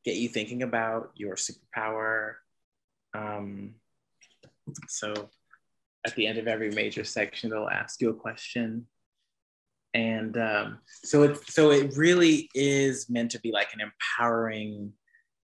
get 0.05 0.17
you 0.17 0.29
thinking 0.29 0.65
about 0.65 1.13
your 1.15 1.37
superpower. 1.37 2.33
Um, 3.15 3.77
so 4.89 5.31
at 6.05 6.17
the 6.17 6.27
end 6.27 6.39
of 6.39 6.49
every 6.49 6.73
major 6.73 7.05
section, 7.05 7.49
they'll 7.49 7.69
ask 7.69 8.01
you 8.01 8.11
a 8.11 8.15
question. 8.15 8.89
And 9.95 10.37
um, 10.37 10.79
so 11.05 11.23
it 11.23 11.39
so 11.49 11.71
it 11.71 11.97
really 11.97 12.49
is 12.53 13.09
meant 13.09 13.31
to 13.31 13.39
be 13.39 13.53
like 13.53 13.73
an 13.73 13.81
empowering, 13.81 14.93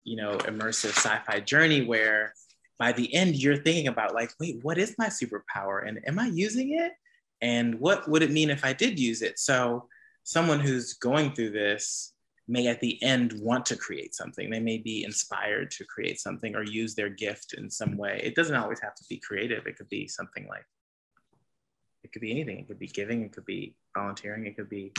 you 0.05 0.15
know, 0.15 0.37
immersive 0.37 0.95
sci-fi 0.95 1.41
journey 1.41 1.83
where 1.83 2.31
by 2.79 2.91
the 2.91 3.13
end 3.13 3.35
you're 3.35 3.63
thinking 3.63 3.87
about 3.87 4.13
like 4.13 4.31
wait 4.39 4.59
what 4.61 4.77
is 4.77 4.95
my 4.97 5.07
superpower? 5.07 5.87
And 5.87 5.99
am 6.07 6.19
i 6.19 6.27
using 6.27 6.79
it? 6.79 6.93
And 7.41 7.79
what 7.79 8.09
would 8.09 8.23
it 8.23 8.31
mean 8.31 8.49
if 8.49 8.65
i 8.65 8.73
did 8.73 8.99
use 8.99 9.21
it? 9.21 9.39
So 9.39 9.87
someone 10.23 10.59
who's 10.59 10.93
going 10.93 11.33
through 11.33 11.51
this 11.51 12.13
may 12.47 12.67
at 12.67 12.79
the 12.79 13.01
end 13.03 13.33
want 13.41 13.65
to 13.65 13.75
create 13.75 14.15
something. 14.15 14.49
They 14.49 14.59
may 14.59 14.77
be 14.77 15.03
inspired 15.03 15.69
to 15.71 15.85
create 15.85 16.19
something 16.19 16.55
or 16.55 16.63
use 16.63 16.95
their 16.95 17.09
gift 17.09 17.53
in 17.53 17.69
some 17.69 17.97
way. 17.97 18.21
It 18.23 18.35
doesn't 18.35 18.55
always 18.55 18.79
have 18.79 18.95
to 18.95 19.03
be 19.09 19.17
creative. 19.19 19.67
It 19.67 19.77
could 19.77 19.89
be 19.89 20.07
something 20.07 20.47
like 20.47 20.65
it 22.03 22.13
could 22.13 22.21
be 22.21 22.31
anything. 22.31 22.59
It 22.59 22.67
could 22.67 22.79
be 22.79 22.87
giving. 22.87 23.23
It 23.23 23.33
could 23.33 23.45
be 23.45 23.75
volunteering. 23.93 24.45
It 24.45 24.55
could 24.55 24.69
be 24.69 24.93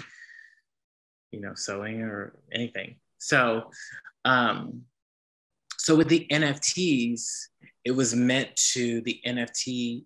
you 1.31 1.41
know 1.41 1.55
sewing 1.55 2.03
or 2.03 2.35
anything. 2.53 2.97
So 3.19 3.71
um 4.25 4.83
so 5.89 5.97
with 5.97 6.09
the 6.09 6.27
nfts 6.31 7.49
it 7.89 7.97
was 7.97 8.15
meant 8.15 8.55
to 8.75 9.01
the 9.01 9.19
NFT 9.27 10.05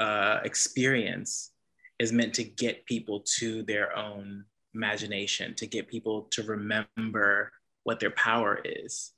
uh, 0.00 0.40
experience 0.42 1.52
is 1.98 2.12
meant 2.12 2.32
to 2.36 2.44
get 2.44 2.86
people 2.86 3.22
to 3.38 3.62
their 3.64 3.94
own 3.94 4.46
imagination, 4.74 5.54
to 5.56 5.66
get 5.66 5.86
people 5.86 6.28
to 6.30 6.42
remember 6.44 7.52
what 7.82 8.00
their 8.00 8.12
power 8.12 8.60
is. 8.64 9.12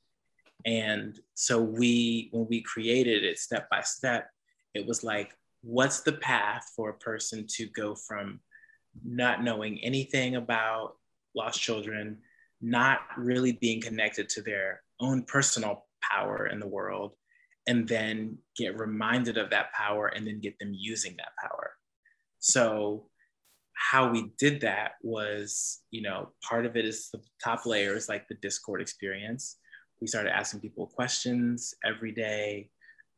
And 0.64 1.16
so 1.34 1.60
we, 1.60 2.28
when 2.32 2.48
we 2.48 2.60
created 2.62 3.24
it 3.24 3.38
step 3.38 3.70
by 3.70 3.82
step, 3.82 4.28
it 4.74 4.84
was 4.84 5.04
like, 5.04 5.36
what's 5.62 6.00
the 6.00 6.14
path 6.14 6.72
for 6.74 6.90
a 6.90 6.98
person 6.98 7.46
to 7.50 7.66
go 7.66 7.94
from 7.94 8.40
not 9.04 9.44
knowing 9.44 9.78
anything 9.78 10.34
about 10.34 10.96
lost 11.36 11.60
children, 11.60 12.18
not 12.60 13.02
really 13.16 13.52
being 13.52 13.80
connected 13.80 14.28
to 14.30 14.42
their 14.42 14.82
own 15.00 15.24
personal 15.24 15.86
power 16.02 16.46
in 16.46 16.60
the 16.60 16.68
world, 16.68 17.12
and 17.66 17.86
then 17.86 18.38
get 18.56 18.78
reminded 18.78 19.38
of 19.38 19.50
that 19.50 19.72
power 19.72 20.08
and 20.08 20.26
then 20.26 20.40
get 20.40 20.58
them 20.58 20.72
using 20.74 21.14
that 21.18 21.32
power. 21.40 21.72
So 22.38 23.06
how 23.74 24.10
we 24.10 24.32
did 24.38 24.60
that 24.60 24.92
was, 25.02 25.80
you 25.90 26.02
know, 26.02 26.30
part 26.46 26.66
of 26.66 26.76
it 26.76 26.84
is 26.84 27.08
the 27.12 27.20
top 27.42 27.66
layers 27.66 28.08
like 28.08 28.28
the 28.28 28.34
Discord 28.36 28.80
experience. 28.80 29.56
We 30.00 30.06
started 30.06 30.34
asking 30.34 30.60
people 30.60 30.86
questions 30.86 31.74
every 31.84 32.12
day. 32.12 32.70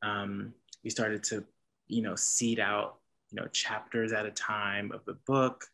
Um, 0.02 0.52
we 0.84 0.90
started 0.90 1.22
to, 1.24 1.44
you 1.88 2.02
know, 2.02 2.16
seed 2.16 2.58
out, 2.60 2.98
you 3.30 3.40
know, 3.40 3.48
chapters 3.48 4.12
at 4.12 4.26
a 4.26 4.30
time 4.30 4.92
of 4.92 5.04
the 5.04 5.16
book. 5.26 5.64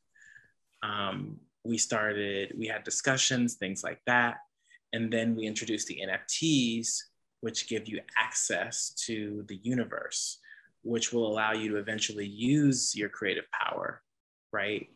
Um, 0.83 1.39
we 1.65 1.79
started, 1.79 2.55
we 2.57 2.67
had 2.67 2.85
discussions, 2.85 3.55
things 3.55 3.83
like 3.83 4.01
that. 4.07 4.39
And 4.93 5.13
then 5.13 5.37
we 5.37 5.47
introduce 5.47 5.85
the 5.85 6.01
NFTs, 6.07 6.97
which 7.41 7.69
give 7.69 7.89
you 7.89 8.01
access 8.17 8.91
to 9.07 9.45
the 9.49 9.61
universe, 9.63 10.39
which 10.83 11.13
will 11.13 11.27
allow 11.27 11.53
you 11.53 11.71
to 11.71 11.77
eventually 11.77 12.27
use 12.27 12.95
your 12.95 13.09
creative 13.09 13.45
power, 13.53 14.03
right? 14.53 14.89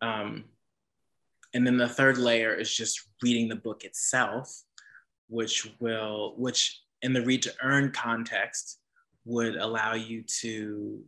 Um, 0.00 0.44
and 1.52 1.66
then 1.66 1.76
the 1.76 1.88
third 1.88 2.16
layer 2.16 2.54
is 2.54 2.72
just 2.72 3.08
reading 3.22 3.48
the 3.48 3.56
book 3.56 3.84
itself, 3.84 4.62
which 5.28 5.68
will, 5.80 6.34
which 6.36 6.80
in 7.02 7.12
the 7.12 7.22
read 7.22 7.42
to 7.42 7.54
earn 7.62 7.90
context 7.90 8.78
would 9.24 9.56
allow 9.56 9.94
you 9.94 10.22
to, 10.40 11.02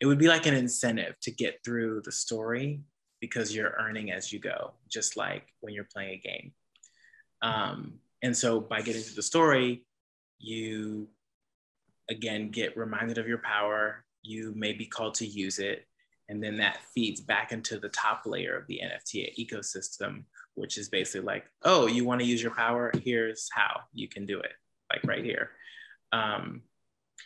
it 0.00 0.06
would 0.06 0.18
be 0.18 0.28
like 0.28 0.46
an 0.46 0.54
incentive 0.54 1.14
to 1.20 1.30
get 1.30 1.60
through 1.64 2.02
the 2.04 2.12
story 2.12 2.80
because 3.20 3.54
you're 3.54 3.76
earning 3.78 4.10
as 4.10 4.32
you 4.32 4.38
go, 4.38 4.72
just 4.90 5.16
like 5.16 5.46
when 5.60 5.74
you're 5.74 5.88
playing 5.92 6.14
a 6.14 6.28
game. 6.28 6.52
Um, 7.44 8.00
and 8.22 8.36
so 8.36 8.58
by 8.58 8.80
getting 8.80 9.02
to 9.02 9.14
the 9.14 9.22
story, 9.22 9.84
you 10.38 11.08
again 12.10 12.50
get 12.50 12.76
reminded 12.76 13.18
of 13.18 13.28
your 13.28 13.38
power. 13.38 14.04
You 14.22 14.52
may 14.56 14.72
be 14.72 14.86
called 14.86 15.14
to 15.16 15.26
use 15.26 15.58
it. 15.58 15.86
And 16.30 16.42
then 16.42 16.56
that 16.56 16.78
feeds 16.94 17.20
back 17.20 17.52
into 17.52 17.78
the 17.78 17.90
top 17.90 18.22
layer 18.24 18.56
of 18.56 18.66
the 18.66 18.80
NFT 18.82 19.36
ecosystem, 19.38 20.24
which 20.54 20.78
is 20.78 20.88
basically 20.88 21.26
like, 21.26 21.44
oh, 21.64 21.86
you 21.86 22.06
want 22.06 22.22
to 22.22 22.26
use 22.26 22.42
your 22.42 22.54
power? 22.54 22.90
Here's 23.04 23.50
how 23.52 23.80
you 23.92 24.08
can 24.08 24.24
do 24.24 24.40
it, 24.40 24.52
like 24.90 25.04
right 25.04 25.22
here. 25.22 25.50
Um, 26.12 26.62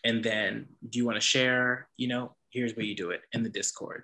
and 0.04 0.22
then 0.22 0.66
do 0.88 0.98
you 0.98 1.06
want 1.06 1.14
to 1.14 1.20
share? 1.20 1.88
You 1.96 2.08
know, 2.08 2.34
here's 2.50 2.74
where 2.74 2.86
you 2.86 2.96
do 2.96 3.10
it 3.10 3.20
in 3.32 3.44
the 3.44 3.48
Discord. 3.48 4.02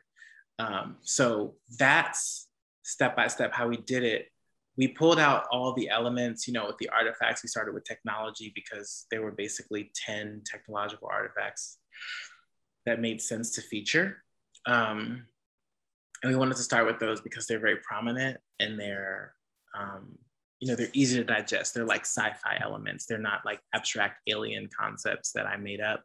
Um, 0.61 0.97
so 1.03 1.55
that's 1.77 2.47
step 2.85 3.17
by 3.17 3.27
step 3.27 3.53
how 3.53 3.67
we 3.67 3.79
did 3.79 4.05
it. 4.05 4.29
We 4.77 4.89
pulled 4.89 5.19
out 5.19 5.45
all 5.51 5.73
the 5.73 5.89
elements, 5.89 6.49
you 6.49 6.55
know, 6.55 6.67
with 6.67 6.79
the 6.79 6.89
artifacts. 6.89 7.43
We 7.43 7.49
started 7.49 7.75
with 7.75 7.85
technology 7.85 8.53
because 8.55 9.07
there 9.11 9.23
were 9.23 9.31
basically 9.31 9.93
10 10.07 10.43
technological 10.45 11.09
artifacts 11.11 11.79
that 12.87 13.01
made 13.01 13.23
sense 13.23 13.51
to 13.53 13.63
feature. 13.63 14.23
Um, 14.67 15.27
and 16.23 16.33
we 16.33 16.37
wanted 16.37 16.57
to 16.57 16.63
start 16.63 16.87
with 16.87 16.99
those 16.99 17.21
because 17.21 17.47
they're 17.47 17.61
very 17.61 17.77
prominent 17.77 18.39
and 18.59 18.81
they're, 18.81 19.35
um, 19.79 20.19
you 20.59 20.69
know, 20.69 20.75
they're 20.75 20.89
easy 20.95 21.19
to 21.19 21.25
digest. 21.25 21.75
They're 21.75 21.85
like 21.85 22.07
sci-fi 22.07 22.59
elements. 22.63 23.07
They're 23.07 23.19
not 23.19 23.45
like 23.45 23.61
abstract 23.75 24.23
alien 24.27 24.69
concepts 24.77 25.33
that 25.33 25.47
I 25.47 25.57
made 25.57 25.81
up. 25.81 26.03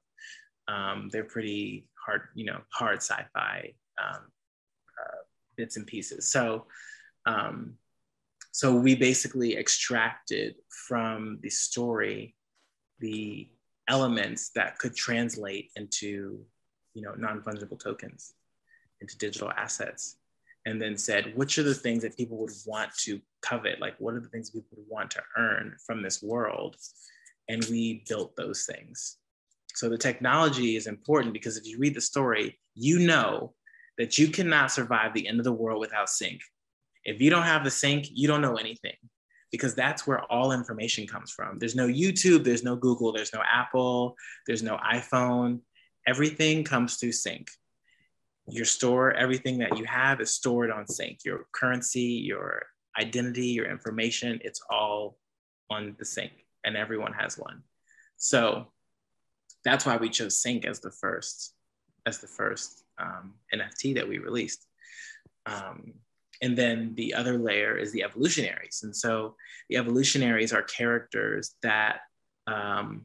Um, 0.67 1.09
they're 1.11 1.23
pretty 1.23 1.87
hard, 2.05 2.23
you 2.35 2.45
know, 2.45 2.59
hard 2.73 2.97
sci-fi 2.97 3.73
um, 3.97 4.21
uh, 4.21 5.21
bits 5.55 5.77
and 5.77 5.87
pieces. 5.87 6.29
So, 6.29 6.65
um, 7.25 7.75
so 8.51 8.75
we 8.75 8.95
basically 8.95 9.57
extracted 9.57 10.55
from 10.87 11.39
the 11.41 11.49
story 11.49 12.35
the 12.99 13.49
elements 13.87 14.51
that 14.55 14.77
could 14.77 14.95
translate 14.95 15.71
into, 15.75 16.43
you 16.93 17.01
know, 17.01 17.13
non-fungible 17.13 17.79
tokens, 17.79 18.33
into 19.01 19.17
digital 19.17 19.51
assets, 19.51 20.17
and 20.65 20.81
then 20.81 20.97
said 20.97 21.33
which 21.35 21.57
are 21.57 21.63
the 21.63 21.73
things 21.73 22.03
that 22.03 22.17
people 22.17 22.37
would 22.37 22.51
want 22.65 22.93
to 22.95 23.19
covet, 23.41 23.79
like 23.79 23.95
what 23.99 24.13
are 24.13 24.19
the 24.19 24.27
things 24.29 24.49
people 24.49 24.77
would 24.77 24.89
want 24.89 25.09
to 25.11 25.21
earn 25.37 25.75
from 25.85 26.01
this 26.01 26.21
world, 26.21 26.75
and 27.47 27.65
we 27.65 28.03
built 28.07 28.35
those 28.35 28.65
things. 28.65 29.17
So 29.75 29.89
the 29.89 29.97
technology 29.97 30.75
is 30.75 30.87
important 30.87 31.33
because 31.33 31.55
if 31.55 31.65
you 31.65 31.77
read 31.79 31.95
the 31.95 32.01
story, 32.01 32.59
you 32.75 32.99
know 32.99 33.53
that 33.97 34.17
you 34.17 34.27
cannot 34.29 34.71
survive 34.71 35.13
the 35.13 35.27
end 35.27 35.39
of 35.39 35.45
the 35.45 35.53
world 35.53 35.79
without 35.79 36.07
Cynque. 36.07 36.41
If 37.09 37.19
you 37.19 37.31
don't 37.31 37.43
have 37.43 37.63
the 37.63 37.71
Cynque, 37.71 38.07
you 38.13 38.27
don't 38.27 38.41
know 38.41 38.57
anything 38.57 38.93
because 39.51 39.73
that's 39.73 40.05
where 40.05 40.21
all 40.31 40.51
information 40.51 41.07
comes 41.07 41.31
from. 41.31 41.57
There's 41.57 41.75
no 41.75 41.87
YouTube, 41.87 42.43
there's 42.43 42.63
no 42.63 42.75
Google, 42.75 43.11
there's 43.11 43.33
no 43.33 43.41
Apple, 43.51 44.15
there's 44.45 44.61
no 44.61 44.77
iPhone. 44.77 45.61
Everything 46.05 46.63
comes 46.63 46.97
through 46.97 47.13
Cynque. 47.13 47.49
Your 48.47 48.65
store, 48.65 49.11
everything 49.13 49.57
that 49.57 49.75
you 49.75 49.85
have 49.85 50.21
is 50.21 50.29
stored 50.29 50.69
on 50.69 50.85
Cynque. 50.85 51.25
Your 51.25 51.47
currency, 51.51 52.01
your 52.01 52.67
identity, 52.99 53.47
your 53.47 53.65
information, 53.65 54.39
it's 54.43 54.61
all 54.69 55.17
on 55.71 55.95
the 55.97 56.05
Cynque, 56.05 56.45
and 56.63 56.77
everyone 56.77 57.13
has 57.13 57.39
one. 57.39 57.63
So 58.17 58.67
that's 59.65 59.83
why 59.83 59.97
we 59.97 60.09
chose 60.09 60.43
Cynque 60.43 60.65
as 60.65 60.79
the 60.79 60.91
first, 60.91 61.55
as 62.05 62.19
the 62.19 62.27
first 62.27 62.83
um, 62.99 63.33
NFT 63.51 63.95
that 63.95 64.07
we 64.07 64.19
released. 64.19 64.67
Um, 65.47 65.93
and 66.41 66.57
then 66.57 66.93
the 66.95 67.13
other 67.13 67.37
layer 67.37 67.77
is 67.77 67.91
the 67.91 68.03
evolutionaries. 68.03 68.81
And 68.83 68.95
so 68.95 69.35
the 69.69 69.77
evolutionaries 69.77 70.53
are 70.53 70.63
characters 70.63 71.55
that 71.63 72.01
um, 72.47 73.03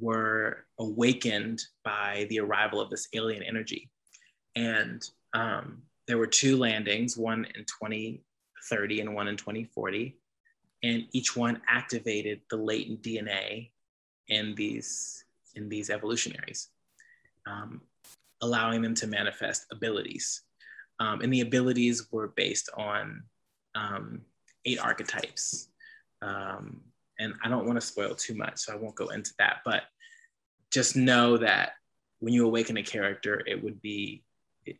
were 0.00 0.66
awakened 0.78 1.62
by 1.84 2.26
the 2.28 2.40
arrival 2.40 2.80
of 2.80 2.90
this 2.90 3.08
alien 3.12 3.42
energy. 3.42 3.90
And 4.56 5.02
um, 5.32 5.82
there 6.08 6.18
were 6.18 6.26
two 6.26 6.56
landings, 6.56 7.16
one 7.16 7.44
in 7.54 7.64
2030 7.64 9.00
and 9.00 9.14
one 9.14 9.28
in 9.28 9.36
2040. 9.36 10.16
And 10.82 11.04
each 11.12 11.36
one 11.36 11.62
activated 11.68 12.40
the 12.50 12.56
latent 12.56 13.02
DNA 13.02 13.70
in 14.28 14.54
these, 14.56 15.24
in 15.54 15.68
these 15.68 15.90
evolutionaries, 15.90 16.68
um, 17.46 17.80
allowing 18.40 18.82
them 18.82 18.94
to 18.94 19.06
manifest 19.06 19.66
abilities. 19.70 20.42
Um, 21.02 21.20
and 21.20 21.32
the 21.32 21.40
abilities 21.40 22.06
were 22.12 22.28
based 22.28 22.70
on 22.76 23.24
um, 23.74 24.20
eight 24.64 24.78
archetypes. 24.78 25.68
Um, 26.22 26.80
and 27.18 27.34
I 27.42 27.48
don't 27.48 27.66
want 27.66 27.80
to 27.80 27.84
spoil 27.84 28.14
too 28.14 28.36
much, 28.36 28.58
so 28.58 28.72
I 28.72 28.76
won't 28.76 28.94
go 28.94 29.08
into 29.08 29.32
that. 29.40 29.62
But 29.64 29.82
just 30.70 30.94
know 30.94 31.36
that 31.38 31.72
when 32.20 32.32
you 32.32 32.46
awaken 32.46 32.76
a 32.76 32.84
character, 32.84 33.42
it 33.48 33.60
would 33.64 33.82
be 33.82 34.22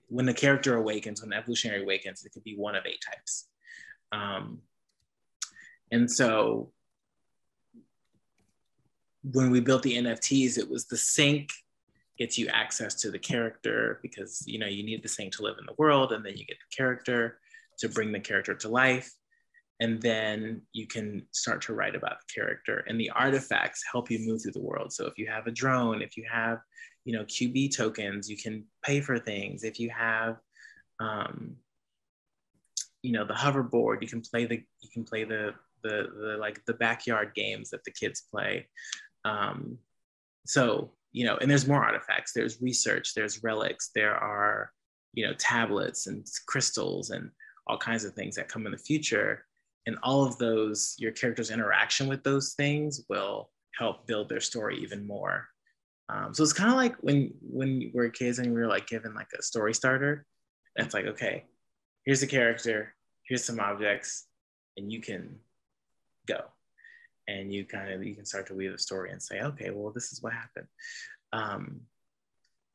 when 0.06 0.24
the 0.24 0.32
character 0.32 0.76
awakens, 0.76 1.20
when 1.20 1.30
the 1.30 1.36
evolutionary 1.36 1.82
awakens, 1.82 2.24
it 2.24 2.30
could 2.30 2.44
be 2.44 2.54
one 2.54 2.76
of 2.76 2.86
eight 2.86 3.02
types. 3.04 3.48
Um, 4.12 4.60
and 5.90 6.08
so 6.08 6.70
when 9.24 9.50
we 9.50 9.58
built 9.58 9.82
the 9.82 9.96
NFTs, 9.96 10.56
it 10.56 10.70
was 10.70 10.84
the 10.84 10.94
Cynque 10.94 11.50
gets 12.18 12.38
you 12.38 12.46
access 12.48 12.94
to 12.94 13.10
the 13.10 13.18
character 13.18 13.98
because 14.02 14.42
you 14.46 14.58
know 14.58 14.66
you 14.66 14.84
need 14.84 15.02
the 15.02 15.08
Cynque 15.08 15.32
to 15.32 15.42
live 15.42 15.56
in 15.58 15.66
the 15.66 15.74
world 15.78 16.12
and 16.12 16.24
then 16.24 16.36
you 16.36 16.44
get 16.44 16.58
the 16.58 16.76
character 16.76 17.38
to 17.78 17.88
bring 17.88 18.12
the 18.12 18.20
character 18.20 18.54
to 18.54 18.68
life 18.68 19.12
and 19.80 20.00
then 20.00 20.62
you 20.72 20.86
can 20.86 21.26
start 21.32 21.60
to 21.62 21.74
write 21.74 21.96
about 21.96 22.18
the 22.20 22.40
character. 22.40 22.84
And 22.86 23.00
the 23.00 23.10
artifacts 23.10 23.82
help 23.90 24.12
you 24.12 24.20
move 24.24 24.42
through 24.42 24.52
the 24.52 24.62
world. 24.62 24.92
So 24.92 25.06
if 25.06 25.18
you 25.18 25.26
have 25.26 25.48
a 25.48 25.50
drone 25.50 26.02
if 26.02 26.16
you 26.16 26.24
have 26.30 26.58
you 27.04 27.12
know 27.12 27.24
qb 27.24 27.76
tokens 27.76 28.30
you 28.30 28.36
can 28.36 28.64
pay 28.84 29.00
for 29.00 29.18
things. 29.18 29.64
If 29.64 29.80
you 29.80 29.90
have 29.90 30.36
um, 31.00 31.56
you 33.02 33.12
know 33.12 33.24
the 33.24 33.34
hoverboard 33.34 34.02
you 34.02 34.08
can 34.08 34.20
play 34.20 34.44
the 34.46 34.62
you 34.80 34.90
can 34.92 35.04
play 35.04 35.24
the 35.24 35.54
the, 35.82 36.06
the 36.16 36.36
like 36.38 36.64
the 36.64 36.74
backyard 36.74 37.34
games 37.34 37.70
that 37.70 37.82
the 37.84 37.90
kids 37.90 38.22
play. 38.30 38.68
Um, 39.24 39.78
so 40.46 40.92
you 41.12 41.26
know, 41.26 41.36
and 41.36 41.50
there's 41.50 41.68
more 41.68 41.84
artifacts. 41.84 42.32
There's 42.32 42.60
research, 42.60 43.14
there's 43.14 43.42
relics, 43.42 43.90
there 43.94 44.14
are, 44.14 44.72
you 45.12 45.26
know, 45.26 45.34
tablets 45.34 46.06
and 46.06 46.26
crystals 46.46 47.10
and 47.10 47.30
all 47.66 47.78
kinds 47.78 48.04
of 48.04 48.14
things 48.14 48.34
that 48.36 48.48
come 48.48 48.66
in 48.66 48.72
the 48.72 48.78
future. 48.78 49.44
And 49.86 49.98
all 50.02 50.24
of 50.24 50.38
those, 50.38 50.94
your 50.98 51.12
character's 51.12 51.50
interaction 51.50 52.08
with 52.08 52.22
those 52.22 52.54
things 52.54 53.04
will 53.08 53.50
help 53.78 54.06
build 54.06 54.28
their 54.28 54.40
story 54.40 54.78
even 54.78 55.06
more. 55.06 55.48
Um, 56.08 56.34
so 56.34 56.42
it's 56.42 56.52
kind 56.52 56.70
of 56.70 56.76
like 56.76 56.96
when 56.96 57.32
when 57.40 57.78
we 57.78 57.90
were 57.94 58.08
kids 58.10 58.38
and 58.38 58.52
we 58.52 58.60
were 58.60 58.66
like 58.66 58.86
given 58.86 59.14
like 59.14 59.28
a 59.38 59.42
story 59.42 59.72
starter. 59.72 60.26
It's 60.76 60.94
like, 60.94 61.06
okay, 61.06 61.44
here's 62.04 62.22
a 62.22 62.26
character, 62.26 62.94
here's 63.28 63.44
some 63.44 63.60
objects, 63.60 64.26
and 64.76 64.90
you 64.90 65.00
can 65.00 65.36
go 66.26 66.44
and 67.28 67.52
you 67.52 67.64
kind 67.64 67.92
of 67.92 68.04
you 68.04 68.14
can 68.14 68.24
start 68.24 68.46
to 68.46 68.54
weave 68.54 68.72
a 68.72 68.78
story 68.78 69.10
and 69.10 69.22
say 69.22 69.40
okay 69.40 69.70
well 69.70 69.92
this 69.92 70.12
is 70.12 70.22
what 70.22 70.32
happened. 70.32 70.66
Um, 71.32 71.80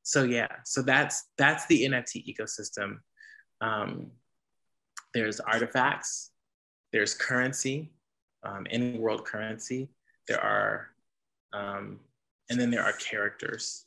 so 0.03 0.23
yeah 0.23 0.47
so 0.63 0.81
that's 0.81 1.25
that's 1.37 1.65
the 1.67 1.85
nft 1.85 2.25
ecosystem. 2.27 2.99
Um, 3.61 4.11
there's 5.13 5.39
artifacts 5.39 6.31
there's 6.93 7.13
currency 7.13 7.91
um, 8.43 8.65
in 8.67 8.97
world 8.97 9.25
currency. 9.25 9.89
There 10.27 10.41
are 10.41 10.89
um, 11.53 11.99
and 12.49 12.59
then 12.59 12.71
there 12.71 12.83
are 12.83 12.93
characters 12.93 13.85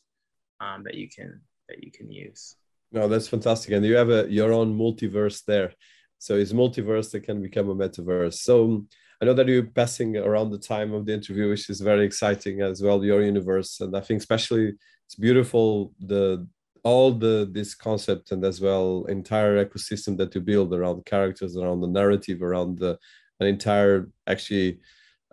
um, 0.60 0.84
that 0.84 0.94
you 0.94 1.08
can 1.08 1.40
that 1.68 1.82
you 1.82 1.90
can 1.90 2.10
use. 2.10 2.56
No 2.92 3.08
that's 3.08 3.28
fantastic. 3.28 3.72
And 3.72 3.84
you 3.84 3.96
have 3.96 4.10
a 4.10 4.30
your 4.30 4.52
own 4.52 4.76
multiverse 4.76 5.44
there. 5.44 5.72
So 6.18 6.36
it's 6.36 6.52
multiverse 6.52 7.10
that 7.12 7.20
can 7.20 7.40
become 7.40 7.70
a 7.70 7.74
metaverse. 7.74 8.34
So 8.34 8.86
I 9.20 9.26
know 9.26 9.34
that 9.34 9.48
you're 9.48 9.64
passing 9.64 10.16
around 10.16 10.50
the 10.50 10.58
time 10.58 10.94
of 10.94 11.04
the 11.04 11.12
interview, 11.12 11.50
which 11.50 11.68
is 11.68 11.80
very 11.80 12.06
exciting 12.06 12.62
as 12.62 12.82
well. 12.82 13.04
Your 13.04 13.22
universe, 13.22 13.80
and 13.80 13.94
I 13.94 14.00
think 14.00 14.20
especially 14.20 14.72
it's 15.06 15.14
beautiful 15.14 15.92
the 16.00 16.46
all 16.82 17.12
the 17.12 17.46
this 17.52 17.74
concept 17.74 18.32
and 18.32 18.42
as 18.42 18.62
well 18.62 19.04
entire 19.08 19.62
ecosystem 19.62 20.16
that 20.16 20.34
you 20.34 20.40
build 20.40 20.72
around 20.72 21.04
characters, 21.04 21.54
around 21.54 21.82
the 21.82 21.88
narrative, 21.88 22.42
around 22.42 22.78
the 22.78 22.98
an 23.40 23.46
entire 23.46 24.08
actually. 24.26 24.80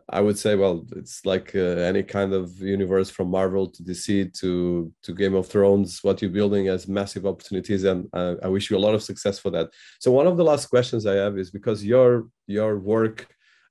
I 0.10 0.22
would 0.22 0.38
say, 0.38 0.56
well, 0.56 0.88
it's 0.96 1.26
like 1.26 1.54
uh, 1.54 1.84
any 1.92 2.02
kind 2.02 2.32
of 2.32 2.58
universe 2.62 3.10
from 3.10 3.30
Marvel 3.30 3.70
to 3.70 3.84
DC 3.84 4.34
to 4.40 4.92
to 5.04 5.14
Game 5.14 5.36
of 5.36 5.48
Thrones. 5.48 6.02
What 6.02 6.22
you're 6.22 6.32
building 6.32 6.68
has 6.68 6.88
massive 6.88 7.26
opportunities, 7.26 7.84
and 7.84 8.08
uh, 8.14 8.36
I 8.42 8.48
wish 8.48 8.70
you 8.70 8.78
a 8.78 8.86
lot 8.86 8.96
of 8.96 9.04
success 9.04 9.38
for 9.38 9.50
that. 9.52 9.70
So, 10.00 10.12
one 10.12 10.26
of 10.26 10.38
the 10.38 10.46
last 10.46 10.68
questions 10.68 11.06
I 11.06 11.16
have 11.16 11.38
is 11.38 11.52
because 11.52 11.84
your 11.84 12.30
your 12.48 12.80
work 12.80 13.28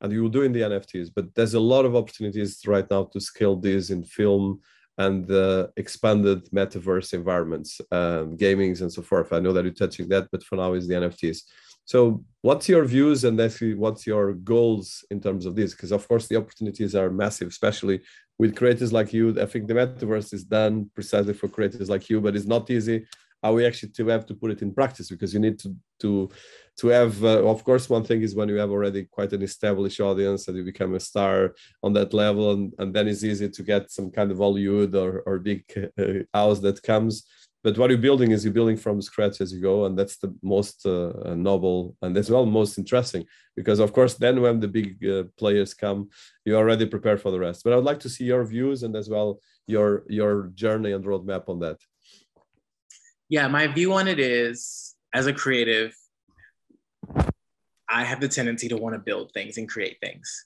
and 0.07 0.15
you 0.15 0.23
will 0.23 0.37
do 0.39 0.43
in 0.43 0.53
the 0.53 0.61
NFTs. 0.61 1.11
But 1.15 1.35
there's 1.35 1.55
a 1.55 1.61
lot 1.61 1.85
of 1.85 1.95
opportunities 1.95 2.61
right 2.67 2.89
now 2.89 3.05
to 3.13 3.21
scale 3.21 3.57
this 3.57 3.91
in 3.91 4.05
film 4.05 4.61
and 4.99 5.27
the 5.27 5.71
expanded 5.77 6.49
metaverse 6.51 7.13
environments, 7.13 7.81
um, 7.91 8.37
gamings 8.37 8.81
and 8.81 8.91
so 8.91 9.03
forth. 9.03 9.33
I 9.33 9.41
know 9.41 9.53
that 9.53 9.65
you're 9.65 9.75
touching 9.75 10.09
that, 10.09 10.29
but 10.33 10.43
for 10.43 10.57
now 10.57 10.73
is 10.73 10.89
the 10.89 10.95
NFTs. 10.95 11.41
So, 11.85 12.25
what's 12.43 12.69
your 12.69 12.85
views 12.85 13.25
and 13.25 13.41
actually 13.41 13.75
what's 13.75 14.07
your 14.07 14.35
goals 14.35 15.05
in 15.11 15.21
terms 15.21 15.45
of 15.47 15.55
this? 15.55 15.73
Because 15.73 15.93
of 15.93 16.07
course 16.09 16.27
the 16.27 16.37
opportunities 16.37 16.95
are 16.95 17.11
massive, 17.11 17.49
especially 17.49 18.01
with 18.39 18.57
creators 18.57 18.93
like 18.93 19.13
you. 19.13 19.41
I 19.41 19.47
think 19.47 19.67
the 19.67 19.75
metaverse 19.75 20.33
is 20.33 20.45
done 20.45 20.91
precisely 20.95 21.35
for 21.35 21.49
creators 21.49 21.89
like 21.91 22.09
you, 22.09 22.21
but 22.21 22.35
it's 22.35 22.47
not 22.47 22.71
easy. 22.71 23.07
How 23.43 23.53
we 23.53 23.67
actually 23.67 23.91
to 23.93 24.09
have 24.09 24.27
to 24.27 24.35
put 24.35 24.51
it 24.51 24.63
in 24.63 24.75
practice 24.75 25.11
because 25.11 25.35
you 25.35 25.41
need 25.41 25.59
to 25.61 25.77
to 26.01 26.31
to 26.79 26.89
have. 26.89 27.23
Uh, 27.25 27.45
of 27.47 27.65
course, 27.65 27.89
one 27.89 28.05
thing 28.05 28.23
is 28.23 28.35
when 28.35 28.49
you 28.49 28.57
have 28.57 28.71
already 28.71 29.05
quite 29.05 29.33
an 29.33 29.43
established 29.43 30.01
audience 30.01 30.49
and 30.49 30.57
you 30.57 30.65
become 30.65 30.95
a 30.95 31.01
star 31.01 31.55
on 31.83 31.93
that 31.95 32.13
level, 32.13 32.53
and, 32.53 32.73
and 32.79 32.95
then 32.95 33.09
it's 33.09 33.25
easy 33.25 33.49
to 33.49 33.63
get 33.63 33.91
some 33.91 34.11
kind 34.11 34.31
of 34.31 34.39
Hollywood 34.39 34.95
or 34.95 35.23
or 35.27 35.39
big 35.39 35.65
uh, 35.99 36.25
house 36.33 36.61
that 36.61 36.83
comes. 36.83 37.25
But 37.67 37.79
what 37.79 37.91
you're 37.91 37.99
building 37.99 38.31
is 38.31 38.45
you're 38.45 38.55
building 38.55 38.77
from 38.77 39.03
scratch 39.03 39.41
as 39.41 39.53
you 39.53 39.61
go 39.61 39.87
and 39.87 39.99
that's 39.99 40.19
the 40.19 40.33
most 40.41 40.87
uh, 40.87 41.35
noble 41.35 41.97
and 42.01 42.17
as 42.17 42.31
well 42.31 42.47
most 42.47 42.79
interesting. 42.79 43.25
Because 43.57 43.81
of 43.81 43.93
course 43.93 44.15
then 44.15 44.41
when 44.41 44.61
the 44.61 44.69
big 44.69 45.05
uh, 45.05 45.25
players 45.37 45.75
come 45.75 46.11
you're 46.45 46.59
already 46.59 46.87
prepared 46.87 47.21
for 47.21 47.33
the 47.33 47.41
rest. 47.41 47.65
But 47.65 47.73
i'd 47.73 47.83
like 47.83 47.99
to 48.01 48.09
see 48.09 48.23
your 48.23 48.45
views 48.45 48.85
and 48.85 48.95
as 48.95 49.09
well 49.09 49.41
your 49.67 50.05
your 50.09 50.53
journey 50.55 50.93
and 50.93 51.05
roadmap 51.05 51.49
on 51.49 51.59
that. 51.59 51.79
Yeah 53.29 53.49
my 53.49 53.67
view 53.67 53.95
on 53.95 54.07
it 54.07 54.21
is 54.21 54.95
as 55.13 55.27
a 55.27 55.33
creative 55.33 55.93
i 57.89 58.05
have 58.05 58.21
the 58.21 58.29
tendency 58.29 58.69
to 58.69 58.77
want 58.77 58.95
to 58.95 58.99
build 58.99 59.31
things 59.33 59.59
and 59.59 59.69
create 59.69 59.99
things 60.01 60.45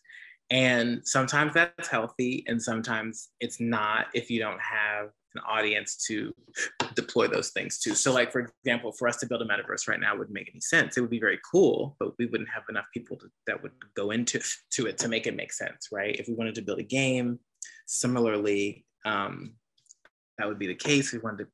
and 0.51 1.01
sometimes 1.05 1.55
that's 1.55 1.89
healthy 1.89 2.45
and 2.49 2.61
sometimes 2.61 3.29
it's 3.41 3.61
not 3.61 4.07
if 4.15 4.31
you 4.31 4.41
don't 4.41 4.61
have 4.61 5.11
an 5.35 5.43
audience 5.49 5.97
to 6.09 6.35
deploy 6.95 7.29
those 7.29 7.51
things 7.51 7.79
to. 7.81 7.95
So, 7.95 8.13
like 8.13 8.33
for 8.33 8.51
example, 8.65 8.93
for 8.93 9.09
us 9.09 9.17
to 9.19 9.27
build 9.27 9.43
a 9.43 9.45
metaverse 9.45 9.89
right 9.89 10.01
now 10.01 10.17
wouldn't 10.17 10.35
make 10.35 10.51
any 10.51 10.61
sense. 10.61 10.97
It 10.97 11.01
would 11.01 11.11
be 11.11 11.21
very 11.21 11.39
cool, 11.51 11.97
but 12.01 12.15
we 12.19 12.27
wouldn't 12.27 12.49
have 12.51 12.65
enough 12.69 12.87
people 12.93 13.17
to, 13.19 13.31
that 13.47 13.63
would 13.63 13.73
go 13.95 14.11
into 14.11 14.41
to 14.73 14.87
it 14.87 14.99
to 14.99 15.09
make 15.09 15.27
it 15.27 15.37
make 15.37 15.53
sense, 15.53 15.89
right? 15.93 16.17
If 16.17 16.29
we 16.29 16.35
wanted 16.35 16.57
to 16.57 16.63
build 16.63 16.81
a 16.81 16.85
game, 16.85 17.39
similarly, 17.87 18.85
um, 19.05 19.55
that 20.39 20.49
would 20.49 20.59
be 20.59 20.67
the 20.67 20.75
case. 20.75 21.13
We 21.13 21.21
wanted 21.21 21.47
to 21.47 21.51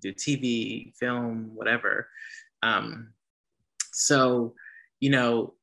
do 0.00 0.14
TV, 0.14 0.94
film, 0.96 1.50
whatever. 1.54 2.08
Um, 2.62 3.12
so, 3.92 4.54
you 5.00 5.10
know, 5.10 5.54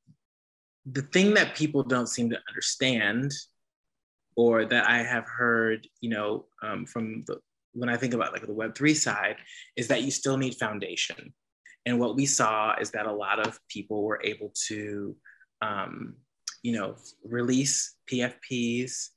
the 0.86 1.02
thing 1.02 1.34
that 1.36 1.56
people 1.56 1.84
don't 1.84 2.08
seem 2.08 2.30
to 2.30 2.40
understand 2.50 3.32
or 4.36 4.66
that 4.66 4.88
I 4.88 5.00
have 5.00 5.26
heard, 5.26 5.88
you 6.02 6.10
know, 6.10 6.46
um, 6.62 6.86
from 6.86 7.24
the, 7.26 7.40
when 7.74 7.90
I 7.90 7.98
think 7.98 8.14
about 8.14 8.34
like 8.34 8.46
the 8.46 8.54
Web3 8.54 8.96
side, 8.96 9.38
is 9.76 9.88
that 9.88 10.04
you 10.04 10.12
still 10.12 10.38
need 10.38 10.56
foundation. 10.56 11.34
And 11.86 12.00
what 12.00 12.16
we 12.16 12.26
saw 12.26 12.76
is 12.80 12.92
that 12.92 13.06
a 13.06 13.12
lot 13.12 13.46
of 13.46 13.60
people 13.70 14.04
were 14.04 14.22
able 14.24 14.52
to, 14.68 15.16
um, 15.62 16.16
you 16.62 16.74
know, 16.74 16.96
release 17.24 17.96
PFPs, 18.12 19.10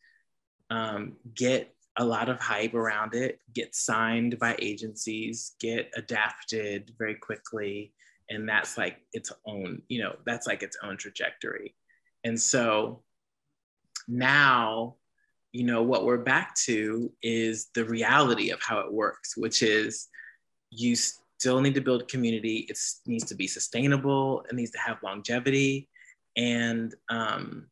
um, 0.70 1.16
get 1.34 1.74
a 1.96 2.04
lot 2.04 2.28
of 2.28 2.40
hype 2.40 2.74
around 2.74 3.14
it, 3.14 3.40
get 3.52 3.74
signed 3.74 4.38
by 4.38 4.56
agencies, 4.60 5.54
get 5.60 5.90
adapted 5.96 6.92
very 6.98 7.16
quickly. 7.16 7.92
And 8.30 8.48
that's 8.48 8.78
like 8.78 8.98
its 9.12 9.32
own, 9.44 9.82
you 9.88 10.02
know, 10.02 10.16
that's 10.24 10.46
like 10.46 10.62
its 10.62 10.78
own 10.82 10.96
trajectory. 10.96 11.74
And 12.24 12.40
so 12.40 13.02
now 14.08 14.96
you 15.52 15.64
know, 15.64 15.82
what 15.82 16.04
we're 16.04 16.18
back 16.18 16.54
to 16.54 17.12
is 17.22 17.68
the 17.74 17.84
reality 17.84 18.50
of 18.50 18.60
how 18.62 18.78
it 18.80 18.92
works, 18.92 19.36
which 19.36 19.62
is 19.62 20.08
you 20.70 20.94
still 20.94 21.60
need 21.60 21.74
to 21.74 21.80
build 21.80 22.08
community. 22.08 22.66
It 22.68 22.78
needs 23.06 23.24
to 23.24 23.34
be 23.34 23.48
sustainable. 23.48 24.44
It 24.48 24.54
needs 24.54 24.70
to 24.72 24.78
have 24.78 25.02
longevity, 25.02 25.88
and 26.36 26.94
um, 27.08 27.66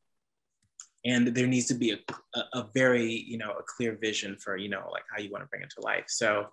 and 1.04 1.28
there 1.28 1.46
needs 1.46 1.66
to 1.66 1.74
be 1.74 1.92
a, 1.92 1.98
a, 2.34 2.40
a 2.54 2.66
very 2.74 3.06
you 3.06 3.38
know 3.38 3.52
a 3.52 3.62
clear 3.62 3.96
vision 4.00 4.36
for 4.36 4.56
you 4.56 4.68
know 4.68 4.88
like 4.90 5.04
how 5.14 5.22
you 5.22 5.30
want 5.30 5.44
to 5.44 5.48
bring 5.48 5.62
it 5.62 5.70
to 5.78 5.80
life. 5.80 6.06
So 6.08 6.48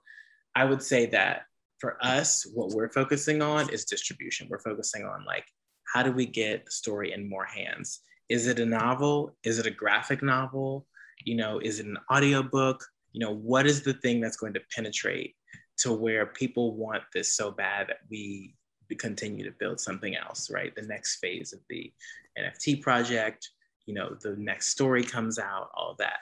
I 0.56 0.66
would 0.66 0.84
say 0.84 1.08
that 1.08 1.46
for 1.80 1.98
us, 2.04 2.46
what 2.54 2.70
we're 2.70 2.90
focusing 2.90 3.42
on 3.42 3.70
is 3.70 3.86
distribution. 3.86 4.48
We're 4.50 4.60
focusing 4.60 5.06
on 5.06 5.26
like 5.26 5.46
how 5.94 6.04
do 6.04 6.12
we 6.12 6.26
get 6.26 6.66
the 6.66 6.72
story 6.72 7.14
in 7.14 7.30
more 7.30 7.46
hands? 7.46 8.02
Is 8.28 8.48
it 8.48 8.60
a 8.60 8.66
novel? 8.66 9.36
Is 9.44 9.60
it 9.60 9.68
a 9.68 9.72
graphic 9.72 10.24
novel? 10.24 10.88
you 11.24 11.36
know 11.36 11.60
is 11.60 11.80
it 11.80 11.86
an 11.86 11.98
audiobook 12.12 12.84
you 13.14 13.20
know 13.20 13.34
what 13.34 13.66
is 13.66 13.82
the 13.82 13.94
thing 13.94 14.20
that's 14.20 14.38
going 14.38 14.54
to 14.54 14.62
penetrate 14.74 15.36
to 15.78 15.92
where 15.92 16.26
people 16.26 16.76
want 16.76 17.04
this 17.14 17.36
so 17.36 17.52
bad 17.52 17.88
that 17.88 18.00
we 18.10 18.56
continue 19.00 19.44
to 19.44 19.52
build 19.60 19.80
something 19.80 20.16
else 20.16 20.50
right 20.52 20.76
the 20.76 20.82
next 20.82 21.18
phase 21.18 21.54
of 21.54 21.60
the 21.70 21.92
nft 22.40 22.82
project 22.82 23.50
you 23.86 23.94
know 23.94 24.16
the 24.22 24.36
next 24.38 24.70
story 24.70 25.04
comes 25.04 25.40
out 25.40 25.70
all 25.76 25.96
that 25.98 26.20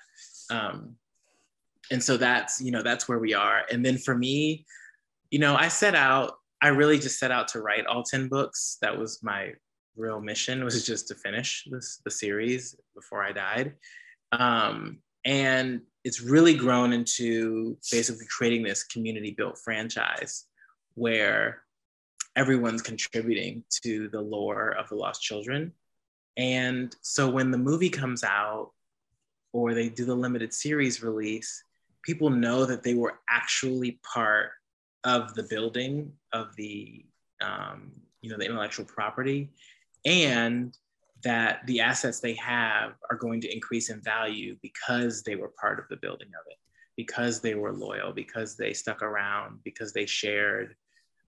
um, 0.49 0.95
and 1.91 2.01
so 2.01 2.17
that's 2.17 2.61
you 2.61 2.71
know 2.71 2.81
that's 2.81 3.07
where 3.07 3.19
we 3.19 3.33
are 3.33 3.63
and 3.71 3.85
then 3.85 3.97
for 3.97 4.15
me 4.15 4.65
you 5.33 5.39
know 5.39 5.55
i 5.55 5.67
set 5.67 5.95
out 5.95 6.35
i 6.61 6.67
really 6.67 6.99
just 6.99 7.19
set 7.19 7.31
out 7.31 7.47
to 7.47 7.59
write 7.59 7.85
all 7.87 8.03
10 8.03 8.27
books 8.27 8.77
that 8.81 8.97
was 8.97 9.21
my 9.23 9.51
real 9.95 10.21
mission 10.21 10.63
was 10.63 10.85
just 10.85 11.07
to 11.07 11.15
finish 11.15 11.67
this 11.71 11.99
the 12.05 12.11
series 12.11 12.75
before 12.95 13.23
i 13.23 13.31
died 13.31 13.73
um, 14.31 14.99
and 15.25 15.81
it's 16.03 16.21
really 16.21 16.55
grown 16.55 16.91
into 16.91 17.77
basically 17.91 18.25
creating 18.35 18.63
this 18.63 18.83
community 18.83 19.31
built 19.37 19.57
franchise 19.57 20.45
where 20.95 21.63
everyone's 22.35 22.81
contributing 22.81 23.63
to 23.83 24.09
the 24.09 24.21
lore 24.21 24.71
of 24.71 24.89
the 24.89 24.95
lost 24.95 25.21
children. 25.21 25.71
And 26.37 26.95
so 27.01 27.29
when 27.29 27.51
the 27.51 27.57
movie 27.57 27.89
comes 27.89 28.23
out 28.23 28.71
or 29.51 29.73
they 29.73 29.89
do 29.89 30.05
the 30.05 30.15
limited 30.15 30.53
series 30.53 31.03
release, 31.03 31.63
people 32.01 32.29
know 32.29 32.65
that 32.65 32.83
they 32.83 32.95
were 32.95 33.19
actually 33.29 33.99
part 34.03 34.51
of 35.03 35.33
the 35.33 35.43
building 35.43 36.11
of 36.31 36.55
the 36.55 37.05
um, 37.41 37.91
you 38.21 38.29
know 38.29 38.37
the 38.37 38.45
intellectual 38.45 38.85
property 38.85 39.49
and 40.05 40.77
that 41.23 41.65
the 41.67 41.79
assets 41.79 42.19
they 42.19 42.33
have 42.35 42.93
are 43.09 43.17
going 43.17 43.39
to 43.41 43.53
increase 43.53 43.89
in 43.89 44.01
value 44.01 44.57
because 44.61 45.23
they 45.23 45.35
were 45.35 45.51
part 45.59 45.79
of 45.79 45.85
the 45.89 45.95
building 45.95 46.27
of 46.27 46.45
it, 46.49 46.57
because 46.97 47.39
they 47.39 47.55
were 47.55 47.71
loyal, 47.71 48.11
because 48.11 48.57
they 48.57 48.73
stuck 48.73 49.01
around, 49.01 49.59
because 49.63 49.93
they 49.93 50.05
shared, 50.05 50.75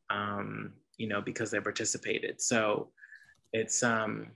um, 0.10 0.74
you 0.98 1.08
know, 1.08 1.22
because 1.22 1.50
they 1.50 1.60
participated. 1.60 2.42
So 2.42 2.90
it's 3.54 3.84
um, 3.84 4.28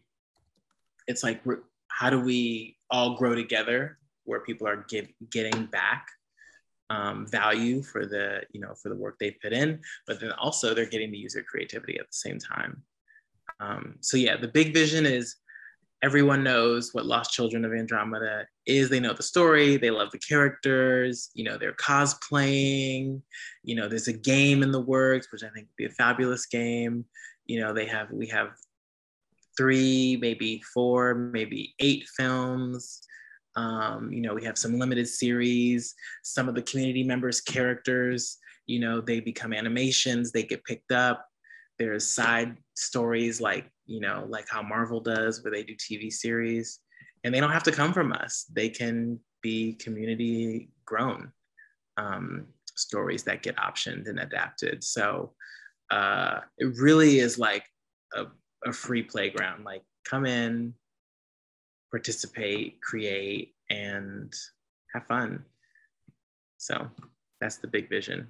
it's 1.07 1.23
like 1.23 1.41
how 1.89 2.09
do 2.09 2.19
we 2.19 2.77
all 2.89 3.17
grow 3.17 3.35
together 3.35 3.97
where 4.23 4.39
people 4.41 4.67
are 4.67 4.85
get, 4.87 5.07
getting 5.29 5.65
back 5.65 6.07
um, 6.89 7.27
value 7.27 7.81
for 7.81 8.05
the 8.05 8.41
you 8.51 8.59
know 8.59 8.73
for 8.81 8.89
the 8.89 8.95
work 8.95 9.17
they 9.19 9.31
put 9.31 9.53
in, 9.53 9.79
but 10.07 10.19
then 10.19 10.31
also 10.33 10.73
they're 10.73 10.85
getting 10.85 11.11
to 11.11 11.17
use 11.17 11.33
their 11.33 11.43
creativity 11.43 11.99
at 11.99 12.07
the 12.07 12.13
same 12.13 12.39
time. 12.39 12.83
Um, 13.59 13.95
so 14.01 14.17
yeah, 14.17 14.37
the 14.37 14.47
big 14.47 14.73
vision 14.73 15.05
is 15.05 15.35
everyone 16.01 16.43
knows 16.43 16.93
what 16.93 17.05
Lost 17.05 17.33
Children 17.33 17.65
of 17.65 17.73
Andromeda 17.73 18.45
is. 18.65 18.89
They 18.89 18.99
know 18.99 19.13
the 19.13 19.23
story, 19.23 19.77
they 19.77 19.91
love 19.91 20.11
the 20.11 20.19
characters, 20.19 21.29
you 21.33 21.43
know, 21.43 21.57
they're 21.57 21.73
cosplaying, 21.73 23.21
you 23.63 23.75
know, 23.75 23.87
there's 23.87 24.07
a 24.07 24.13
game 24.13 24.63
in 24.63 24.71
the 24.71 24.79
works, 24.79 25.27
which 25.31 25.43
I 25.43 25.49
think 25.49 25.67
would 25.67 25.75
be 25.77 25.85
a 25.85 25.89
fabulous 25.89 26.45
game. 26.45 27.05
You 27.45 27.61
know, 27.61 27.73
they 27.73 27.85
have, 27.85 28.09
we 28.11 28.27
have 28.27 28.51
three, 29.57 30.17
maybe 30.21 30.61
four, 30.73 31.15
maybe 31.15 31.75
eight 31.79 32.07
films. 32.15 33.01
Um, 33.55 34.11
you 34.11 34.21
know, 34.21 34.33
we 34.33 34.43
have 34.45 34.57
some 34.57 34.77
limited 34.77 35.07
series. 35.07 35.95
Some 36.23 36.47
of 36.47 36.55
the 36.55 36.61
community 36.61 37.03
members' 37.03 37.41
characters, 37.41 38.37
you 38.67 38.79
know, 38.79 39.01
they 39.01 39.19
become 39.19 39.53
animations, 39.53 40.31
they 40.31 40.43
get 40.43 40.63
picked 40.63 40.91
up. 40.91 41.25
There's 41.77 42.05
side 42.05 42.57
stories 42.75 43.39
like 43.41 43.71
you 43.89 43.99
know, 43.99 44.25
like 44.29 44.47
how 44.47 44.61
Marvel 44.61 45.01
does, 45.01 45.43
where 45.43 45.51
they 45.51 45.63
do 45.63 45.75
TV 45.75 46.13
series, 46.13 46.79
and 47.23 47.33
they 47.33 47.39
don't 47.39 47.51
have 47.51 47.63
to 47.63 47.71
come 47.71 47.91
from 47.91 48.13
us. 48.13 48.45
They 48.53 48.69
can 48.69 49.19
be 49.41 49.73
community 49.73 50.69
grown 50.85 51.31
um, 51.97 52.45
stories 52.75 53.23
that 53.23 53.41
get 53.41 53.55
optioned 53.57 54.07
and 54.07 54.19
adapted. 54.19 54.83
So 54.83 55.33
uh, 55.89 56.41
it 56.59 56.77
really 56.77 57.17
is 57.17 57.39
like 57.39 57.65
a, 58.13 58.27
a 58.63 58.71
free 58.71 59.01
playground. 59.01 59.65
Like 59.65 59.81
come 60.05 60.27
in, 60.27 60.75
participate, 61.91 62.81
create, 62.81 63.53
and 63.69 64.33
have 64.93 65.05
fun. 65.07 65.43
So 66.57 66.89
that's 67.39 67.57
the 67.57 67.67
big 67.67 67.89
vision. 67.89 68.27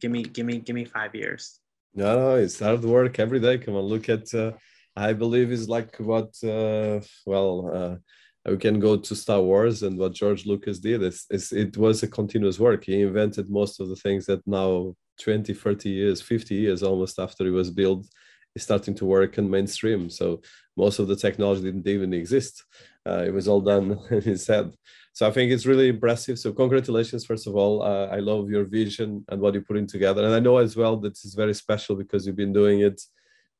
Give 0.00 0.10
me, 0.10 0.22
give 0.22 0.46
me, 0.46 0.58
give 0.58 0.74
me 0.74 0.84
five 0.84 1.14
years. 1.14 1.60
No, 1.94 2.18
no, 2.18 2.34
it's 2.36 2.60
hard 2.60 2.84
work 2.84 3.18
every 3.18 3.40
day. 3.40 3.58
Come 3.58 3.76
on, 3.76 3.84
look 3.84 4.08
at 4.10 4.32
uh, 4.34 4.52
I 4.94 5.12
believe 5.12 5.50
is 5.50 5.68
like 5.68 5.96
what 5.96 6.32
uh, 6.44 7.00
well 7.24 7.70
uh, 7.74 8.50
we 8.50 8.56
can 8.58 8.78
go 8.78 8.96
to 8.96 9.14
Star 9.14 9.40
Wars 9.40 9.82
and 9.82 9.98
what 9.98 10.14
George 10.14 10.46
Lucas 10.46 10.78
did 10.78 11.02
is, 11.02 11.26
is 11.30 11.52
it 11.52 11.76
was 11.76 12.02
a 12.02 12.08
continuous 12.08 12.58
work. 12.58 12.84
He 12.84 13.02
invented 13.02 13.50
most 13.50 13.80
of 13.80 13.88
the 13.88 13.96
things 13.96 14.26
that 14.26 14.46
now 14.46 14.94
20, 15.20 15.52
30 15.52 15.88
years, 15.88 16.22
50 16.22 16.54
years 16.54 16.82
almost 16.82 17.18
after 17.18 17.44
he 17.44 17.50
was 17.50 17.70
built 17.70 18.06
is 18.54 18.62
starting 18.62 18.94
to 18.96 19.04
work 19.04 19.38
and 19.38 19.50
mainstream. 19.50 20.08
So 20.08 20.42
most 20.76 20.98
of 20.98 21.08
the 21.08 21.16
technology 21.16 21.62
didn't 21.62 21.86
even 21.86 22.12
exist. 22.12 22.64
Uh, 23.06 23.24
it 23.26 23.32
was 23.32 23.48
all 23.48 23.60
done 23.60 23.98
in 24.10 24.22
his 24.22 24.46
head. 24.46 24.72
So 25.12 25.26
I 25.26 25.30
think 25.30 25.50
it's 25.50 25.64
really 25.64 25.88
impressive. 25.88 26.38
So 26.38 26.52
congratulations, 26.52 27.24
first 27.24 27.46
of 27.46 27.56
all. 27.56 27.82
Uh, 27.82 28.06
I 28.08 28.18
love 28.18 28.50
your 28.50 28.64
vision 28.64 29.24
and 29.28 29.40
what 29.40 29.54
you're 29.54 29.62
putting 29.62 29.86
together. 29.86 30.24
And 30.24 30.34
I 30.34 30.40
know 30.40 30.58
as 30.58 30.76
well 30.76 30.98
that 30.98 31.12
it's 31.12 31.34
very 31.34 31.54
special 31.54 31.96
because 31.96 32.26
you've 32.26 32.36
been 32.36 32.52
doing 32.52 32.80
it 32.80 33.00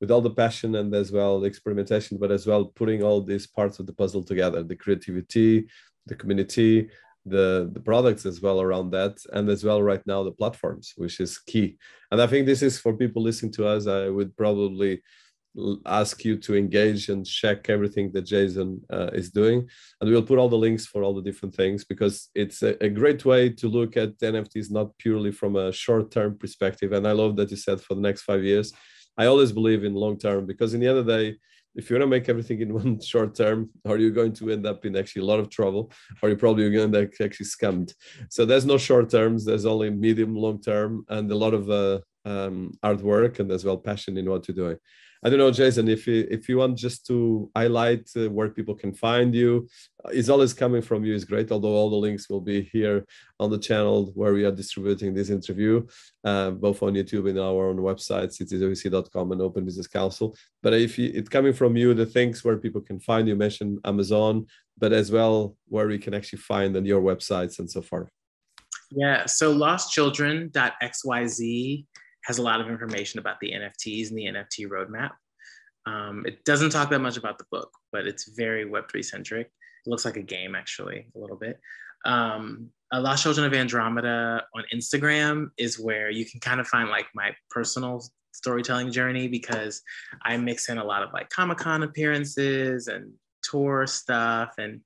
with 0.00 0.10
all 0.10 0.20
the 0.20 0.30
passion 0.30 0.74
and 0.74 0.94
as 0.94 1.10
well 1.10 1.40
the 1.40 1.46
experimentation, 1.46 2.18
but 2.18 2.30
as 2.30 2.46
well 2.46 2.66
putting 2.66 3.02
all 3.02 3.22
these 3.22 3.46
parts 3.46 3.78
of 3.78 3.86
the 3.86 3.94
puzzle 3.94 4.22
together, 4.22 4.62
the 4.62 4.76
creativity, 4.76 5.66
the 6.04 6.14
community, 6.14 6.90
the, 7.24 7.70
the 7.72 7.80
products 7.80 8.26
as 8.26 8.40
well 8.42 8.60
around 8.60 8.90
that, 8.90 9.18
and 9.32 9.48
as 9.48 9.64
well 9.64 9.82
right 9.82 10.06
now 10.06 10.22
the 10.22 10.32
platforms, 10.32 10.92
which 10.96 11.20
is 11.20 11.38
key. 11.38 11.78
And 12.10 12.20
I 12.20 12.26
think 12.26 12.46
this 12.46 12.62
is 12.62 12.78
for 12.78 12.94
people 12.94 13.22
listening 13.22 13.52
to 13.52 13.66
us, 13.66 13.86
I 13.86 14.08
would 14.08 14.36
probably 14.36 15.02
ask 15.86 16.24
you 16.24 16.36
to 16.36 16.54
engage 16.54 17.08
and 17.08 17.26
check 17.26 17.68
everything 17.68 18.12
that 18.12 18.22
Jason 18.22 18.80
uh, 18.92 19.10
is 19.12 19.30
doing. 19.30 19.68
And 20.00 20.10
we'll 20.10 20.22
put 20.22 20.38
all 20.38 20.48
the 20.48 20.56
links 20.56 20.86
for 20.86 21.02
all 21.02 21.14
the 21.14 21.22
different 21.22 21.54
things 21.54 21.84
because 21.84 22.28
it's 22.34 22.62
a, 22.62 22.82
a, 22.84 22.88
great 22.88 23.24
way 23.24 23.50
to 23.50 23.68
look 23.68 23.96
at 23.96 24.18
NFTs 24.18 24.70
not 24.70 24.96
purely 24.98 25.32
from 25.32 25.56
a 25.56 25.72
short 25.72 26.10
term 26.10 26.36
perspective. 26.38 26.92
And 26.92 27.06
I 27.06 27.12
love 27.12 27.36
that 27.36 27.50
you 27.50 27.56
said 27.56 27.80
for 27.80 27.94
the 27.94 28.00
next 28.00 28.22
five 28.22 28.44
years. 28.44 28.72
I 29.16 29.26
always 29.26 29.52
believe 29.52 29.84
in 29.84 29.94
long 29.94 30.18
term 30.18 30.46
because 30.46 30.74
in 30.74 30.80
the 30.80 30.88
end 30.88 30.98
of 30.98 31.06
the 31.06 31.16
day, 31.16 31.36
if 31.74 31.90
you 31.90 31.96
want 31.96 32.04
to 32.04 32.06
make 32.06 32.28
everything 32.28 32.60
in 32.60 32.74
one 32.82 33.00
short 33.00 33.34
term, 33.34 33.70
are 33.86 33.98
you 33.98 34.10
going 34.10 34.32
to 34.34 34.50
end 34.50 34.66
up 34.66 34.84
in 34.84 34.96
actually 34.96 35.22
a 35.22 35.26
lot 35.26 35.40
of 35.40 35.50
trouble, 35.50 35.92
or 36.22 36.28
you're 36.28 36.38
probably 36.38 36.70
going 36.70 36.92
to 36.92 37.10
actually 37.22 37.46
scammed. 37.46 37.92
So 38.30 38.44
there's 38.44 38.66
no 38.66 38.78
short 38.78 39.10
terms. 39.10 39.44
There's 39.44 39.66
only 39.66 39.90
medium, 39.90 40.34
long 40.34 40.60
term, 40.60 41.04
and 41.08 41.30
a 41.30 41.36
lot 41.36 41.54
of 41.54 41.70
uh, 41.70 42.00
um, 42.24 42.72
hard 42.82 43.00
work 43.00 43.38
and 43.38 43.50
as 43.52 43.64
well 43.64 43.78
passion 43.78 44.16
in 44.18 44.28
what 44.28 44.48
you're 44.48 44.56
doing. 44.56 44.78
I 45.24 45.30
don't 45.30 45.38
know, 45.38 45.50
Jason, 45.50 45.88
if 45.88 46.06
you 46.06 46.26
if 46.30 46.48
you 46.48 46.58
want 46.58 46.78
just 46.78 47.06
to 47.06 47.50
highlight 47.56 48.08
uh, 48.16 48.30
where 48.30 48.48
people 48.48 48.74
can 48.74 48.92
find 48.92 49.34
you, 49.34 49.68
uh, 50.04 50.10
it's 50.12 50.28
always 50.28 50.52
coming 50.52 50.82
from 50.82 51.04
you 51.04 51.14
is 51.14 51.24
great. 51.24 51.50
Although 51.50 51.74
all 51.74 51.90
the 51.90 51.96
links 51.96 52.28
will 52.28 52.40
be 52.40 52.62
here 52.72 53.06
on 53.40 53.50
the 53.50 53.58
channel 53.58 54.12
where 54.14 54.32
we 54.32 54.44
are 54.44 54.52
distributing 54.52 55.14
this 55.14 55.30
interview, 55.30 55.86
uh, 56.24 56.50
both 56.50 56.82
on 56.82 56.94
YouTube 56.94 57.28
and 57.28 57.38
our 57.38 57.68
own 57.68 57.78
website, 57.78 58.36
citiesabc.com 58.36 59.32
and 59.32 59.40
Open 59.40 59.64
Business 59.64 59.86
Council. 59.86 60.36
But 60.62 60.74
if 60.74 60.98
you, 60.98 61.10
it's 61.14 61.28
coming 61.28 61.52
from 61.52 61.76
you, 61.76 61.94
the 61.94 62.06
things 62.06 62.44
where 62.44 62.56
people 62.56 62.80
can 62.80 63.00
find 63.00 63.26
you, 63.26 63.36
mention 63.36 63.78
Amazon, 63.84 64.46
but 64.78 64.92
as 64.92 65.10
well 65.10 65.56
where 65.68 65.86
we 65.86 65.98
can 65.98 66.14
actually 66.14 66.40
find 66.40 66.76
on 66.76 66.84
your 66.84 67.00
websites 67.00 67.58
and 67.58 67.70
so 67.70 67.82
forth. 67.82 68.10
Yeah, 68.90 69.26
so 69.26 69.52
lostchildren.xyz 69.52 71.84
has 72.26 72.38
a 72.38 72.42
lot 72.42 72.60
of 72.60 72.68
information 72.68 73.20
about 73.20 73.38
the 73.40 73.52
NFTs 73.52 74.10
and 74.10 74.18
the 74.18 74.24
NFT 74.24 74.68
roadmap. 74.68 75.12
Um, 75.86 76.24
it 76.26 76.44
doesn't 76.44 76.70
talk 76.70 76.90
that 76.90 76.98
much 76.98 77.16
about 77.16 77.38
the 77.38 77.46
book, 77.52 77.70
but 77.92 78.06
it's 78.06 78.28
very 78.36 78.64
Web3 78.66 79.04
centric. 79.04 79.46
It 79.46 79.88
looks 79.88 80.04
like 80.04 80.16
a 80.16 80.22
game, 80.22 80.56
actually, 80.56 81.06
a 81.14 81.18
little 81.18 81.36
bit. 81.36 81.60
Um, 82.04 82.70
Lost 82.92 83.22
Children 83.22 83.46
of 83.46 83.54
Andromeda 83.54 84.42
on 84.54 84.64
Instagram 84.74 85.50
is 85.56 85.78
where 85.78 86.10
you 86.10 86.24
can 86.24 86.40
kind 86.40 86.60
of 86.60 86.66
find 86.66 86.88
like 86.88 87.06
my 87.14 87.30
personal 87.50 88.04
storytelling 88.32 88.90
journey 88.90 89.28
because 89.28 89.82
I 90.24 90.36
mix 90.36 90.68
in 90.68 90.78
a 90.78 90.84
lot 90.84 91.04
of 91.04 91.12
like 91.12 91.28
Comic 91.30 91.58
Con 91.58 91.84
appearances 91.84 92.88
and 92.88 93.12
tour 93.42 93.86
stuff 93.86 94.54
and 94.58 94.80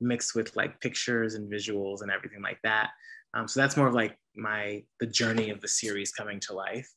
mixed 0.00 0.34
with 0.34 0.56
like 0.56 0.80
pictures 0.80 1.34
and 1.34 1.50
visuals 1.50 2.02
and 2.02 2.10
everything 2.10 2.42
like 2.42 2.58
that. 2.64 2.90
Um, 3.34 3.46
so 3.46 3.60
that's 3.60 3.76
more 3.76 3.86
of 3.86 3.94
like 3.94 4.16
my 4.36 4.82
the 5.00 5.06
journey 5.06 5.50
of 5.50 5.60
the 5.60 5.68
series 5.68 6.12
coming 6.12 6.40
to 6.40 6.54
life. 6.54 6.88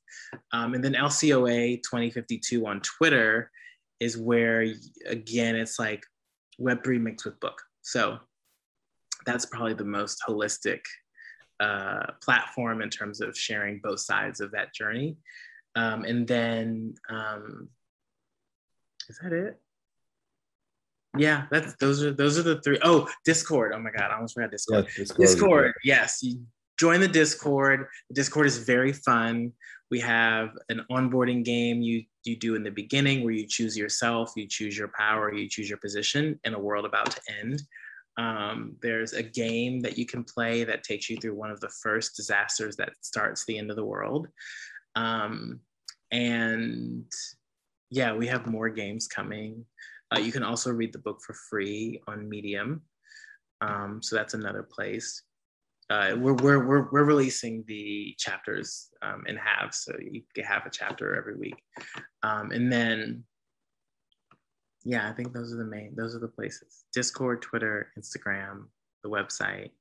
Um, 0.51 0.73
and 0.73 0.83
then 0.83 0.93
LCOA 0.93 1.77
2052 1.83 2.65
on 2.65 2.81
Twitter 2.81 3.51
is 3.99 4.17
where 4.17 4.65
again 5.07 5.55
it's 5.55 5.79
like 5.79 6.03
Web3 6.59 7.01
mixed 7.01 7.25
with 7.25 7.39
book. 7.39 7.61
So 7.81 8.19
that's 9.25 9.45
probably 9.45 9.73
the 9.73 9.85
most 9.85 10.21
holistic 10.27 10.81
uh, 11.59 12.03
platform 12.21 12.81
in 12.81 12.89
terms 12.89 13.21
of 13.21 13.37
sharing 13.37 13.79
both 13.83 13.99
sides 13.99 14.41
of 14.41 14.51
that 14.51 14.73
journey. 14.73 15.17
Um, 15.75 16.03
and 16.03 16.27
then 16.27 16.95
um, 17.09 17.69
is 19.09 19.19
that 19.21 19.33
it? 19.33 19.59
Yeah, 21.17 21.45
that's 21.51 21.75
those 21.75 22.01
are 22.01 22.11
those 22.11 22.39
are 22.39 22.43
the 22.43 22.59
three. 22.61 22.79
Oh, 22.83 23.07
Discord. 23.23 23.71
Oh 23.75 23.79
my 23.79 23.91
god, 23.91 24.09
I 24.09 24.15
almost 24.15 24.33
forgot 24.33 24.51
Discord. 24.51 24.85
Yeah, 24.85 24.97
Discord. 24.97 25.19
Discord. 25.19 25.73
Yes, 25.83 26.23
you 26.23 26.43
join 26.77 26.99
the 26.99 27.07
Discord. 27.07 27.87
The 28.09 28.15
Discord 28.15 28.45
is 28.45 28.57
very 28.57 28.93
fun. 28.93 29.51
We 29.91 29.99
have 29.99 30.49
an 30.69 30.85
onboarding 30.91 31.43
game 31.43 31.81
you 31.81 32.03
you 32.23 32.35
do 32.37 32.55
in 32.55 32.63
the 32.63 32.71
beginning 32.71 33.23
where 33.23 33.33
you 33.33 33.45
choose 33.45 33.77
yourself, 33.77 34.31
you 34.35 34.47
choose 34.47 34.77
your 34.77 34.91
power, 34.97 35.33
you 35.33 35.49
choose 35.49 35.69
your 35.69 35.77
position 35.79 36.39
in 36.45 36.53
a 36.53 36.59
world 36.59 36.85
about 36.85 37.11
to 37.11 37.21
end. 37.39 37.61
Um, 38.17 38.75
there's 38.81 39.13
a 39.13 39.23
game 39.23 39.81
that 39.81 39.97
you 39.97 40.05
can 40.05 40.23
play 40.23 40.63
that 40.63 40.83
takes 40.83 41.09
you 41.09 41.17
through 41.17 41.35
one 41.35 41.51
of 41.51 41.59
the 41.59 41.69
first 41.81 42.15
disasters 42.15 42.75
that 42.77 42.93
starts 43.01 43.45
the 43.45 43.57
end 43.57 43.71
of 43.71 43.75
the 43.75 43.83
world. 43.83 44.27
Um, 44.95 45.59
and 46.11 47.11
yeah, 47.89 48.13
we 48.13 48.27
have 48.27 48.45
more 48.45 48.69
games 48.69 49.07
coming. 49.07 49.65
Uh, 50.15 50.19
you 50.19 50.31
can 50.31 50.43
also 50.43 50.71
read 50.71 50.93
the 50.93 50.99
book 50.99 51.21
for 51.21 51.33
free 51.33 52.01
on 52.07 52.29
Medium. 52.29 52.83
Um, 53.61 54.01
so 54.01 54.15
that's 54.15 54.33
another 54.33 54.63
place. 54.63 55.23
Uh, 55.89 56.15
we're, 56.17 56.33
we're, 56.33 56.65
we're, 56.65 56.89
we're 56.91 57.03
releasing 57.03 57.63
the 57.67 58.15
chapters 58.17 58.89
um, 59.01 59.23
in 59.27 59.35
halves. 59.35 59.83
So 59.83 59.93
you 59.99 60.21
get 60.33 60.45
half 60.45 60.65
a 60.65 60.69
chapter 60.69 61.15
every 61.15 61.35
week. 61.35 61.55
Um, 62.23 62.51
and 62.51 62.71
then, 62.71 63.23
yeah, 64.83 65.09
I 65.09 65.13
think 65.13 65.33
those 65.33 65.53
are 65.53 65.57
the 65.57 65.65
main, 65.65 65.93
those 65.95 66.15
are 66.15 66.19
the 66.19 66.27
places. 66.27 66.85
Discord, 66.93 67.41
Twitter, 67.41 67.91
Instagram, 67.99 68.65
the 69.03 69.09
website, 69.09 69.71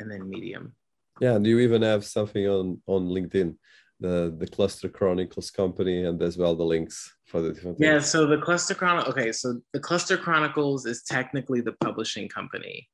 and 0.00 0.10
then 0.10 0.28
Medium. 0.28 0.74
Yeah, 1.20 1.34
and 1.34 1.46
you 1.46 1.60
even 1.60 1.82
have 1.82 2.04
something 2.04 2.46
on, 2.48 2.80
on 2.86 3.08
LinkedIn 3.08 3.54
the 4.02 4.34
the 4.38 4.46
cluster 4.46 4.88
chronicles 4.88 5.50
company 5.50 6.04
and 6.04 6.20
as 6.20 6.36
well 6.36 6.54
the 6.54 6.64
links 6.64 7.14
for 7.26 7.40
the 7.40 7.52
different 7.52 7.78
things. 7.78 7.86
yeah 7.86 8.00
so 8.00 8.26
the 8.26 8.38
cluster 8.38 8.74
chronicle 8.74 9.10
okay 9.10 9.32
so 9.32 9.60
the 9.72 9.80
cluster 9.80 10.16
chronicles 10.16 10.84
is 10.84 11.04
technically 11.04 11.60
the 11.60 11.72
publishing 11.80 12.28
company 12.28 12.88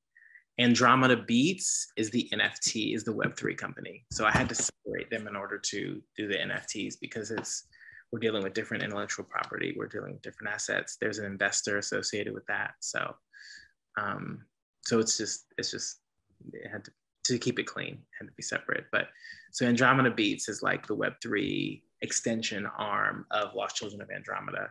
andromeda 0.58 1.16
beats 1.16 1.92
is 1.96 2.10
the 2.10 2.28
nft 2.32 2.94
is 2.94 3.04
the 3.04 3.12
web3 3.12 3.56
company 3.56 4.04
so 4.10 4.24
i 4.24 4.30
had 4.30 4.48
to 4.48 4.54
separate 4.54 5.10
them 5.10 5.26
in 5.26 5.36
order 5.36 5.58
to 5.58 6.00
do 6.16 6.26
the 6.26 6.36
nfts 6.36 6.94
because 7.00 7.30
it's 7.30 7.64
we're 8.10 8.18
dealing 8.18 8.42
with 8.42 8.54
different 8.54 8.82
intellectual 8.82 9.24
property 9.24 9.74
we're 9.76 9.86
dealing 9.86 10.12
with 10.12 10.22
different 10.22 10.52
assets 10.52 10.96
there's 11.00 11.18
an 11.18 11.26
investor 11.26 11.78
associated 11.78 12.32
with 12.32 12.46
that 12.46 12.72
so 12.80 13.14
um 14.00 14.40
so 14.82 14.98
it's 14.98 15.18
just 15.18 15.46
it's 15.58 15.70
just 15.70 15.98
it 16.52 16.70
had 16.70 16.84
to 16.84 16.90
to 17.28 17.38
keep 17.38 17.58
it 17.58 17.66
clean 17.66 17.98
had 18.18 18.26
to 18.26 18.32
be 18.32 18.42
separate. 18.42 18.86
But 18.90 19.08
so 19.52 19.66
Andromeda 19.66 20.10
Beats 20.10 20.48
is 20.48 20.62
like 20.62 20.86
the 20.86 20.96
Web3 20.96 21.82
extension 22.00 22.66
arm 22.78 23.26
of 23.30 23.54
Lost 23.54 23.76
Children 23.76 24.00
of 24.00 24.10
Andromeda. 24.10 24.70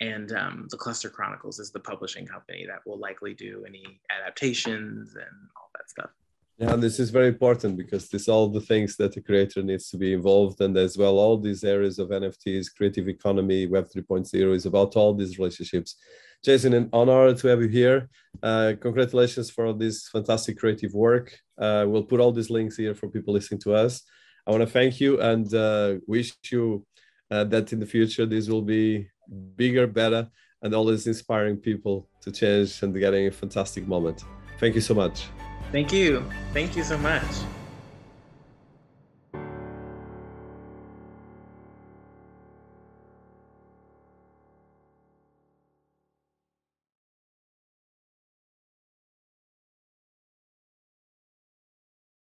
And 0.00 0.32
um, 0.32 0.66
the 0.70 0.76
Cluster 0.76 1.10
Chronicles 1.10 1.58
is 1.58 1.70
the 1.70 1.80
publishing 1.80 2.26
company 2.26 2.64
that 2.66 2.80
will 2.86 2.98
likely 2.98 3.34
do 3.34 3.64
any 3.66 4.00
adaptations 4.10 5.14
and 5.14 5.36
all 5.56 5.70
that 5.74 5.90
stuff. 5.90 6.10
Yeah, 6.58 6.76
this 6.76 6.98
is 6.98 7.10
very 7.10 7.28
important 7.28 7.76
because 7.76 8.08
this 8.08 8.28
all 8.28 8.48
the 8.48 8.60
things 8.60 8.96
that 8.96 9.14
the 9.14 9.22
creator 9.22 9.62
needs 9.62 9.88
to 9.90 9.96
be 9.96 10.12
involved 10.12 10.60
and 10.60 10.76
as 10.76 10.98
well 10.98 11.18
all 11.18 11.38
these 11.38 11.64
areas 11.64 11.98
of 11.98 12.10
NFTs, 12.10 12.74
creative 12.76 13.08
economy, 13.08 13.66
Web 13.66 13.88
3.0 13.88 14.54
is 14.54 14.66
about 14.66 14.94
all 14.96 15.14
these 15.14 15.38
relationships 15.38 15.96
Jason, 16.42 16.72
an 16.72 16.88
honor 16.94 17.34
to 17.34 17.48
have 17.48 17.60
you 17.60 17.68
here. 17.68 18.08
Uh, 18.42 18.72
congratulations 18.80 19.50
for 19.50 19.66
all 19.66 19.74
this 19.74 20.08
fantastic 20.08 20.56
creative 20.56 20.94
work. 20.94 21.38
Uh, 21.58 21.84
we'll 21.86 22.02
put 22.02 22.18
all 22.18 22.32
these 22.32 22.48
links 22.48 22.78
here 22.78 22.94
for 22.94 23.08
people 23.08 23.34
listening 23.34 23.60
to 23.60 23.74
us. 23.74 24.02
I 24.46 24.50
want 24.50 24.62
to 24.62 24.66
thank 24.66 25.00
you 25.00 25.20
and 25.20 25.52
uh, 25.52 25.96
wish 26.06 26.32
you 26.50 26.86
uh, 27.30 27.44
that 27.44 27.72
in 27.72 27.80
the 27.80 27.86
future 27.86 28.26
this 28.26 28.48
will 28.48 28.62
be 28.62 29.08
bigger, 29.56 29.86
better, 29.86 30.28
and 30.62 30.74
always 30.74 31.06
inspiring 31.06 31.56
people 31.56 32.08
to 32.20 32.30
change 32.30 32.82
and 32.82 32.94
getting 32.98 33.26
a 33.26 33.30
fantastic 33.30 33.86
moment. 33.86 34.24
Thank 34.58 34.74
you 34.74 34.80
so 34.80 34.94
much. 34.94 35.26
Thank 35.72 35.92
you. 35.92 36.24
Thank 36.52 36.76
you 36.76 36.82
so 36.82 36.98
much. 36.98 37.24